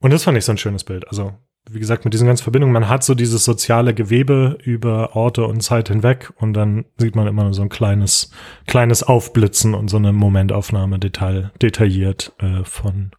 Und 0.00 0.12
das 0.12 0.24
fand 0.24 0.36
ich 0.38 0.44
so 0.44 0.52
ein 0.52 0.58
schönes 0.58 0.84
Bild. 0.84 1.08
Also, 1.08 1.32
wie 1.68 1.80
gesagt, 1.80 2.04
mit 2.04 2.14
diesen 2.14 2.26
ganzen 2.28 2.44
Verbindungen, 2.44 2.72
man 2.72 2.88
hat 2.88 3.02
so 3.02 3.14
dieses 3.14 3.44
soziale 3.44 3.92
Gewebe 3.94 4.56
über 4.62 5.16
Orte 5.16 5.46
und 5.46 5.62
Zeit 5.62 5.88
hinweg 5.88 6.32
und 6.36 6.52
dann 6.52 6.84
sieht 6.98 7.16
man 7.16 7.26
immer 7.26 7.42
nur 7.42 7.54
so 7.54 7.62
ein 7.62 7.68
kleines, 7.70 8.30
kleines 8.66 9.02
Aufblitzen 9.02 9.74
und 9.74 9.88
so 9.88 9.96
eine 9.96 10.12
Momentaufnahme 10.12 10.98
detail, 11.00 11.50
detailliert 11.60 12.32
äh, 12.38 12.62
von, 12.62 13.10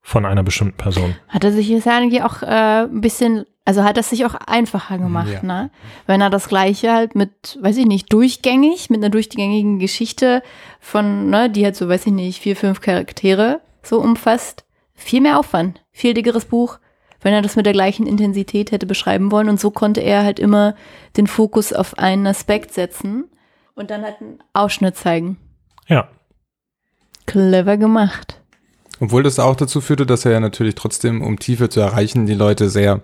von 0.00 0.24
einer 0.24 0.42
bestimmten 0.42 0.76
Person. 0.76 1.14
Hat 1.28 1.44
er 1.44 1.52
sich 1.52 1.68
jetzt 1.68 1.86
eigentlich 1.86 2.22
auch 2.24 2.42
äh, 2.42 2.84
ein 2.86 3.00
bisschen, 3.00 3.44
also 3.68 3.84
hat 3.84 3.98
es 3.98 4.08
sich 4.08 4.24
auch 4.24 4.34
einfacher 4.34 4.96
gemacht, 4.96 5.28
Ja. 5.30 5.42
ne? 5.42 5.70
Wenn 6.06 6.22
er 6.22 6.30
das 6.30 6.48
Gleiche 6.48 6.90
halt 6.90 7.14
mit, 7.14 7.58
weiß 7.60 7.76
ich 7.76 7.84
nicht, 7.84 8.10
durchgängig, 8.10 8.88
mit 8.88 8.98
einer 9.00 9.10
durchgängigen 9.10 9.78
Geschichte 9.78 10.42
von, 10.80 11.28
ne, 11.28 11.50
die 11.50 11.64
halt 11.66 11.76
so, 11.76 11.86
weiß 11.86 12.06
ich 12.06 12.12
nicht, 12.14 12.40
vier, 12.40 12.56
fünf 12.56 12.80
Charaktere 12.80 13.60
so 13.82 14.00
umfasst, 14.00 14.64
viel 14.94 15.20
mehr 15.20 15.38
Aufwand, 15.38 15.82
viel 15.90 16.14
dickeres 16.14 16.46
Buch, 16.46 16.78
wenn 17.20 17.34
er 17.34 17.42
das 17.42 17.56
mit 17.56 17.66
der 17.66 17.74
gleichen 17.74 18.06
Intensität 18.06 18.72
hätte 18.72 18.86
beschreiben 18.86 19.30
wollen. 19.30 19.50
Und 19.50 19.60
so 19.60 19.70
konnte 19.70 20.00
er 20.00 20.24
halt 20.24 20.38
immer 20.38 20.74
den 21.18 21.26
Fokus 21.26 21.74
auf 21.74 21.98
einen 21.98 22.26
Aspekt 22.26 22.72
setzen 22.72 23.24
und 23.74 23.90
dann 23.90 24.02
halt 24.02 24.16
einen 24.22 24.38
Ausschnitt 24.54 24.96
zeigen. 24.96 25.36
Ja, 25.88 26.08
Clever 27.26 27.76
gemacht. 27.76 28.40
Obwohl 28.98 29.22
das 29.22 29.38
auch 29.38 29.56
dazu 29.56 29.82
führte, 29.82 30.06
dass 30.06 30.24
er 30.24 30.32
ja 30.32 30.40
natürlich 30.40 30.74
trotzdem, 30.74 31.20
um 31.20 31.38
Tiefe 31.38 31.68
zu 31.68 31.80
erreichen, 31.80 32.24
die 32.24 32.32
Leute 32.34 32.70
sehr, 32.70 33.02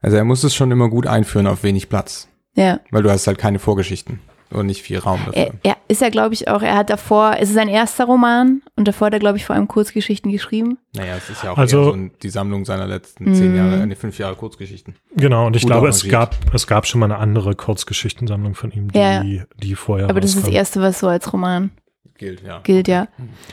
also 0.00 0.16
er 0.16 0.24
muss 0.24 0.44
es 0.44 0.54
schon 0.54 0.70
immer 0.70 0.88
gut 0.88 1.06
einführen 1.06 1.46
auf 1.46 1.62
wenig 1.62 1.88
Platz, 1.88 2.28
Ja. 2.54 2.80
weil 2.90 3.02
du 3.02 3.10
hast 3.10 3.26
halt 3.26 3.38
keine 3.38 3.58
Vorgeschichten 3.58 4.20
und 4.50 4.66
nicht 4.66 4.82
viel 4.82 4.98
Raum 4.98 5.20
dafür. 5.26 5.42
Er, 5.42 5.52
er 5.62 5.76
ist 5.86 6.00
ja, 6.02 6.08
glaube 6.08 6.34
ich, 6.34 6.48
auch, 6.48 6.60
er 6.62 6.74
hat 6.76 6.90
davor, 6.90 7.36
es 7.38 7.50
ist 7.50 7.54
sein 7.54 7.68
erster 7.68 8.04
Roman 8.06 8.62
und 8.74 8.88
davor 8.88 9.06
hat 9.06 9.12
er, 9.14 9.20
glaube 9.20 9.38
ich, 9.38 9.44
vor 9.44 9.54
allem 9.54 9.68
Kurzgeschichten 9.68 10.32
geschrieben. 10.32 10.78
Naja, 10.96 11.14
es 11.16 11.30
ist 11.30 11.44
ja 11.44 11.52
auch 11.52 11.58
Also- 11.58 11.78
eher 11.78 11.84
so 11.84 12.10
die 12.20 12.30
Sammlung 12.30 12.64
seiner 12.64 12.86
letzten 12.88 13.32
zehn 13.34 13.52
Mhm. 13.52 13.56
Jahre, 13.56 13.86
nee, 13.86 13.94
fünf 13.94 14.18
Jahre 14.18 14.34
Kurzgeschichten. 14.34 14.96
genau. 15.16 15.46
Und 15.46 15.54
ich 15.54 15.62
Gut 15.62 15.70
glaube, 15.70 15.88
es 15.88 16.08
gab, 16.08 16.34
es 16.52 16.66
gab 16.66 16.86
schon 16.86 16.98
mal 17.00 17.06
eine 17.06 17.18
andere 17.18 17.54
Kurzgeschichtensammlung 17.54 18.54
von 18.54 18.72
ihm, 18.72 18.90
die, 18.90 18.98
Ja. 18.98 19.22
die 19.62 19.74
vorher 19.76 20.08
Aber 20.10 20.20
das 20.20 20.34
ist 20.34 20.44
das 20.46 20.52
erste, 20.52 20.80
was 20.80 20.98
so 20.98 21.06
als 21.06 21.32
Roman 21.32 21.70
Gilt, 22.14 22.42
ja. 22.42 22.60
gilt, 22.60 22.86
ja. 22.86 23.08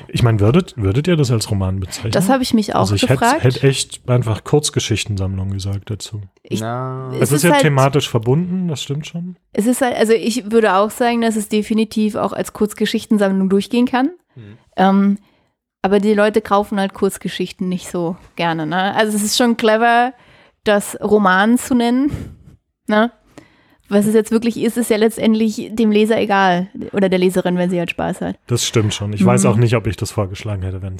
Ich 0.09 0.23
meine, 0.23 0.41
würdet, 0.41 0.73
würdet 0.75 1.07
ihr 1.07 1.15
das 1.15 1.31
als 1.31 1.49
Roman 1.49 1.79
bezeichnen? 1.79 2.11
Das 2.11 2.27
habe 2.27 2.43
ich 2.43 2.53
mich 2.53 2.75
auch 2.75 2.81
also 2.81 2.95
ich 2.95 3.03
hätte 3.03 3.13
gefragt. 3.13 3.43
hätt 3.43 3.63
echt 3.63 4.09
einfach 4.09 4.43
Kurzgeschichtensammlung 4.43 5.51
gesagt 5.51 5.89
dazu. 5.89 6.21
Ich- 6.43 6.59
Na, 6.59 7.09
Es 7.13 7.21
Es 7.21 7.31
ist, 7.31 7.31
ist 7.37 7.43
ja 7.43 7.51
halt- 7.53 7.61
thematisch 7.61 8.09
verbunden, 8.09 8.67
das 8.67 8.81
stimmt 8.83 9.07
schon. 9.07 9.37
Es 9.53 9.67
ist 9.67 9.81
halt, 9.81 9.95
also 9.95 10.11
ich 10.13 10.51
würde 10.51 10.75
auch 10.75 10.91
sagen, 10.91 11.21
dass 11.21 11.37
es 11.37 11.47
definitiv 11.47 12.15
auch 12.15 12.33
als 12.33 12.51
Kurzgeschichtensammlung 12.51 13.47
durchgehen 13.49 13.85
kann. 13.85 14.11
Mhm. 14.35 14.57
Ähm, 14.75 15.17
aber 15.81 15.99
die 15.99 16.13
Leute 16.13 16.41
kaufen 16.41 16.77
halt 16.77 16.93
Kurzgeschichten 16.93 17.69
nicht 17.69 17.89
so 17.89 18.17
gerne. 18.35 18.65
Ne? 18.67 18.93
Also 18.95 19.15
es 19.15 19.23
ist 19.23 19.37
schon 19.37 19.55
clever, 19.55 20.11
das 20.65 20.97
Roman 21.01 21.57
zu 21.57 21.73
nennen. 21.73 22.11
Ne? 22.87 23.11
Was 23.89 24.05
es 24.05 24.13
jetzt 24.13 24.31
wirklich 24.31 24.57
ist, 24.61 24.75
ist 24.77 24.89
ja 24.89 24.97
letztendlich 24.97 25.69
dem 25.71 25.91
Leser 25.91 26.19
egal. 26.19 26.67
Oder 26.91 27.07
der 27.09 27.19
Leserin, 27.19 27.57
wenn 27.57 27.69
sie 27.69 27.79
halt 27.79 27.89
Spaß 27.91 28.21
hat. 28.21 28.35
Das 28.47 28.65
stimmt 28.65 28.93
schon. 28.93 29.13
Ich 29.13 29.23
weiß 29.25 29.43
Mhm. 29.43 29.49
auch 29.49 29.55
nicht, 29.55 29.75
ob 29.75 29.87
ich 29.87 29.95
das 29.95 30.11
vorgeschlagen 30.11 30.61
hätte, 30.63 30.81
wenn 30.81 30.95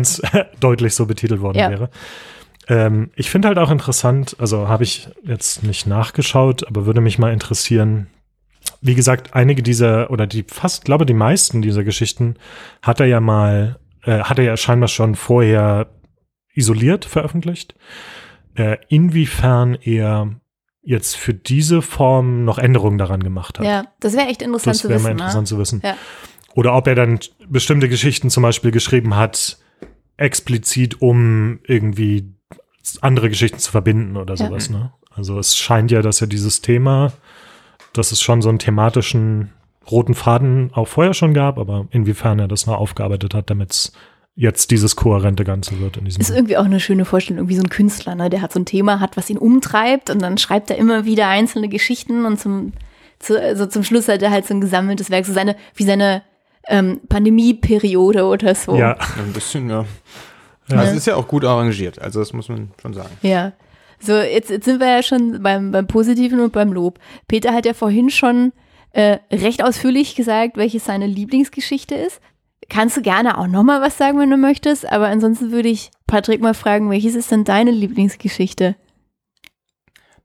es 0.00 0.22
deutlich 0.60 0.94
so 0.94 1.06
betitelt 1.06 1.40
worden 1.40 1.58
Ja. 1.58 1.70
wäre. 1.70 1.90
Ähm, 2.68 3.10
ich 3.16 3.30
finde 3.30 3.48
halt 3.48 3.58
auch 3.58 3.70
interessant, 3.70 4.36
also 4.38 4.68
habe 4.68 4.84
ich 4.84 5.08
jetzt 5.24 5.62
nicht 5.62 5.86
nachgeschaut, 5.86 6.66
aber 6.66 6.86
würde 6.86 7.00
mich 7.00 7.18
mal 7.18 7.32
interessieren. 7.32 8.06
Wie 8.80 8.94
gesagt, 8.94 9.34
einige 9.34 9.62
dieser 9.62 10.10
oder 10.10 10.26
die 10.26 10.44
fast, 10.46 10.84
glaube 10.84 11.04
die 11.06 11.14
meisten 11.14 11.62
dieser 11.62 11.82
Geschichten 11.84 12.36
hat 12.82 13.00
er 13.00 13.06
ja 13.06 13.20
mal, 13.20 13.78
äh, 14.04 14.20
hat 14.20 14.38
er 14.38 14.44
ja 14.44 14.56
scheinbar 14.56 14.88
schon 14.88 15.14
vorher 15.16 15.88
isoliert 16.54 17.04
veröffentlicht. 17.04 17.74
Äh, 18.54 18.76
inwiefern 18.88 19.76
er 19.80 20.30
jetzt 20.82 21.16
für 21.16 21.32
diese 21.34 21.80
Form 21.82 22.44
noch 22.44 22.58
Änderungen 22.58 22.98
daran 22.98 23.22
gemacht 23.22 23.58
hat. 23.58 23.66
Ja, 23.66 23.84
das 24.00 24.14
wäre 24.14 24.26
echt 24.28 24.42
interessant 24.42 24.74
Das 24.74 24.78
zu 24.82 24.88
wäre 24.88 24.98
wissen. 24.98 25.04
mal 25.04 25.12
interessant 25.12 25.48
zu 25.48 25.58
wissen. 25.58 25.80
Ja. 25.84 25.96
Oder 26.54 26.74
ob 26.74 26.86
er 26.86 26.94
dann 26.94 27.18
bestimmte 27.48 27.88
Geschichten 27.88 28.30
zum 28.30 28.42
Beispiel 28.42 28.70
geschrieben 28.72 29.16
hat, 29.16 29.58
explizit, 30.16 31.00
um 31.00 31.60
irgendwie 31.66 32.32
andere 33.00 33.28
Geschichten 33.28 33.58
zu 33.58 33.70
verbinden 33.70 34.16
oder 34.16 34.34
Ja. 34.34 34.46
sowas. 34.46 34.70
Ne? 34.70 34.92
Also 35.10 35.38
es 35.38 35.56
scheint 35.56 35.90
ja, 35.90 36.02
dass 36.02 36.20
er 36.20 36.26
dieses 36.26 36.60
Thema, 36.60 37.12
dass 37.92 38.12
es 38.12 38.20
schon 38.20 38.42
so 38.42 38.48
einen 38.48 38.58
thematischen 38.58 39.50
roten 39.90 40.14
Faden 40.14 40.70
auch 40.74 40.88
vorher 40.88 41.14
schon 41.14 41.34
gab, 41.34 41.58
aber 41.58 41.86
inwiefern 41.90 42.38
er 42.38 42.48
das 42.48 42.66
noch 42.66 42.76
aufgearbeitet 42.78 43.34
hat, 43.34 43.50
damit 43.50 43.72
es 43.72 43.92
jetzt 44.34 44.70
dieses 44.70 44.96
kohärente 44.96 45.44
Ganze 45.44 45.78
wird 45.80 45.96
in 45.96 46.04
diesem 46.04 46.20
Ist 46.20 46.30
irgendwie 46.30 46.56
auch 46.56 46.64
eine 46.64 46.80
schöne 46.80 47.04
Vorstellung, 47.04 47.38
irgendwie 47.38 47.56
so 47.56 47.62
ein 47.62 47.68
Künstler, 47.68 48.14
ne, 48.14 48.30
der 48.30 48.40
hat 48.40 48.52
so 48.52 48.60
ein 48.60 48.64
Thema, 48.64 49.00
hat, 49.00 49.16
was 49.16 49.28
ihn 49.30 49.38
umtreibt 49.38 50.10
und 50.10 50.22
dann 50.22 50.38
schreibt 50.38 50.70
er 50.70 50.76
immer 50.76 51.04
wieder 51.04 51.28
einzelne 51.28 51.68
Geschichten 51.68 52.24
und 52.24 52.40
zum, 52.40 52.72
zu, 53.18 53.40
also 53.40 53.66
zum 53.66 53.84
Schluss 53.84 54.08
hat 54.08 54.22
er 54.22 54.30
halt 54.30 54.46
so 54.46 54.54
ein 54.54 54.60
gesammeltes 54.60 55.10
Werk, 55.10 55.26
so 55.26 55.32
seine, 55.32 55.56
wie 55.74 55.84
seine 55.84 56.22
ähm, 56.68 57.00
Pandemieperiode 57.08 58.24
oder 58.24 58.54
so. 58.54 58.76
Ja, 58.76 58.96
ein 59.18 59.32
bisschen, 59.32 59.68
ja. 59.68 59.84
Ja. 60.68 60.78
Also 60.78 60.92
es 60.92 60.98
ist 60.98 61.06
ja 61.06 61.16
auch 61.16 61.28
gut 61.28 61.44
arrangiert, 61.44 62.00
also 62.00 62.20
das 62.20 62.32
muss 62.32 62.48
man 62.48 62.70
schon 62.80 62.94
sagen. 62.94 63.10
Ja. 63.22 63.52
So, 64.00 64.16
jetzt, 64.16 64.50
jetzt 64.50 64.64
sind 64.64 64.80
wir 64.80 64.88
ja 64.88 65.02
schon 65.02 65.42
beim, 65.42 65.70
beim 65.70 65.86
Positiven 65.86 66.40
und 66.40 66.52
beim 66.52 66.72
Lob. 66.72 66.98
Peter 67.28 67.52
hat 67.52 67.66
ja 67.66 67.74
vorhin 67.74 68.10
schon 68.10 68.52
äh, 68.92 69.18
recht 69.30 69.62
ausführlich 69.62 70.16
gesagt, 70.16 70.56
welche 70.56 70.80
seine 70.80 71.06
Lieblingsgeschichte 71.06 71.94
ist. 71.94 72.20
Kannst 72.68 72.96
du 72.96 73.02
gerne 73.02 73.38
auch 73.38 73.46
nochmal 73.46 73.80
was 73.80 73.98
sagen, 73.98 74.18
wenn 74.18 74.30
du 74.30 74.36
möchtest, 74.36 74.90
aber 74.90 75.08
ansonsten 75.08 75.52
würde 75.52 75.68
ich 75.68 75.90
Patrick 76.06 76.40
mal 76.40 76.54
fragen, 76.54 76.90
welches 76.90 77.14
ist 77.14 77.30
denn 77.30 77.44
deine 77.44 77.70
Lieblingsgeschichte? 77.70 78.76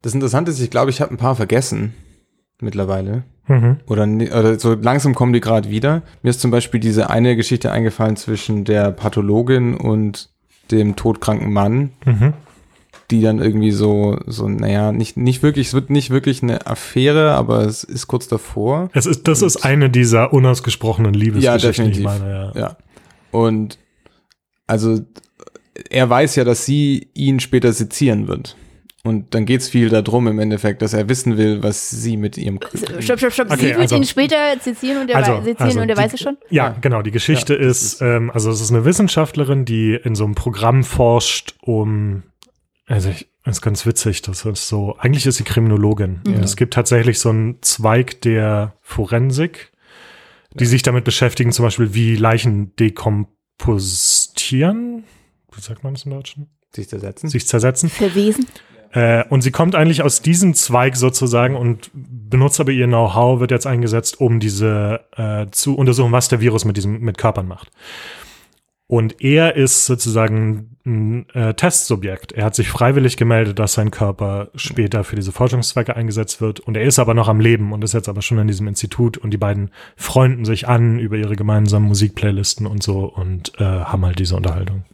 Das 0.02 0.14
Interessante 0.14 0.52
ist, 0.52 0.60
ich 0.60 0.70
glaube, 0.70 0.92
ich 0.92 1.02
habe 1.02 1.14
ein 1.14 1.18
paar 1.18 1.36
vergessen 1.36 1.94
mittlerweile. 2.62 3.24
Mhm. 3.48 3.78
Oder, 3.88 4.04
oder 4.04 4.60
so 4.60 4.74
langsam 4.74 5.16
kommen 5.16 5.34
die 5.34 5.40
gerade 5.40 5.70
wieder. 5.70 6.04
Mir 6.22 6.30
ist 6.30 6.42
zum 6.42 6.52
Beispiel 6.52 6.80
diese 6.80 7.10
eine 7.10 7.36
Geschichte 7.36 7.72
eingefallen 7.72 8.16
zwischen 8.16 8.66
der 8.66 8.92
Pathologin 8.92 9.76
und 9.76 10.30
dem 10.72 10.96
todkranken 10.96 11.52
Mann, 11.52 11.92
Mhm. 12.06 12.34
Die 13.12 13.22
dann 13.22 13.40
irgendwie 13.40 13.72
so, 13.72 14.20
so, 14.26 14.48
naja, 14.50 14.92
nicht, 14.92 15.16
nicht 15.16 15.42
wirklich, 15.44 15.68
es 15.68 15.74
wird 15.74 15.90
nicht 15.90 16.10
wirklich 16.10 16.44
eine 16.44 16.68
Affäre, 16.68 17.32
aber 17.32 17.62
es 17.66 17.84
ist 17.86 18.08
kurz 18.08 18.28
davor. 18.28 18.90
Es 18.94 19.06
ist, 19.06 19.28
das 19.28 19.42
ist 19.42 19.64
eine 19.64 19.90
dieser 19.90 20.34
unausgesprochenen 20.34 21.14
Liebesgeschichten, 21.14 21.86
die 21.92 22.00
ich 22.02 22.06
definitiv. 22.06 22.22
meine, 22.26 22.52
ja. 22.56 22.60
Ja. 22.62 22.78
Und 23.32 23.78
also 24.68 25.00
er 25.90 26.10
weiß 26.10 26.36
ja, 26.36 26.44
dass 26.44 26.66
sie 26.66 27.10
ihn 27.14 27.40
später 27.40 27.72
sezieren 27.72 28.28
wird. 28.28 28.58
Und 29.04 29.34
dann 29.36 29.46
geht's 29.46 29.70
viel 29.70 29.88
darum 29.88 30.28
im 30.28 30.38
Endeffekt, 30.40 30.82
dass 30.82 30.92
er 30.92 31.08
wissen 31.08 31.38
will, 31.38 31.64
was 31.64 31.90
sie 31.90 32.18
mit 32.18 32.38
ihrem 32.38 32.60
Stopp, 33.00 33.20
stopp, 33.20 33.32
stopp. 33.32 33.48
Okay, 33.52 33.58
Sie 33.60 33.68
wird 33.68 33.78
also- 33.80 33.96
ihn 33.96 34.04
später 34.04 34.36
zitieren 34.60 35.04
und 35.04 35.10
er, 35.10 35.16
Also- 35.18 35.32
wei- 35.32 35.44
sezieren 35.44 35.68
also 35.68 35.80
und 35.80 35.90
er 35.90 35.96
die- 35.96 36.02
weiß 36.02 36.14
es 36.14 36.20
schon? 36.20 36.38
Ja, 36.50 36.66
Ja. 36.72 36.76
genau. 36.82 37.02
Die 37.04 37.12
Geschichte 37.12 37.54
Ja, 37.54 37.60
ist, 37.70 37.94
ist- 37.94 38.02
ähm, 38.02 38.32
also 38.34 38.50
es 38.52 38.60
ist 38.60 38.70
eine 38.72 38.84
Wissenschaftlerin, 38.84 39.64
die 39.64 39.94
in 39.96 40.16
so 40.16 40.26
einem 40.26 40.36
Programm 40.36 40.84
forscht, 40.84 41.56
um, 41.62 42.24
also 42.88 43.10
ich, 43.10 43.30
das 43.44 43.58
ist 43.58 43.62
ganz 43.62 43.86
witzig, 43.86 44.24
das 44.24 44.46
ist 44.46 44.68
so, 44.68 44.98
eigentlich 44.98 45.26
ist 45.26 45.38
sie 45.38 45.44
Kriminologin. 45.44 46.22
Und 46.26 46.44
es 46.44 46.56
gibt 46.56 46.74
tatsächlich 46.74 47.20
so 47.20 47.30
einen 47.30 47.62
Zweig 47.62 48.22
der 48.22 48.74
Forensik, 48.82 49.72
die 50.54 50.66
sich 50.66 50.82
damit 50.82 51.04
beschäftigen, 51.04 51.52
zum 51.52 51.66
Beispiel, 51.66 51.94
wie 51.94 52.16
Leichen 52.16 52.76
dekompostieren. 52.78 55.04
Wie 55.54 55.62
sagt 55.62 55.84
man 55.84 55.94
das 55.94 56.04
im 56.04 56.12
Deutschen? 56.12 56.50
sich 56.78 56.90
zersetzen. 56.90 57.30
Sich 57.30 57.48
zersetzen. 57.48 57.90
Verwesen? 57.90 58.46
Äh, 58.92 59.26
und 59.30 59.42
sie 59.42 59.52
kommt 59.52 59.76
eigentlich 59.76 60.02
aus 60.02 60.22
diesem 60.22 60.54
Zweig 60.54 60.96
sozusagen 60.96 61.56
und 61.56 61.92
benutzt 61.94 62.60
aber 62.60 62.72
ihr 62.72 62.88
Know-how, 62.88 63.40
wird 63.40 63.52
jetzt 63.52 63.68
eingesetzt, 63.68 64.22
um 64.22 64.40
diese 64.40 65.02
äh, 65.16 65.48
zu 65.52 65.76
untersuchen, 65.76 66.12
was 66.12 66.30
der 66.30 66.40
Virus 66.40 66.64
mit 66.64 66.78
diesem 66.78 67.02
mit 67.02 67.18
Körpern 67.18 67.48
macht. 67.48 67.70
Und 68.90 69.22
er 69.22 69.58
ist 69.58 69.86
sozusagen 69.86 70.78
ein 70.86 71.30
äh, 71.32 71.54
Testsubjekt. 71.54 72.32
Er 72.32 72.46
hat 72.46 72.56
sich 72.56 72.70
freiwillig 72.70 73.18
gemeldet, 73.18 73.60
dass 73.60 73.74
sein 73.74 73.92
Körper 73.92 74.50
später 74.56 75.04
für 75.04 75.18
diese 75.18 75.34
Forschungszwecke 75.34 75.94
eingesetzt 75.94 76.40
wird. 76.40 76.62
Und 76.62 76.78
er 76.78 76.84
ist 76.84 76.98
aber 76.98 77.14
noch 77.14 77.28
am 77.28 77.42
Leben 77.42 77.74
und 77.74 77.84
ist 77.84 77.94
jetzt 77.94 78.08
aber 78.08 78.22
schon 78.22 78.40
in 78.40 78.48
diesem 78.48 78.66
Institut. 78.66 79.18
Und 79.18 79.32
die 79.32 79.38
beiden 79.38 79.72
freunden 79.98 80.46
sich 80.46 80.70
an 80.70 81.00
über 81.00 81.18
ihre 81.18 81.36
gemeinsamen 81.36 81.86
Musikplaylisten 81.86 82.66
und 82.66 82.82
so 82.82 83.00
und 83.02 83.52
äh, 83.60 83.66
haben 83.66 84.06
halt 84.06 84.20
diese 84.20 84.38
Unterhaltung. 84.38 84.86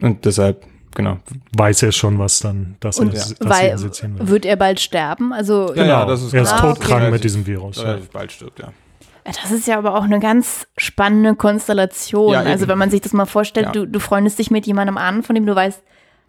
Und 0.00 0.24
deshalb, 0.24 0.64
genau. 0.94 1.18
Weiß 1.56 1.82
er 1.82 1.90
schon, 1.90 2.20
was 2.20 2.38
dann, 2.38 2.76
dass 2.78 3.00
Und 3.00 3.12
er, 3.12 3.20
dass 3.20 3.36
weil, 3.40 3.70
er 3.70 3.82
wird. 3.82 4.28
wird 4.28 4.46
er 4.46 4.56
bald 4.56 4.78
sterben? 4.78 5.32
Also, 5.32 5.74
Ja, 5.74 5.84
ja, 5.84 6.06
das 6.06 6.22
ist 6.22 6.32
er 6.32 6.42
ist 6.42 6.56
klar. 6.56 6.74
Todkrank 6.74 7.02
okay. 7.02 7.10
mit 7.10 7.24
diesem 7.24 7.44
Virus. 7.44 7.82
Ja. 7.82 7.98
Bald 8.12 8.30
stirbt, 8.30 8.60
ja. 8.60 8.72
Das 9.24 9.50
ist 9.52 9.66
ja 9.66 9.78
aber 9.78 9.96
auch 9.96 10.02
eine 10.04 10.18
ganz 10.20 10.66
spannende 10.76 11.34
Konstellation. 11.36 12.32
Ja, 12.32 12.40
also, 12.40 12.66
wenn 12.68 12.78
man 12.78 12.90
sich 12.90 13.00
das 13.00 13.12
mal 13.12 13.26
vorstellt, 13.26 13.66
Ja. 13.66 13.72
du, 13.72 13.86
du 13.86 14.00
freundest 14.00 14.38
dich 14.38 14.50
mit 14.50 14.66
jemandem 14.66 14.98
an, 14.98 15.22
von 15.22 15.34
dem 15.34 15.46
du 15.46 15.54
weißt, 15.54 15.82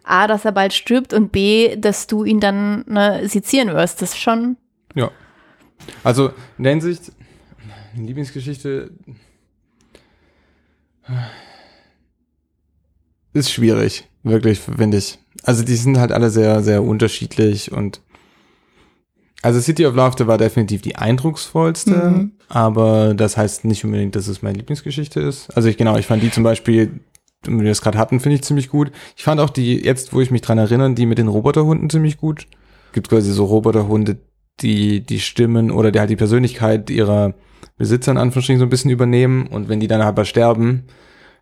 A, 0.04 0.26
dass 0.26 0.44
er 0.44 0.52
bald 0.52 0.72
stirbt 0.74 1.12
und 1.14 1.32
B, 1.32 1.76
dass 1.76 2.06
du 2.06 2.24
ihn 2.24 2.38
dann 2.40 2.84
ne, 2.86 3.26
sezieren 3.28 3.68
wirst. 3.74 4.02
Das 4.02 4.10
ist 4.10 4.18
schon. 4.20 4.56
Ja. 4.94 5.10
Also 6.02 6.30
in 6.58 6.64
der 6.64 6.72
Hinsicht, 6.72 7.10
Lieblingsgeschichte 7.96 8.90
ist 13.32 13.50
schwierig, 13.50 14.08
wirklich, 14.22 14.60
finde 14.60 14.98
ich. 14.98 15.18
Also 15.42 15.62
die 15.64 15.74
sind 15.76 15.98
halt 15.98 16.12
alle 16.12 16.30
sehr, 16.30 16.62
sehr 16.62 16.82
unterschiedlich 16.82 17.72
und 17.72 18.00
also 19.42 19.60
City 19.60 19.84
of 19.84 19.94
Laughter 19.94 20.26
war 20.26 20.38
definitiv 20.38 20.80
die 20.82 20.96
eindrucksvollste, 20.96 21.90
Mhm. 21.90 22.32
Aber 22.54 23.14
das 23.14 23.36
heißt 23.36 23.64
nicht 23.64 23.84
unbedingt, 23.84 24.14
dass 24.14 24.28
es 24.28 24.40
meine 24.40 24.56
Lieblingsgeschichte 24.56 25.20
ist. 25.20 25.50
Also 25.56 25.68
ich 25.68 25.76
genau, 25.76 25.96
ich 25.96 26.06
fand 26.06 26.22
die 26.22 26.30
zum 26.30 26.44
Beispiel, 26.44 27.00
wenn 27.42 27.60
wir 27.60 27.68
das 27.68 27.82
gerade 27.82 27.98
hatten, 27.98 28.20
finde 28.20 28.36
ich 28.36 28.42
ziemlich 28.42 28.68
gut. 28.68 28.92
Ich 29.16 29.24
fand 29.24 29.40
auch 29.40 29.50
die, 29.50 29.84
jetzt 29.84 30.12
wo 30.12 30.20
ich 30.20 30.30
mich 30.30 30.40
dran 30.40 30.58
erinnere, 30.58 30.94
die 30.94 31.04
mit 31.04 31.18
den 31.18 31.26
Roboterhunden 31.26 31.90
ziemlich 31.90 32.16
gut. 32.16 32.46
Gibt 32.92 33.08
quasi 33.08 33.32
so 33.32 33.44
Roboterhunde, 33.44 34.18
die 34.60 35.00
die 35.00 35.18
Stimmen 35.18 35.72
oder 35.72 35.90
die 35.90 35.98
halt 35.98 36.10
die 36.10 36.16
Persönlichkeit 36.16 36.90
ihrer 36.90 37.34
Besitzer 37.76 38.12
in 38.12 38.18
Anführungsstrichen 38.18 38.60
so 38.60 38.66
ein 38.66 38.70
bisschen 38.70 38.92
übernehmen 38.92 39.48
und 39.48 39.68
wenn 39.68 39.80
die 39.80 39.88
dann 39.88 40.00
aber 40.00 40.24
sterben, 40.24 40.84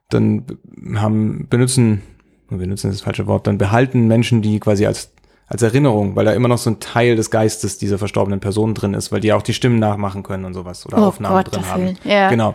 dann 0.09 0.47
haben, 0.95 1.47
benutzen, 1.51 2.01
benutzen 2.49 2.89
ist 2.89 3.01
das 3.01 3.05
falsche 3.05 3.27
Wort, 3.27 3.47
dann 3.47 3.59
behalten 3.59 4.07
Menschen 4.07 4.41
die 4.41 4.61
quasi 4.61 4.87
als, 4.87 5.12
als 5.53 5.61
Erinnerung, 5.61 6.17
weil 6.17 6.25
da 6.25 6.33
immer 6.33 6.49
noch 6.49 6.57
so 6.57 6.71
ein 6.71 6.81
Teil 6.81 7.15
des 7.15 7.31
Geistes 7.31 7.77
dieser 7.77 7.99
verstorbenen 7.99 8.41
Person 8.41 8.73
drin 8.73 8.95
ist, 8.95 9.13
weil 9.13 9.21
die 9.21 9.35
auch 9.35 9.43
die 9.43 9.53
Stimmen 9.53 9.79
nachmachen 9.79 10.23
können 10.23 10.47
und 10.47 10.55
sowas 10.55 10.87
oder 10.87 10.97
Oh 10.97 11.09
Aufnahmen 11.09 11.37
Gott, 11.37 11.53
drin 11.53 11.61
das 11.61 11.71
haben. 11.71 11.99
Ja. 12.05 12.31
Genau. 12.31 12.55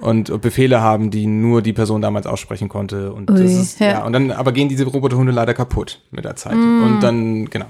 Und 0.00 0.40
Befehle 0.40 0.80
haben, 0.80 1.10
die 1.10 1.26
nur 1.26 1.60
die 1.60 1.72
Person 1.72 2.00
damals 2.00 2.28
aussprechen 2.28 2.68
konnte. 2.68 3.12
Und 3.12 3.28
Ui, 3.32 3.36
das 3.36 3.50
ist, 3.50 3.80
ja. 3.80 3.88
ja. 3.88 4.04
Und 4.04 4.12
dann, 4.12 4.30
aber 4.30 4.52
gehen 4.52 4.68
diese 4.68 4.84
Roboterhunde 4.86 5.32
leider 5.32 5.54
kaputt 5.54 6.02
mit 6.12 6.24
der 6.24 6.36
Zeit. 6.36 6.54
Mm. 6.54 6.84
Und 6.84 7.00
dann, 7.00 7.46
genau. 7.46 7.66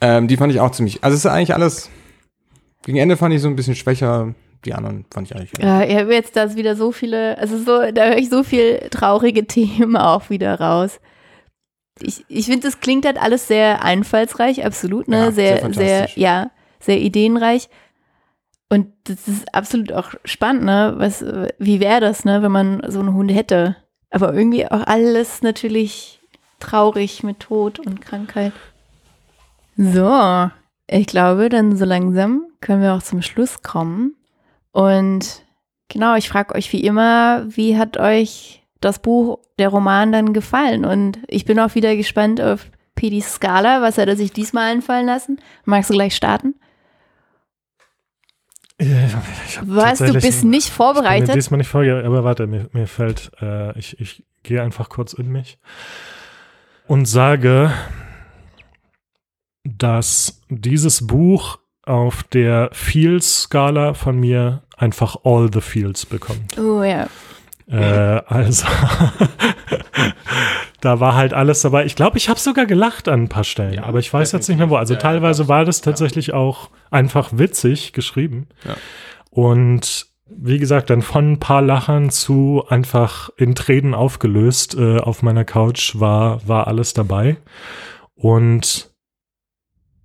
Ähm, 0.00 0.26
die 0.26 0.36
fand 0.36 0.52
ich 0.52 0.58
auch 0.58 0.72
ziemlich, 0.72 1.04
also 1.04 1.14
es 1.14 1.24
ist 1.24 1.30
eigentlich 1.30 1.54
alles, 1.54 1.88
gegen 2.82 2.98
Ende 2.98 3.16
fand 3.16 3.32
ich 3.32 3.40
so 3.40 3.46
ein 3.46 3.54
bisschen 3.54 3.76
schwächer. 3.76 4.34
Die 4.64 4.74
anderen 4.74 5.04
fand 5.12 5.30
ich 5.30 5.36
eigentlich. 5.36 5.52
Ja, 5.60 5.84
ich 5.84 5.96
habe 5.96 6.12
jetzt 6.12 6.34
da 6.34 6.56
wieder 6.56 6.74
so 6.74 6.90
viele, 6.90 7.38
also 7.38 7.56
so, 7.58 7.92
da 7.92 8.06
höre 8.06 8.18
ich 8.18 8.28
so 8.28 8.42
viel 8.42 8.88
traurige 8.90 9.44
Themen 9.46 9.96
auch 9.96 10.30
wieder 10.30 10.58
raus. 10.58 10.98
Ich, 12.00 12.24
ich 12.28 12.46
finde, 12.46 12.66
das 12.66 12.80
klingt 12.80 13.04
halt 13.04 13.20
alles 13.20 13.48
sehr 13.48 13.84
einfallsreich, 13.84 14.64
absolut, 14.64 15.08
ne? 15.08 15.16
Ja, 15.16 15.32
sehr 15.32 15.58
sehr, 15.60 15.72
sehr, 15.74 16.08
ja, 16.14 16.50
sehr 16.80 17.00
ideenreich. 17.00 17.68
Und 18.68 18.92
das 19.04 19.26
ist 19.26 19.54
absolut 19.54 19.92
auch 19.92 20.12
spannend, 20.24 20.64
ne? 20.64 20.94
Was, 20.96 21.24
wie 21.58 21.80
wäre 21.80 22.00
das, 22.00 22.24
ne, 22.24 22.42
wenn 22.42 22.52
man 22.52 22.82
so 22.88 23.00
einen 23.00 23.14
Hund 23.14 23.32
hätte? 23.32 23.76
Aber 24.10 24.34
irgendwie 24.34 24.66
auch 24.66 24.86
alles 24.86 25.42
natürlich 25.42 26.20
traurig 26.60 27.22
mit 27.22 27.40
Tod 27.40 27.78
und 27.78 28.00
Krankheit. 28.00 28.52
So, 29.76 30.50
ich 30.86 31.06
glaube, 31.06 31.48
dann 31.48 31.76
so 31.76 31.84
langsam 31.84 32.46
können 32.60 32.82
wir 32.82 32.94
auch 32.94 33.02
zum 33.02 33.22
Schluss 33.22 33.62
kommen. 33.62 34.16
Und 34.72 35.42
genau, 35.88 36.16
ich 36.16 36.28
frage 36.28 36.54
euch 36.54 36.72
wie 36.72 36.84
immer, 36.84 37.44
wie 37.48 37.78
hat 37.78 37.96
euch 37.96 38.57
das 38.80 38.98
Buch, 39.00 39.38
der 39.58 39.68
Roman 39.68 40.12
dann 40.12 40.32
gefallen? 40.32 40.84
Und 40.84 41.18
ich 41.28 41.44
bin 41.44 41.58
auch 41.58 41.74
wieder 41.74 41.96
gespannt 41.96 42.40
auf 42.40 42.66
Pedis 42.94 43.34
Skala. 43.34 43.82
Was 43.82 43.98
hat 43.98 44.08
er 44.08 44.16
sich 44.16 44.32
diesmal 44.32 44.72
einfallen 44.72 45.06
lassen? 45.06 45.40
Magst 45.64 45.90
du 45.90 45.94
gleich 45.94 46.14
starten? 46.16 46.54
Ich 48.80 48.88
hab 49.56 49.64
Was, 49.66 49.98
du 49.98 50.12
bist 50.12 50.44
nicht 50.44 50.66
Ich 50.66 50.70
bin 50.70 50.76
vorbereitet? 50.76 51.34
diesmal 51.34 51.58
nicht 51.58 51.68
vorbereitet, 51.68 52.06
aber 52.06 52.22
warte, 52.22 52.46
mir, 52.46 52.68
mir 52.72 52.86
fällt, 52.86 53.32
äh, 53.42 53.76
ich, 53.76 53.98
ich 54.00 54.24
gehe 54.44 54.62
einfach 54.62 54.88
kurz 54.88 55.14
in 55.14 55.32
mich 55.32 55.58
und 56.86 57.06
sage, 57.06 57.72
dass 59.64 60.40
dieses 60.48 61.06
Buch 61.06 61.58
auf 61.82 62.22
der 62.22 62.70
Feels-Skala 62.72 63.94
von 63.94 64.18
mir 64.18 64.62
einfach 64.76 65.16
all 65.24 65.50
the 65.52 65.60
feels 65.60 66.06
bekommt. 66.06 66.56
Oh 66.58 66.82
ja. 66.82 67.08
Äh, 67.70 68.22
also, 68.26 68.66
da 70.80 71.00
war 71.00 71.14
halt 71.14 71.34
alles 71.34 71.62
dabei. 71.62 71.84
Ich 71.84 71.96
glaube, 71.96 72.18
ich 72.18 72.28
habe 72.28 72.38
sogar 72.40 72.66
gelacht 72.66 73.08
an 73.08 73.24
ein 73.24 73.28
paar 73.28 73.44
Stellen, 73.44 73.74
Ja, 73.74 73.82
aber 73.84 73.98
ich 73.98 74.12
weiß 74.12 74.32
jetzt 74.32 74.48
nicht 74.48 74.58
mehr 74.58 74.70
wo. 74.70 74.76
Also. 74.76 74.94
Ja, 74.94 74.98
ja, 74.98 75.02
teilweise 75.02 75.42
das- 75.42 75.48
war 75.48 75.64
das 75.64 75.80
tatsächlich 75.80 76.32
auch 76.32 76.70
einfach 76.90 77.30
witzig 77.34 77.92
geschrieben. 77.92 78.48
Ja. 78.64 78.76
Und 79.30 80.06
wie 80.30 80.58
gesagt, 80.58 80.90
dann 80.90 81.02
von 81.02 81.32
ein 81.32 81.40
paar 81.40 81.62
Lachern 81.62 82.10
zu 82.10 82.64
einfach 82.68 83.30
in 83.36 83.54
Tränen 83.54 83.94
aufgelöst 83.94 84.74
äh, 84.76 84.98
auf 84.98 85.22
meiner 85.22 85.44
Couch 85.44 85.94
war, 85.98 86.46
war 86.46 86.66
alles 86.66 86.92
dabei. 86.92 87.38
Und 88.14 88.90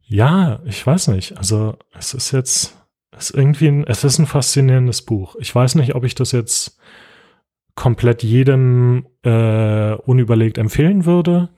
ja, 0.01 0.59
ich 0.65 0.85
weiß 0.85 1.09
nicht. 1.09 1.37
Also 1.37 1.77
es 1.97 2.13
ist 2.13 2.31
jetzt, 2.31 2.77
es 3.11 3.29
ist 3.31 3.35
irgendwie, 3.37 3.67
ein, 3.67 3.85
es 3.85 4.03
ist 4.03 4.17
ein 4.19 4.25
faszinierendes 4.27 5.01
Buch. 5.01 5.35
Ich 5.39 5.53
weiß 5.53 5.75
nicht, 5.75 5.93
ob 5.95 6.03
ich 6.05 6.15
das 6.15 6.31
jetzt 6.31 6.77
komplett 7.75 8.23
jedem 8.23 9.07
äh, 9.23 9.93
unüberlegt 9.93 10.57
empfehlen 10.57 11.05
würde. 11.05 11.49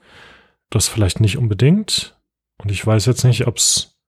Das 0.70 0.88
vielleicht 0.88 1.20
nicht 1.20 1.38
unbedingt. 1.38 2.18
Und 2.58 2.70
ich 2.70 2.84
weiß 2.84 3.06
jetzt 3.06 3.24
nicht, 3.24 3.46
ob 3.46 3.58
es 3.58 3.98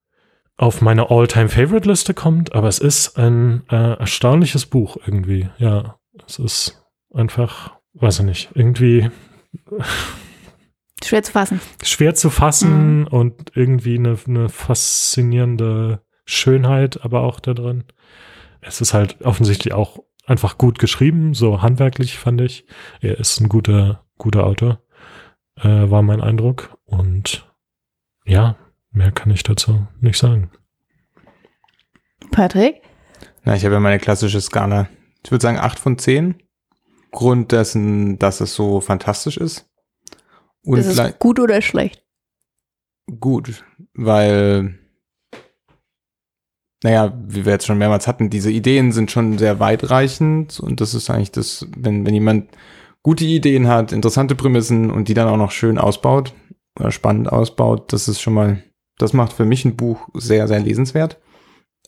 auf 0.56 0.80
meine 0.80 1.10
All-Time-Favorite-Liste 1.10 2.14
kommt, 2.14 2.54
aber 2.54 2.68
es 2.68 2.78
ist 2.78 3.16
ein 3.16 3.62
äh, 3.70 3.98
erstaunliches 3.98 4.66
Buch 4.66 4.96
irgendwie. 5.06 5.48
Ja, 5.58 5.98
es 6.26 6.38
ist 6.38 6.82
einfach, 7.12 7.76
weiß 7.94 8.20
ich 8.20 8.24
nicht, 8.24 8.50
irgendwie 8.54 9.10
Schwer 11.04 11.22
zu 11.22 11.32
fassen. 11.32 11.60
schwer 11.82 12.14
zu 12.14 12.28
fassen 12.28 13.06
und 13.06 13.52
irgendwie 13.54 13.96
eine, 13.96 14.18
eine 14.26 14.48
faszinierende 14.48 16.02
Schönheit 16.24 17.04
aber 17.04 17.20
auch 17.20 17.38
da 17.40 17.54
drin. 17.54 17.84
Es 18.60 18.80
ist 18.80 18.94
halt 18.94 19.22
offensichtlich 19.22 19.72
auch 19.72 20.00
einfach 20.28 20.58
gut 20.58 20.78
geschrieben, 20.78 21.34
so 21.34 21.62
handwerklich 21.62 22.18
fand 22.18 22.40
ich. 22.40 22.66
Er 23.00 23.18
ist 23.18 23.40
ein 23.40 23.48
guter, 23.48 24.04
guter 24.18 24.44
Autor, 24.44 24.82
äh, 25.56 25.90
war 25.90 26.02
mein 26.02 26.20
Eindruck. 26.20 26.76
Und 26.84 27.50
ja, 28.24 28.56
mehr 28.90 29.10
kann 29.10 29.30
ich 29.30 29.42
dazu 29.42 29.86
nicht 30.00 30.18
sagen. 30.18 30.50
Patrick? 32.30 32.82
Na, 33.44 33.56
ich 33.56 33.64
habe 33.64 33.74
ja 33.74 33.80
meine 33.80 33.98
klassische 33.98 34.40
Skala. 34.40 34.88
Ich 35.24 35.30
würde 35.30 35.42
sagen 35.42 35.58
8 35.58 35.78
von 35.78 35.98
10. 35.98 36.42
Grund 37.10 37.52
dessen, 37.52 38.18
dass 38.18 38.40
es 38.40 38.54
so 38.54 38.80
fantastisch 38.80 39.38
ist. 39.38 39.66
Und 40.62 40.78
ist 40.78 40.98
es 40.98 41.18
gut 41.18 41.40
oder 41.40 41.62
schlecht? 41.62 42.04
Gut, 43.18 43.64
weil, 43.94 44.78
naja, 46.82 47.12
wie 47.26 47.44
wir 47.44 47.52
jetzt 47.52 47.66
schon 47.66 47.78
mehrmals 47.78 48.06
hatten, 48.06 48.30
diese 48.30 48.50
Ideen 48.50 48.92
sind 48.92 49.10
schon 49.10 49.38
sehr 49.38 49.58
weitreichend 49.58 50.60
und 50.60 50.80
das 50.80 50.94
ist 50.94 51.10
eigentlich 51.10 51.32
das, 51.32 51.66
wenn, 51.76 52.06
wenn 52.06 52.14
jemand 52.14 52.50
gute 53.02 53.24
Ideen 53.24 53.68
hat, 53.68 53.92
interessante 53.92 54.34
Prämissen 54.34 54.90
und 54.90 55.08
die 55.08 55.14
dann 55.14 55.28
auch 55.28 55.36
noch 55.36 55.50
schön 55.50 55.78
ausbaut 55.78 56.34
oder 56.78 56.92
spannend 56.92 57.32
ausbaut, 57.32 57.92
das 57.92 58.06
ist 58.06 58.20
schon 58.20 58.34
mal, 58.34 58.62
das 58.98 59.12
macht 59.12 59.32
für 59.32 59.44
mich 59.44 59.64
ein 59.64 59.76
Buch 59.76 60.08
sehr, 60.14 60.46
sehr 60.46 60.60
lesenswert. 60.60 61.18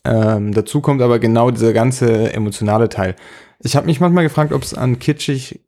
Ähm, 0.03 0.53
dazu 0.53 0.81
kommt 0.81 1.01
aber 1.01 1.19
genau 1.19 1.51
dieser 1.51 1.73
ganze 1.73 2.33
emotionale 2.33 2.89
Teil. 2.89 3.15
Ich 3.59 3.75
habe 3.75 3.85
mich 3.85 3.99
manchmal 3.99 4.23
gefragt, 4.23 4.51
ob 4.51 4.63
es 4.63 4.73
an 4.73 4.99
kitschig 4.99 5.61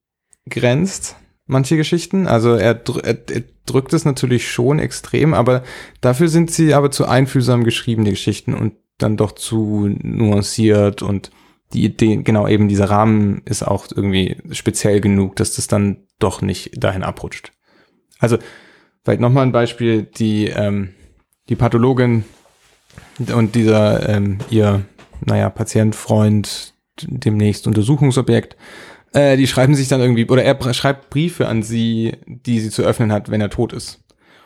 grenzt, 0.50 1.16
manche 1.46 1.78
Geschichten. 1.78 2.28
Also 2.28 2.56
er, 2.56 2.82
er, 3.04 3.18
er, 3.30 3.44
drückt 3.66 3.94
es 3.94 4.04
natürlich 4.04 4.52
schon 4.52 4.80
extrem, 4.80 5.34
aber 5.34 5.64
dafür 6.02 6.28
sind 6.28 6.52
sie 6.52 6.74
aber 6.74 6.92
zu 6.92 7.06
einfühlsam 7.06 7.64
geschrieben, 7.64 8.04
die 8.04 8.12
Geschichten, 8.12 8.54
und 8.54 8.74
dann 8.98 9.18
doch 9.18 9.34
zu 9.34 9.90
nuanciert 10.02 11.02
und 11.02 11.32
die 11.74 11.84
Idee, 11.84 12.18
genau 12.18 12.48
eben 12.48 12.68
dieser 12.68 12.90
Rahmen 12.90 13.42
ist 13.46 13.64
auch 13.64 13.88
irgendwie 13.94 14.38
speziell 14.52 15.02
genug, 15.02 15.36
dass 15.36 15.56
das 15.56 15.68
dann 15.68 16.06
doch 16.20 16.42
nicht 16.42 16.84
dahin 16.84 17.04
abrutscht. 17.04 17.52
Also, 18.20 18.38
vielleicht 19.04 19.22
nochmal 19.22 19.46
ein 19.46 19.52
Beispiel, 19.52 20.04
die, 20.04 20.46
ähm, 20.46 20.94
die 21.50 21.56
Pathologin 21.56 22.26
und 23.34 23.56
dieser, 23.56 24.08
ähm, 24.08 24.38
ihr, 24.50 24.86
naja, 25.26 25.50
Patient, 25.50 25.96
Freund, 25.96 26.74
demnächst 27.02 27.66
Untersuchungsobjekt, 27.66 28.56
äh, 29.14 29.38
die 29.38 29.48
schreiben 29.48 29.76
sich 29.76 29.88
dann 29.88 30.02
irgendwie, 30.02 30.28
oder 30.28 30.44
er 30.44 30.74
schreibt 30.74 31.10
Briefe 31.10 31.48
an 31.48 31.64
sie, 31.64 32.18
die 32.28 32.60
sie 32.60 32.70
zu 32.70 32.84
öffnen 32.84 33.12
hat, 33.12 33.30
wenn 33.30 33.42
er 33.42 33.50
tot 33.50 33.74
ist. 33.74 34.03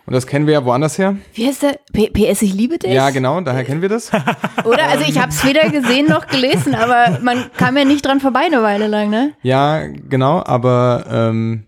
Und 0.07 0.13
das 0.13 0.25
kennen 0.25 0.47
wir 0.47 0.53
ja 0.53 0.63
woanders 0.63 0.97
her. 0.97 1.17
Wie 1.33 1.45
heißt 1.45 1.63
der? 1.63 1.79
P 1.91 2.09
PS, 2.09 2.41
ich 2.41 2.53
liebe 2.53 2.79
dich? 2.79 2.93
Ja, 2.93 3.09
genau, 3.09 3.41
daher 3.41 3.65
kennen 3.65 3.81
wir 3.81 3.89
das. 3.89 4.09
Oder? 4.63 4.87
Also 4.87 5.03
ich 5.05 5.19
habe 5.19 5.33
es 5.33 5.45
weder 5.45 5.69
gesehen 5.69 6.07
noch 6.07 6.27
gelesen, 6.27 6.75
aber 6.75 7.19
man 7.21 7.51
kam 7.57 7.75
ja 7.75 7.83
nicht 7.83 8.05
dran 8.05 8.21
vorbei 8.21 8.45
eine 8.45 8.63
Weile 8.63 8.87
lang, 8.87 9.09
ne? 9.09 9.33
Ja, 9.43 9.85
genau, 9.85 10.41
aber 10.41 11.03
ähm, 11.11 11.67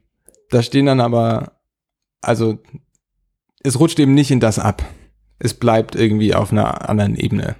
da 0.51 0.63
stehen 0.63 0.85
dann 0.85 1.01
aber, 1.01 1.51
also 2.21 2.59
es 3.61 3.77
rutscht 3.77 3.99
eben 3.99 4.13
nicht 4.13 4.31
in 4.31 4.39
das 4.39 4.57
ab. 4.57 4.83
Es 5.39 5.53
bleibt 5.53 5.95
irgendwie 5.95 6.33
auf 6.33 6.53
einer 6.53 6.89
anderen 6.89 7.17
Ebene. 7.17 7.57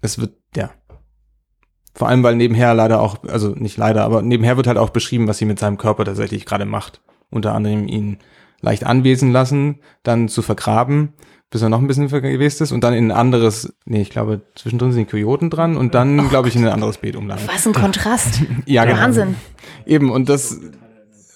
Es 0.00 0.18
wird, 0.18 0.32
ja. 0.56 0.70
Vor 1.92 2.08
allem, 2.08 2.22
weil 2.22 2.36
nebenher 2.36 2.72
leider 2.72 3.02
auch, 3.02 3.22
also 3.24 3.50
nicht 3.50 3.76
leider, 3.76 4.02
aber 4.04 4.22
nebenher 4.22 4.56
wird 4.56 4.66
halt 4.66 4.78
auch 4.78 4.90
beschrieben, 4.90 5.28
was 5.28 5.36
sie 5.36 5.44
mit 5.44 5.58
seinem 5.58 5.76
Körper 5.76 6.06
tatsächlich 6.06 6.46
gerade 6.46 6.64
macht. 6.64 7.02
Unter 7.28 7.52
anderem 7.52 7.86
ihn 7.86 8.16
leicht 8.62 8.84
anwesen 8.84 9.32
lassen, 9.32 9.80
dann 10.02 10.28
zu 10.28 10.40
vergraben, 10.40 11.12
bis 11.50 11.60
er 11.60 11.68
noch 11.68 11.80
ein 11.80 11.86
bisschen 11.86 12.08
verwest 12.08 12.60
ist 12.62 12.72
und 12.72 12.82
dann 12.82 12.94
in 12.94 13.08
ein 13.08 13.16
anderes, 13.16 13.74
nee, 13.84 14.00
ich 14.00 14.10
glaube, 14.10 14.40
zwischendrin 14.54 14.92
sind 14.92 15.08
die 15.08 15.10
Kojoten 15.10 15.50
dran 15.50 15.76
und 15.76 15.94
dann, 15.94 16.18
oh 16.18 16.28
glaube 16.28 16.48
ich, 16.48 16.56
in 16.56 16.64
ein 16.64 16.72
anderes 16.72 16.96
Beet 16.96 17.14
umlagern. 17.16 17.46
Was 17.46 17.66
ein 17.66 17.74
Kontrast. 17.74 18.40
ja, 18.66 18.84
genau. 18.86 19.00
Wahnsinn. 19.00 19.36
Eben, 19.84 20.10
und 20.10 20.28
das, 20.28 20.58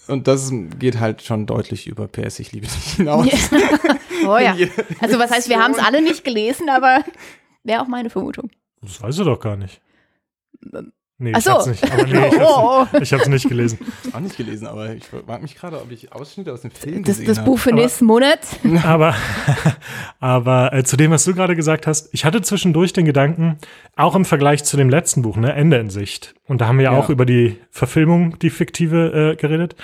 und 0.07 0.27
das 0.27 0.51
geht 0.79 1.01
halt 1.01 1.23
schon 1.23 1.45
deutlich 1.45 1.87
über 1.87 2.09
PS, 2.09 2.39
ich 2.39 2.53
liebe 2.53 2.67
dich 2.67 2.75
hinaus. 2.97 3.27
oh 4.27 4.39
ja. 4.39 4.57
Also 5.01 5.19
was 5.19 5.31
heißt, 5.31 5.51
wir 5.51 5.59
haben 5.59 5.73
es 5.73 5.79
alle 5.79 6.01
nicht 6.01 6.25
gelesen, 6.25 6.71
aber 6.71 7.05
wäre 7.65 7.83
auch 7.83 7.89
meine 7.89 8.09
Vermutung. 8.09 8.51
Das 8.81 9.03
weiß 9.03 9.19
er 9.19 9.25
doch 9.27 9.41
gar 9.41 9.57
nicht. 9.57 9.83
Nee, 11.19 11.33
Ach 11.35 11.39
ich 11.39 11.45
so. 11.45 11.53
hab's 11.53 11.67
nicht. 11.67 11.91
Aber 11.91 12.03
nee, 12.05 12.29
ich, 12.29 12.35
Oh, 12.41 12.87
hab's, 12.87 13.01
ich 13.01 13.13
hab's 13.15 13.27
nicht 13.29 13.49
gelesen. 13.49 13.79
auch 14.13 14.21
nicht 14.21 14.37
gelesen, 14.37 14.67
aber 14.67 14.93
ich 14.95 15.05
frage 15.05 15.41
mich 15.43 15.55
gerade, 15.57 15.81
ob 15.81 15.91
ich 15.91 16.13
Ausschnitte 16.13 16.53
aus 16.53 16.61
dem 16.61 16.71
Film 16.71 17.05
Das, 17.05 17.17
gesehen 17.19 17.27
das. 17.35 17.43
Buch 17.45 17.59
für 17.59 17.71
Aber- 17.73 17.81
nächsten 17.81 18.05
Monat. 18.05 18.41
Aber, 18.85 19.15
aber 20.21 20.73
äh, 20.73 20.85
zu 20.85 20.97
dem, 20.97 21.11
was 21.11 21.25
du 21.25 21.35
gerade 21.35 21.57
gesagt 21.57 21.87
hast, 21.87 22.09
ich 22.13 22.25
hatte 22.25 22.43
zwischendurch 22.43 22.93
den 22.93 23.05
Gedanken, 23.05 23.59
auch 23.97 24.15
im 24.15 24.25
Vergleich 24.25 24.65
zu 24.65 24.77
dem 24.77 24.91
letzten 24.91 25.23
Buch, 25.23 25.37
ne, 25.37 25.53
Ende 25.55 25.79
in 25.79 25.91
Sicht. 25.91 26.35
Und 26.47 26.61
da 26.61 26.67
haben 26.69 26.79
wir 26.79 26.85
ja, 26.85 26.93
Ja. 26.93 26.99
auch 26.99 27.09
über 27.11 27.27
die 27.27 27.57
Verfilmung, 27.71 28.39
die 28.39 28.51
fiktive, 28.51 29.33
äh, 29.33 29.37
geredet. 29.37 29.75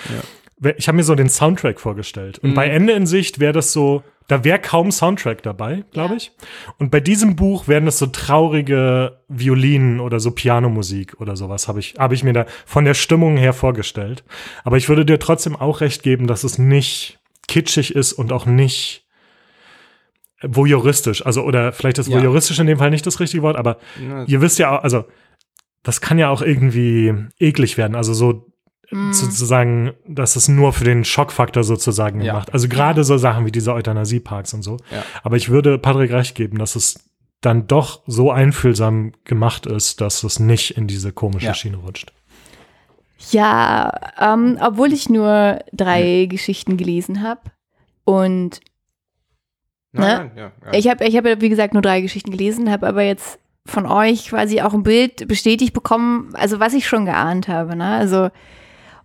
Wer- 0.59 0.78
Ich 0.78 0.87
habe 0.89 0.97
mir 0.97 1.05
so 1.05 1.14
den 1.14 1.28
Soundtrack 1.28 1.80
vorgestellt. 1.80 2.39
Und 2.41 2.51
Mhm. 2.51 2.55
bei 2.55 2.68
Ende 2.68 2.93
in 2.93 3.07
Sicht 3.07 3.41
wäre 3.41 3.53
das 3.53 3.72
so, 3.72 4.03
da 4.29 4.45
wäre 4.45 4.59
kaum 4.59 4.91
Soundtrack 4.93 5.43
dabei, 5.43 5.85
glaube 5.93 6.11
Ja. 6.12 6.16
ich. 6.16 6.33
Und 6.79 6.91
bei 6.91 7.01
diesem 7.01 7.37
Buch 7.37 7.68
wären 7.68 7.85
das 7.87 7.99
so 7.99 8.07
traurige 8.07 9.20
Violinen 9.29 10.01
oder 10.01 10.20
so 10.20 10.31
Pianomusik 10.31 11.20
oder 11.20 11.37
sowas, 11.37 11.68
habe 11.68 11.81
ich, 11.81 11.95
hab 11.99 12.12
ich 12.12 12.25
mir 12.25 12.33
da 12.33 12.47
von 12.66 12.85
der 12.85 12.95
Stimmung 12.95 13.37
her 13.37 13.53
vorgestellt. 13.53 14.25
Aber 14.64 14.77
ich 14.77 14.89
würde 14.89 15.05
dir 15.05 15.18
trotzdem 15.18 15.57
auch 15.57 15.81
recht 15.81 16.03
geben, 16.03 16.27
dass 16.27 16.45
es 16.45 16.59
nicht 16.59 17.18
kitschig 17.49 17.95
ist 17.95 18.12
und 18.12 18.33
auch 18.33 18.47
nicht 18.47 19.07
voyeuristisch. 20.43 21.25
Also, 21.25 21.43
oder 21.43 21.73
vielleicht 21.73 21.99
ist 21.99 22.09
Ja. 22.09 22.18
voyeuristisch 22.18 22.59
in 22.59 22.66
dem 22.66 22.79
Fall 22.79 22.91
nicht 22.91 23.07
das 23.07 23.20
richtige 23.20 23.43
Wort, 23.43 23.57
aber 23.57 23.79
Na, 24.01 24.25
ihr 24.25 24.41
wisst 24.41 24.59
ja 24.59 24.77
auch, 24.79 24.83
also, 24.83 25.05
das 25.83 26.01
kann 26.01 26.18
ja 26.18 26.31
auch 26.31 26.43
irgendwie 26.43 27.12
eklig 27.39 27.77
werden. 27.77 27.97
Also 27.97 28.14
so 28.14 28.51
Mm. 28.93 29.12
sozusagen, 29.12 29.93
dass 30.07 30.36
es 30.36 30.49
nur 30.49 30.72
für 30.72 30.84
den 30.84 31.05
Schockfaktor 31.05 31.64
sozusagen 31.64 32.20
Ja. 32.20 32.32
gemacht. 32.32 32.53
Also 32.53 32.68
gerade 32.68 33.05
so 33.05 33.16
Sachen 33.18 33.47
wie 33.47 33.53
diese 33.53 33.72
Euthanasieparks 33.72 34.55
und 34.55 34.62
so. 34.62 34.76
Ja. 34.90 35.03
Aber 35.22 35.36
ich 35.36 35.49
würde 35.49 35.78
Patrick 35.78 36.12
recht 36.12 36.34
geben, 36.34 36.59
dass 36.59 36.76
es 36.76 37.09
dann 37.40 37.66
doch 37.66 38.03
so 38.07 38.30
einfühlsam 38.30 39.12
gemacht 39.24 39.66
ist, 39.66 40.01
dass 40.01 40.22
es 40.22 40.38
nicht 40.38 40.76
in 40.76 40.86
diese 40.86 41.12
komische 41.12 41.47
Ja. 41.47 41.55
Schiene 41.55 41.78
rutscht. 41.78 42.12
Ja, 43.30 43.93
ähm, 44.20 44.59
obwohl 44.61 44.93
ich 44.93 45.09
nur 45.09 45.61
drei 45.72 46.26
Geschichten 46.28 46.76
gelesen 46.76 47.22
habe 47.22 47.40
und 48.05 48.61
nein, 49.93 50.09
ne? 50.09 50.16
nein, 50.16 50.30
ja, 50.36 50.43
ja. 50.72 50.78
ich 50.78 50.88
habe 50.88 51.05
ich 51.07 51.16
hab 51.16 51.24
ja 51.26 51.40
wie 51.40 51.49
gesagt 51.49 51.72
nur 51.72 51.82
drei 51.82 52.01
Geschichten 52.01 52.30
gelesen, 52.30 52.70
habe 52.70 52.86
aber 52.86 53.03
jetzt 53.03 53.38
von 53.64 53.86
euch 53.86 54.28
quasi 54.28 54.61
auch 54.61 54.74
ein 54.74 54.82
Bild 54.82 55.28
bestätigt 55.28 55.72
bekommen, 55.72 56.30
also 56.34 56.59
was 56.59 56.74
ich 56.74 56.86
schon 56.88 57.05
geahnt 57.07 57.47
habe, 57.47 57.76
ne? 57.76 57.95
Also 57.95 58.28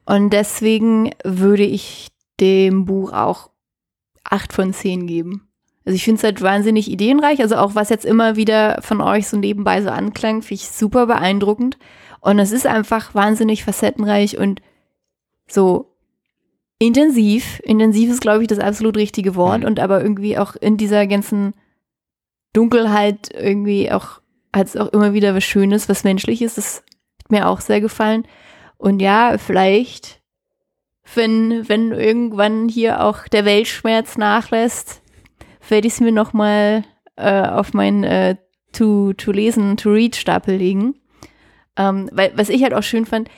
und 0.08 0.32
deswegen 0.32 1.12
würde 1.24 1.64
ich 1.64 2.08
dem 2.40 2.86
Buch 2.86 3.14
auch 3.14 3.50
acht 4.24 4.54
von 4.54 4.74
zehn 4.74 5.06
geben. 5.08 5.48
Also 5.86 5.96
ich 5.96 6.04
finde 6.04 6.18
es 6.20 6.24
halt 6.24 6.42
wahnsinnig 6.42 6.92
ideenreich, 6.92 7.42
also 7.42 7.56
auch 7.58 7.76
was 7.76 7.90
jetzt 7.90 8.06
immer 8.06 8.36
wieder 8.36 8.82
von 8.82 9.02
euch 9.02 9.28
so 9.28 9.38
nebenbei 9.38 9.82
so 9.82 9.90
anklang, 9.90 10.42
finde 10.42 10.62
ich 10.62 10.70
super 10.70 11.08
beeindruckend. 11.08 11.78
Und 12.20 12.40
es 12.40 12.52
ist 12.52 12.68
einfach 12.68 13.16
wahnsinnig 13.16 13.64
facettenreich 13.64 14.38
und 14.38 14.62
so 15.48 15.94
intensiv. 16.80 17.62
Intensiv 17.64 18.10
ist, 18.10 18.22
glaube 18.22 18.42
ich, 18.42 18.48
das 18.48 18.60
absolut 18.60 18.98
richtige 18.98 19.36
Wort 19.36 19.62
Mhm. 19.62 19.68
und 19.68 19.80
aber 19.80 20.02
irgendwie 20.02 20.38
auch 20.38 20.56
in 20.56 20.78
dieser 20.78 21.08
ganzen 21.08 21.54
Dunkelheit 22.54 23.30
irgendwie 23.34 23.92
auch 23.92 24.22
hat 24.56 24.68
es 24.68 24.78
auch 24.78 24.88
immer 24.88 25.14
wieder 25.14 25.36
was 25.36 25.44
Schönes, 25.44 25.90
was 25.90 26.04
Menschliches. 26.04 26.56
Das 26.56 26.84
hat 27.24 27.32
mir 27.32 27.48
auch 27.48 27.62
sehr 27.62 27.82
gefallen. 27.82 28.26
Und 28.78 29.02
ja, 29.02 29.38
vielleicht, 29.38 30.22
wenn, 31.16 31.68
wenn 31.68 31.92
irgendwann 31.92 32.70
hier 32.70 33.04
auch 33.04 33.28
der 33.28 33.46
Weltschmerz 33.46 34.18
nachlässt, 34.18 35.02
werde 35.68 35.88
ich 35.88 35.94
es 35.94 36.00
mir 36.00 36.12
nochmal 36.12 36.84
äh, 37.16 37.42
auf 37.42 37.74
meinen 37.74 38.04
äh, 38.04 38.36
to, 38.72 39.14
to 39.14 39.32
lesen, 39.32 39.78
to 39.78 39.90
read 39.90 40.16
Stapel 40.16 40.56
legen. 40.56 40.96
Ähm, 41.76 42.10
weil, 42.12 42.32
was 42.36 42.50
ich 42.50 42.64
halt 42.64 42.74
auch 42.74 42.84
schön 42.84 43.06
fand, 43.06 43.30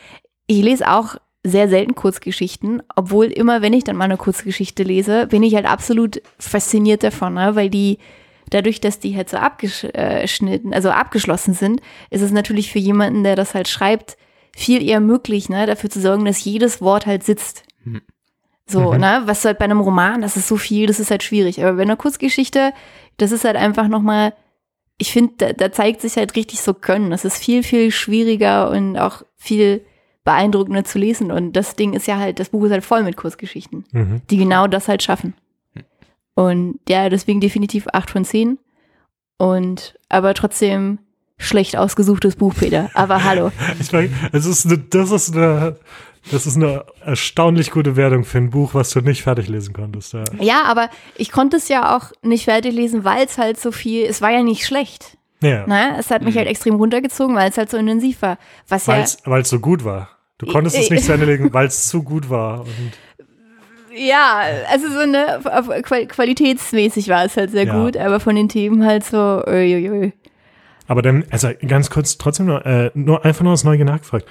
ich 0.47 0.61
lese 0.61 0.89
auch 0.89 1.15
sehr 1.43 1.69
selten 1.69 1.95
Kurzgeschichten, 1.95 2.83
obwohl 2.95 3.27
immer, 3.27 3.61
wenn 3.61 3.73
ich 3.73 3.85
dann 3.85 3.95
mal 3.95 4.05
eine 4.05 4.17
Kurzgeschichte 4.17 4.83
lese, 4.83 5.27
bin 5.27 5.43
ich 5.43 5.55
halt 5.55 5.65
absolut 5.65 6.21
fasziniert 6.37 7.03
davon, 7.03 7.35
ne? 7.35 7.55
weil 7.55 7.69
die, 7.69 7.97
dadurch, 8.49 8.81
dass 8.81 8.99
die 8.99 9.15
halt 9.15 9.29
so 9.29 9.37
abgeschnitten, 9.37 10.73
also 10.73 10.89
abgeschlossen 10.89 11.53
sind, 11.53 11.81
ist 12.09 12.21
es 12.21 12.31
natürlich 12.31 12.71
für 12.71 12.79
jemanden, 12.79 13.23
der 13.23 13.35
das 13.37 13.53
halt 13.53 13.69
schreibt, 13.69 14.17
viel 14.55 14.87
eher 14.87 14.99
möglich, 14.99 15.49
ne, 15.49 15.65
dafür 15.65 15.89
zu 15.89 15.99
sorgen, 16.01 16.25
dass 16.25 16.43
jedes 16.43 16.81
Wort 16.81 17.05
halt 17.05 17.23
sitzt. 17.23 17.63
Mhm. 17.83 18.01
So, 18.67 18.93
Mhm. 18.93 18.99
ne, 18.99 19.21
was 19.25 19.43
halt 19.45 19.57
bei 19.59 19.65
einem 19.65 19.79
Roman, 19.81 20.21
das 20.21 20.37
ist 20.37 20.47
so 20.47 20.57
viel, 20.57 20.85
das 20.87 20.99
ist 20.99 21.11
halt 21.11 21.23
schwierig. 21.23 21.61
Aber 21.63 21.73
bei 21.73 21.81
einer 21.83 21.95
Kurzgeschichte, 21.95 22.73
das 23.17 23.31
ist 23.31 23.43
halt 23.45 23.55
einfach 23.55 23.87
nochmal, 23.87 24.33
ich 24.97 25.11
finde, 25.11 25.33
da, 25.37 25.53
da 25.53 25.71
zeigt 25.71 26.01
sich 26.01 26.17
halt 26.17 26.35
richtig 26.35 26.61
so 26.61 26.73
Können. 26.73 27.09
Das 27.09 27.25
ist 27.25 27.37
viel, 27.37 27.63
viel 27.63 27.89
schwieriger 27.91 28.69
und 28.69 28.97
auch 28.97 29.23
viel 29.37 29.85
beeindruckender 30.25 30.83
zu 30.83 30.99
lesen. 30.99 31.31
Und 31.31 31.53
das 31.53 31.75
Ding 31.75 31.93
ist 31.93 32.05
ja 32.05 32.17
halt, 32.17 32.39
das 32.39 32.49
Buch 32.49 32.65
ist 32.65 32.71
halt 32.71 32.83
voll 32.83 33.03
mit 33.03 33.15
Kurzgeschichten 33.17 33.85
Mhm. 33.91 34.21
die 34.29 34.37
genau 34.37 34.67
das 34.67 34.87
halt 34.87 35.01
schaffen. 35.01 35.33
Und 36.35 36.79
ja, 36.87 37.09
deswegen 37.09 37.41
definitiv 37.41 37.87
8 37.91 38.09
von 38.09 38.23
10. 38.25 38.59
Und 39.37 39.95
aber 40.09 40.33
trotzdem 40.33 40.99
schlecht 41.39 41.75
ausgesuchtes 41.77 42.35
Buch, 42.35 42.53
Peter. 42.53 42.91
Aber 42.93 43.23
hallo. 43.23 43.51
Ich 43.79 43.91
meine, 43.91 44.09
es 44.31 44.45
ist 44.45 44.65
eine, 44.67 44.77
das 44.77 45.09
ist 45.11 45.35
eine, 45.35 45.77
das 46.31 46.45
ist 46.45 46.57
eine 46.57 46.83
erstaunlich 47.03 47.71
gute 47.71 47.95
Wertung 47.95 48.23
für 48.25 48.37
ein 48.37 48.49
Buch, 48.51 48.73
was 48.75 48.91
du 48.91 48.99
nicht 49.01 49.23
fertig 49.23 49.47
lesen 49.47 49.73
konntest. 49.73 50.13
Ja, 50.13 50.23
Ja, 50.39 50.63
aber 50.65 50.89
ich 51.15 51.31
konnte 51.31 51.57
es 51.57 51.67
ja 51.69 51.95
auch 51.97 52.11
nicht 52.21 52.45
fertig 52.45 52.73
lesen, 52.75 53.03
weil 53.05 53.25
es 53.25 53.37
halt 53.37 53.59
so 53.59 53.71
viel, 53.71 54.05
es 54.05 54.21
war 54.21 54.29
ja 54.31 54.43
nicht 54.43 54.65
schlecht. 54.65 55.17
ja. 55.41 55.65
Ne? 55.65 55.95
Es 55.97 56.11
hat 56.11 56.21
mich 56.21 56.37
halt 56.37 56.47
extrem 56.47 56.75
runtergezogen, 56.75 57.35
weil 57.35 57.49
es 57.49 57.57
halt 57.57 57.71
so 57.71 57.77
intensiv 57.77 58.21
war. 58.21 58.37
Was 58.67 58.85
ja, 58.87 59.03
weil 59.25 59.41
es 59.41 59.49
so 59.49 59.59
gut 59.59 59.83
war. 59.85 60.09
Du 60.37 60.45
konntest 60.45 60.75
es 60.77 60.83
Ich- 60.83 60.89
nicht 60.91 61.05
zu 61.05 61.13
Ende 61.13 61.25
legen, 61.25 61.51
weil 61.53 61.67
es 61.67 61.87
zu 61.87 62.03
gut 62.03 62.29
war. 62.29 62.65
Ja, 63.95 64.41
also 64.71 64.87
so 64.89 64.99
eine, 64.99 65.41
qualitätsmäßig 66.07 67.07
war 67.09 67.25
es 67.25 67.35
halt 67.35 67.51
sehr 67.51 67.65
Ja. 67.65 67.81
gut, 67.83 67.97
aber 67.97 68.19
von 68.19 68.35
den 68.35 68.47
Themen 68.47 68.85
halt 68.85 69.03
so, 69.03 69.41
uiuiui. 69.47 70.13
Aber 70.89 71.03
dann, 71.03 71.23
also 71.29 71.49
ganz 71.67 71.91
kurz, 71.91 72.17
trotzdem 72.17 72.47
nur, 72.47 72.65
äh, 72.65 72.89
nur 72.95 73.23
einfach 73.23 73.43
nur 73.43 73.53
aus 73.53 73.63
Neugier 73.63 73.85
nachgefragt. 73.85 74.25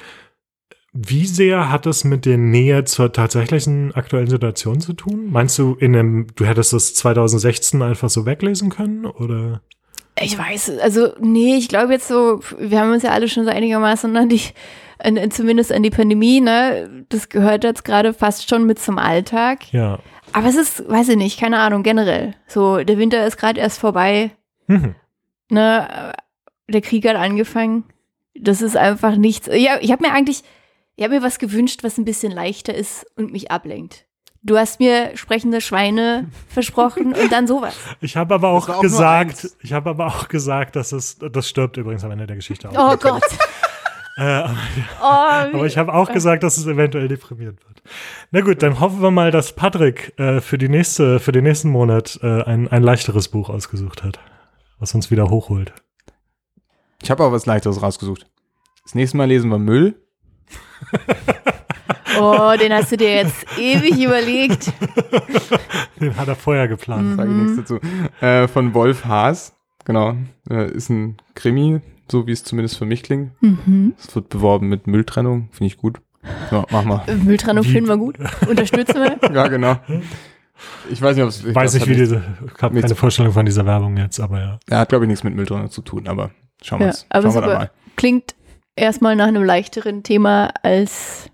Wie 0.93 1.25
sehr 1.27 1.71
hat 1.71 1.87
es 1.87 2.03
mit 2.03 2.27
der 2.27 2.37
Nähe 2.37 2.83
zur 2.85 3.13
tatsächlichen 3.13 3.95
aktuellen 3.95 4.27
Situation 4.29 4.81
zu 4.81 4.93
tun? 4.93 5.31
Meinst 5.31 5.57
du, 5.59 5.77
in 5.77 5.95
einem, 5.95 6.27
du 6.35 6.45
hättest 6.45 6.73
es 6.73 6.95
2016 6.97 7.81
einfach 7.81 8.11
so 8.11 8.27
weglesen 8.27 8.71
können? 8.71 9.07
Oder? 9.07 9.61
Ich 10.21 10.37
weiß, 10.37 10.79
also 10.81 11.11
nee, 11.21 11.55
ich 11.57 11.69
glaube 11.69 11.93
jetzt 11.93 12.09
so, 12.09 12.41
wir 12.59 12.81
haben 12.81 12.91
uns 12.93 13.05
ja 13.05 13.11
alle 13.11 13.29
schon 13.29 13.45
so 13.45 13.51
einigermaßen 13.51 14.17
an 14.17 14.29
die, 14.29 14.41
an, 14.99 15.31
zumindest 15.31 15.71
an 15.71 15.85
die 15.85 15.91
Pandemie, 15.91 16.41
ne? 16.41 17.05
Das 17.09 17.29
gehört 17.29 17.63
jetzt 17.63 17.85
gerade 17.85 18.13
fast 18.13 18.51
schon 18.51 18.65
mit 18.67 18.81
zum 18.81 18.99
Alltag. 18.99 19.73
Ja. 19.73 20.01
Aber 20.33 20.49
es 20.49 20.57
ist, 20.57 20.89
weiß 20.89 21.11
ich 21.11 21.17
nicht, 21.17 21.39
keine 21.39 21.61
Ahnung, 21.61 21.85
generell. 21.85 22.35
So, 22.49 22.79
der 22.83 22.99
Winter 22.99 23.25
ist 23.25 23.37
gerade 23.37 23.61
erst 23.61 23.79
vorbei, 23.79 24.33
Mhm. 24.67 24.97
ne? 25.51 26.13
Der 26.69 26.81
Krieg 26.81 27.07
hat 27.09 27.17
angefangen. 27.17 27.85
Das 28.35 28.63
ist 28.63 28.77
einfach 28.77 29.17
nichts. 29.17 29.49
Ja, 29.53 29.79
ich 29.81 29.91
habe 29.91 30.07
mir 30.07 30.13
eigentlich, 30.13 30.43
ich 30.97 31.05
habe 31.05 31.15
mir 31.15 31.23
was 31.23 31.39
gewünscht, 31.39 31.83
was 31.83 31.99
ein 31.99 32.05
bisschen 32.05 32.33
leichter 32.33 32.75
ist 32.75 33.07
und 33.17 33.33
mich 33.33 33.51
ablenkt. 33.51 34.07
Du 34.43 34.57
hast 34.57 34.79
mir 34.79 35.17
sprechende 35.17 35.61
Schweine 35.61 36.29
versprochen 36.49 37.15
und 37.15 37.33
dann 37.33 37.47
sowas. 37.47 37.77
Ich 38.01 38.17
habe 38.17 38.35
aber 38.35 38.49
auch, 38.49 38.69
auch 38.69 38.81
gesagt, 38.81 39.49
ich 39.63 39.73
habe 39.73 39.91
aber 39.91 40.07
auch 40.07 40.29
gesagt, 40.29 40.77
dass 40.77 40.93
es, 40.93 41.19
das 41.19 41.49
stirbt 41.49 41.77
übrigens 41.77 42.05
am 42.05 42.13
Ende 42.13 42.27
der 42.27 42.37
Geschichte 42.37 42.69
auch. 42.71 42.95
Oh 42.95 42.97
Gott. 42.97 43.23
Äh, 44.19 44.23
aber 44.23 44.57
Oh, 45.01 45.05
aber 45.05 45.67
ich 45.67 45.79
habe 45.79 45.95
auch 45.95 46.13
gesagt, 46.13 46.43
dass 46.43 46.59
es 46.59 46.67
eventuell 46.67 47.07
deprimierend 47.07 47.61
wird. 47.65 47.83
Na 48.33 48.41
gut, 48.41 48.65
dann 48.65 48.81
hoffen 48.81 49.01
wir 49.01 49.13
mal, 49.13 49.31
dass 49.31 49.53
Patrick 49.53 50.13
äh, 50.19 50.41
für 50.41 50.59
die 50.59 50.69
nächste, 50.69 51.21
für 51.21 51.31
den 51.31 51.45
nächsten 51.45 51.69
Monat 51.71 52.19
äh, 52.21 52.43
ein, 52.43 52.67
ein 52.67 52.83
leichteres 52.83 53.29
Buch 53.29 53.49
ausgesucht 53.49 54.03
hat, 54.03 54.19
was 54.81 54.93
uns 54.93 55.13
wieder 55.13 55.31
hochholt. 55.31 55.73
Ich 57.03 57.11
habe 57.11 57.25
auch 57.25 57.33
was 57.33 57.47
Leichteres 57.47 57.83
rausgesucht. 57.83 58.27
Das 58.85 58.95
nächste 58.95 59.17
Mal 59.17 59.27
lesen 59.29 59.51
wir 59.51 59.59
Müll. 59.59 59.95
oh, 62.21 62.53
den 62.61 62.73
hast 62.73 62.93
du 62.93 62.97
dir 62.97 63.15
jetzt 63.17 63.47
ewig 63.59 64.03
überlegt. 64.03 64.73
Den 66.01 66.17
hat 66.17 66.29
er 66.29 66.37
vorher 66.37 66.67
Mhm. 66.67 66.71
geplant. 66.71 67.17
Sage 67.17 67.31
ich 67.31 67.37
nichts 67.37 67.57
dazu. 67.57 67.81
Äh, 68.25 68.47
von 68.49 68.73
Wolf 68.75 69.05
Haas. 69.05 69.55
Genau. 69.85 70.15
Äh, 70.49 70.71
ist 70.71 70.91
ein 70.91 71.17
Krimi, 71.35 71.81
so 72.11 72.27
wie 72.27 72.33
es 72.33 72.45
zumindest 72.45 72.79
für 72.79 72.85
mich 72.87 73.03
klingt. 73.03 73.33
Mhm. 73.43 73.95
Es 73.99 74.15
wird 74.15 74.29
beworben 74.29 74.69
mit 74.69 74.87
Mülltrennung. 74.87 75.49
Finde 75.51 75.67
ich 75.67 75.77
gut. 75.77 76.01
Ja, 76.53 76.65
mach 76.71 76.85
mal. 76.85 77.03
Mülltrennung 77.25 77.65
Wie- 77.65 77.71
finden 77.73 77.89
wir 77.89 77.97
gut. 77.97 78.17
Unterstützen 78.49 78.95
wir. 78.97 79.19
Ja, 79.35 79.49
genau. 79.49 79.77
Ich 80.91 81.01
weiß 81.01 81.15
nicht, 81.17 81.23
ob 81.25 81.31
es. 81.31 81.45
ich 81.45 81.55
Weiß 81.55 81.75
nicht, 81.75 81.87
wie 81.89 81.95
diese, 81.95 82.23
ich 82.57 82.63
habe 82.63 82.81
keine 82.81 82.95
Vorstellung 82.95 83.33
von 83.33 83.47
dieser 83.47 83.65
Werbung 83.67 83.97
jetzt, 83.97 84.19
aber 84.21 84.39
ja. 84.41 84.59
Ja, 84.69 84.79
hat, 84.81 84.89
glaube 84.89 85.05
ich, 85.05 85.09
nichts 85.09 85.23
mit 85.25 85.35
Mülltrennung 85.35 85.71
zu 85.71 85.83
tun, 85.83 86.09
aber 86.09 86.31
schauen 86.63 86.81
wir 86.81 86.87
Ja, 86.87 86.93
es. 86.93 87.07
aber 87.09 87.31
Schauen 87.31 87.43
wir 87.43 87.55
mal. 87.55 87.71
Klingt 87.97 88.35
erstmal 88.77 89.17
nach 89.17 89.27
einem 89.27 89.45
leichteren 89.45 90.03
Thema 90.03 90.53
als 90.63 91.31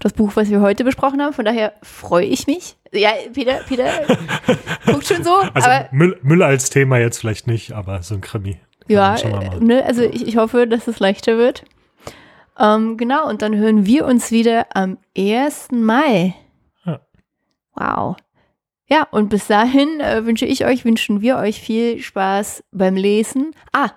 das 0.00 0.12
Buch, 0.12 0.32
was 0.36 0.48
wir 0.50 0.60
heute 0.60 0.84
besprochen 0.84 1.20
haben. 1.20 1.32
Von 1.32 1.44
daher 1.44 1.72
freue 1.82 2.26
ich 2.26 2.46
mich. 2.46 2.76
Ja, 2.92 3.10
Peter, 3.32 3.60
Peter 3.66 3.90
guckt 4.86 5.06
schon 5.06 5.24
so. 5.24 5.34
Also 5.54 5.68
aber 5.68 5.88
Müll, 5.90 6.18
Müll 6.22 6.42
als 6.42 6.70
Thema 6.70 6.98
jetzt 6.98 7.18
vielleicht 7.18 7.46
nicht, 7.46 7.72
aber 7.72 8.02
so 8.02 8.14
ein 8.14 8.20
Krimi. 8.20 8.60
Ja, 8.86 9.16
ne, 9.60 9.84
also 9.84 10.02
ich, 10.02 10.26
ich 10.26 10.36
hoffe, 10.38 10.66
dass 10.66 10.86
es 10.88 10.98
leichter 10.98 11.36
wird. 11.36 11.64
Ähm, 12.58 12.96
genau, 12.96 13.28
und 13.28 13.42
dann 13.42 13.54
hören 13.54 13.84
wir 13.86 14.06
uns 14.06 14.30
wieder 14.30 14.66
am 14.74 14.98
1. 15.16 15.68
Mai. 15.72 16.34
Ja. 16.86 17.00
Wow. 17.74 18.16
Ja, 18.88 19.06
und 19.10 19.28
bis 19.28 19.46
dahin 19.46 20.00
äh, 20.00 20.24
wünsche 20.24 20.46
ich 20.46 20.64
euch, 20.64 20.84
wünschen 20.86 21.20
wir 21.20 21.36
euch 21.36 21.60
viel 21.60 22.00
Spaß 22.00 22.64
beim 22.72 22.96
Lesen. 22.96 23.50
Ah, 23.72 23.90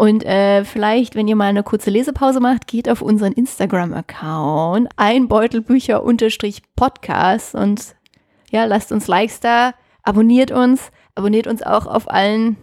und 0.00 0.24
äh, 0.24 0.64
vielleicht, 0.64 1.16
wenn 1.16 1.26
ihr 1.26 1.34
mal 1.34 1.48
eine 1.48 1.64
kurze 1.64 1.90
Lesepause 1.90 2.38
macht, 2.38 2.68
geht 2.68 2.88
auf 2.88 3.02
unseren 3.02 3.32
Instagram-Account, 3.32 4.88
einbeutelbücher-podcast 4.94 7.56
und 7.56 7.96
ja, 8.52 8.64
lasst 8.64 8.92
uns 8.92 9.08
Likes 9.08 9.40
da, 9.40 9.74
abonniert 10.04 10.52
uns, 10.52 10.92
abonniert 11.16 11.48
uns 11.48 11.64
auch 11.64 11.88
auf 11.88 12.08
allen 12.08 12.56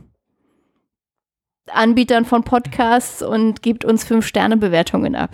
Anbietern 1.68 2.24
von 2.24 2.46
Podcasts 2.46 3.22
und 3.22 3.62
gebt 3.62 3.84
uns 3.84 4.08
5-Sterne-Bewertungen 4.08 5.18
ab. 5.18 5.32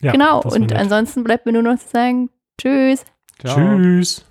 Ja, 0.00 0.12
genau, 0.12 0.40
und 0.40 0.72
ansonsten 0.72 1.24
bleibt 1.24 1.44
mir 1.44 1.52
nur 1.52 1.62
noch 1.62 1.78
zu 1.78 1.88
sagen, 1.88 2.30
tschüss. 2.56 3.04
Ciao. 3.38 3.54
Tschüss. 3.54 4.24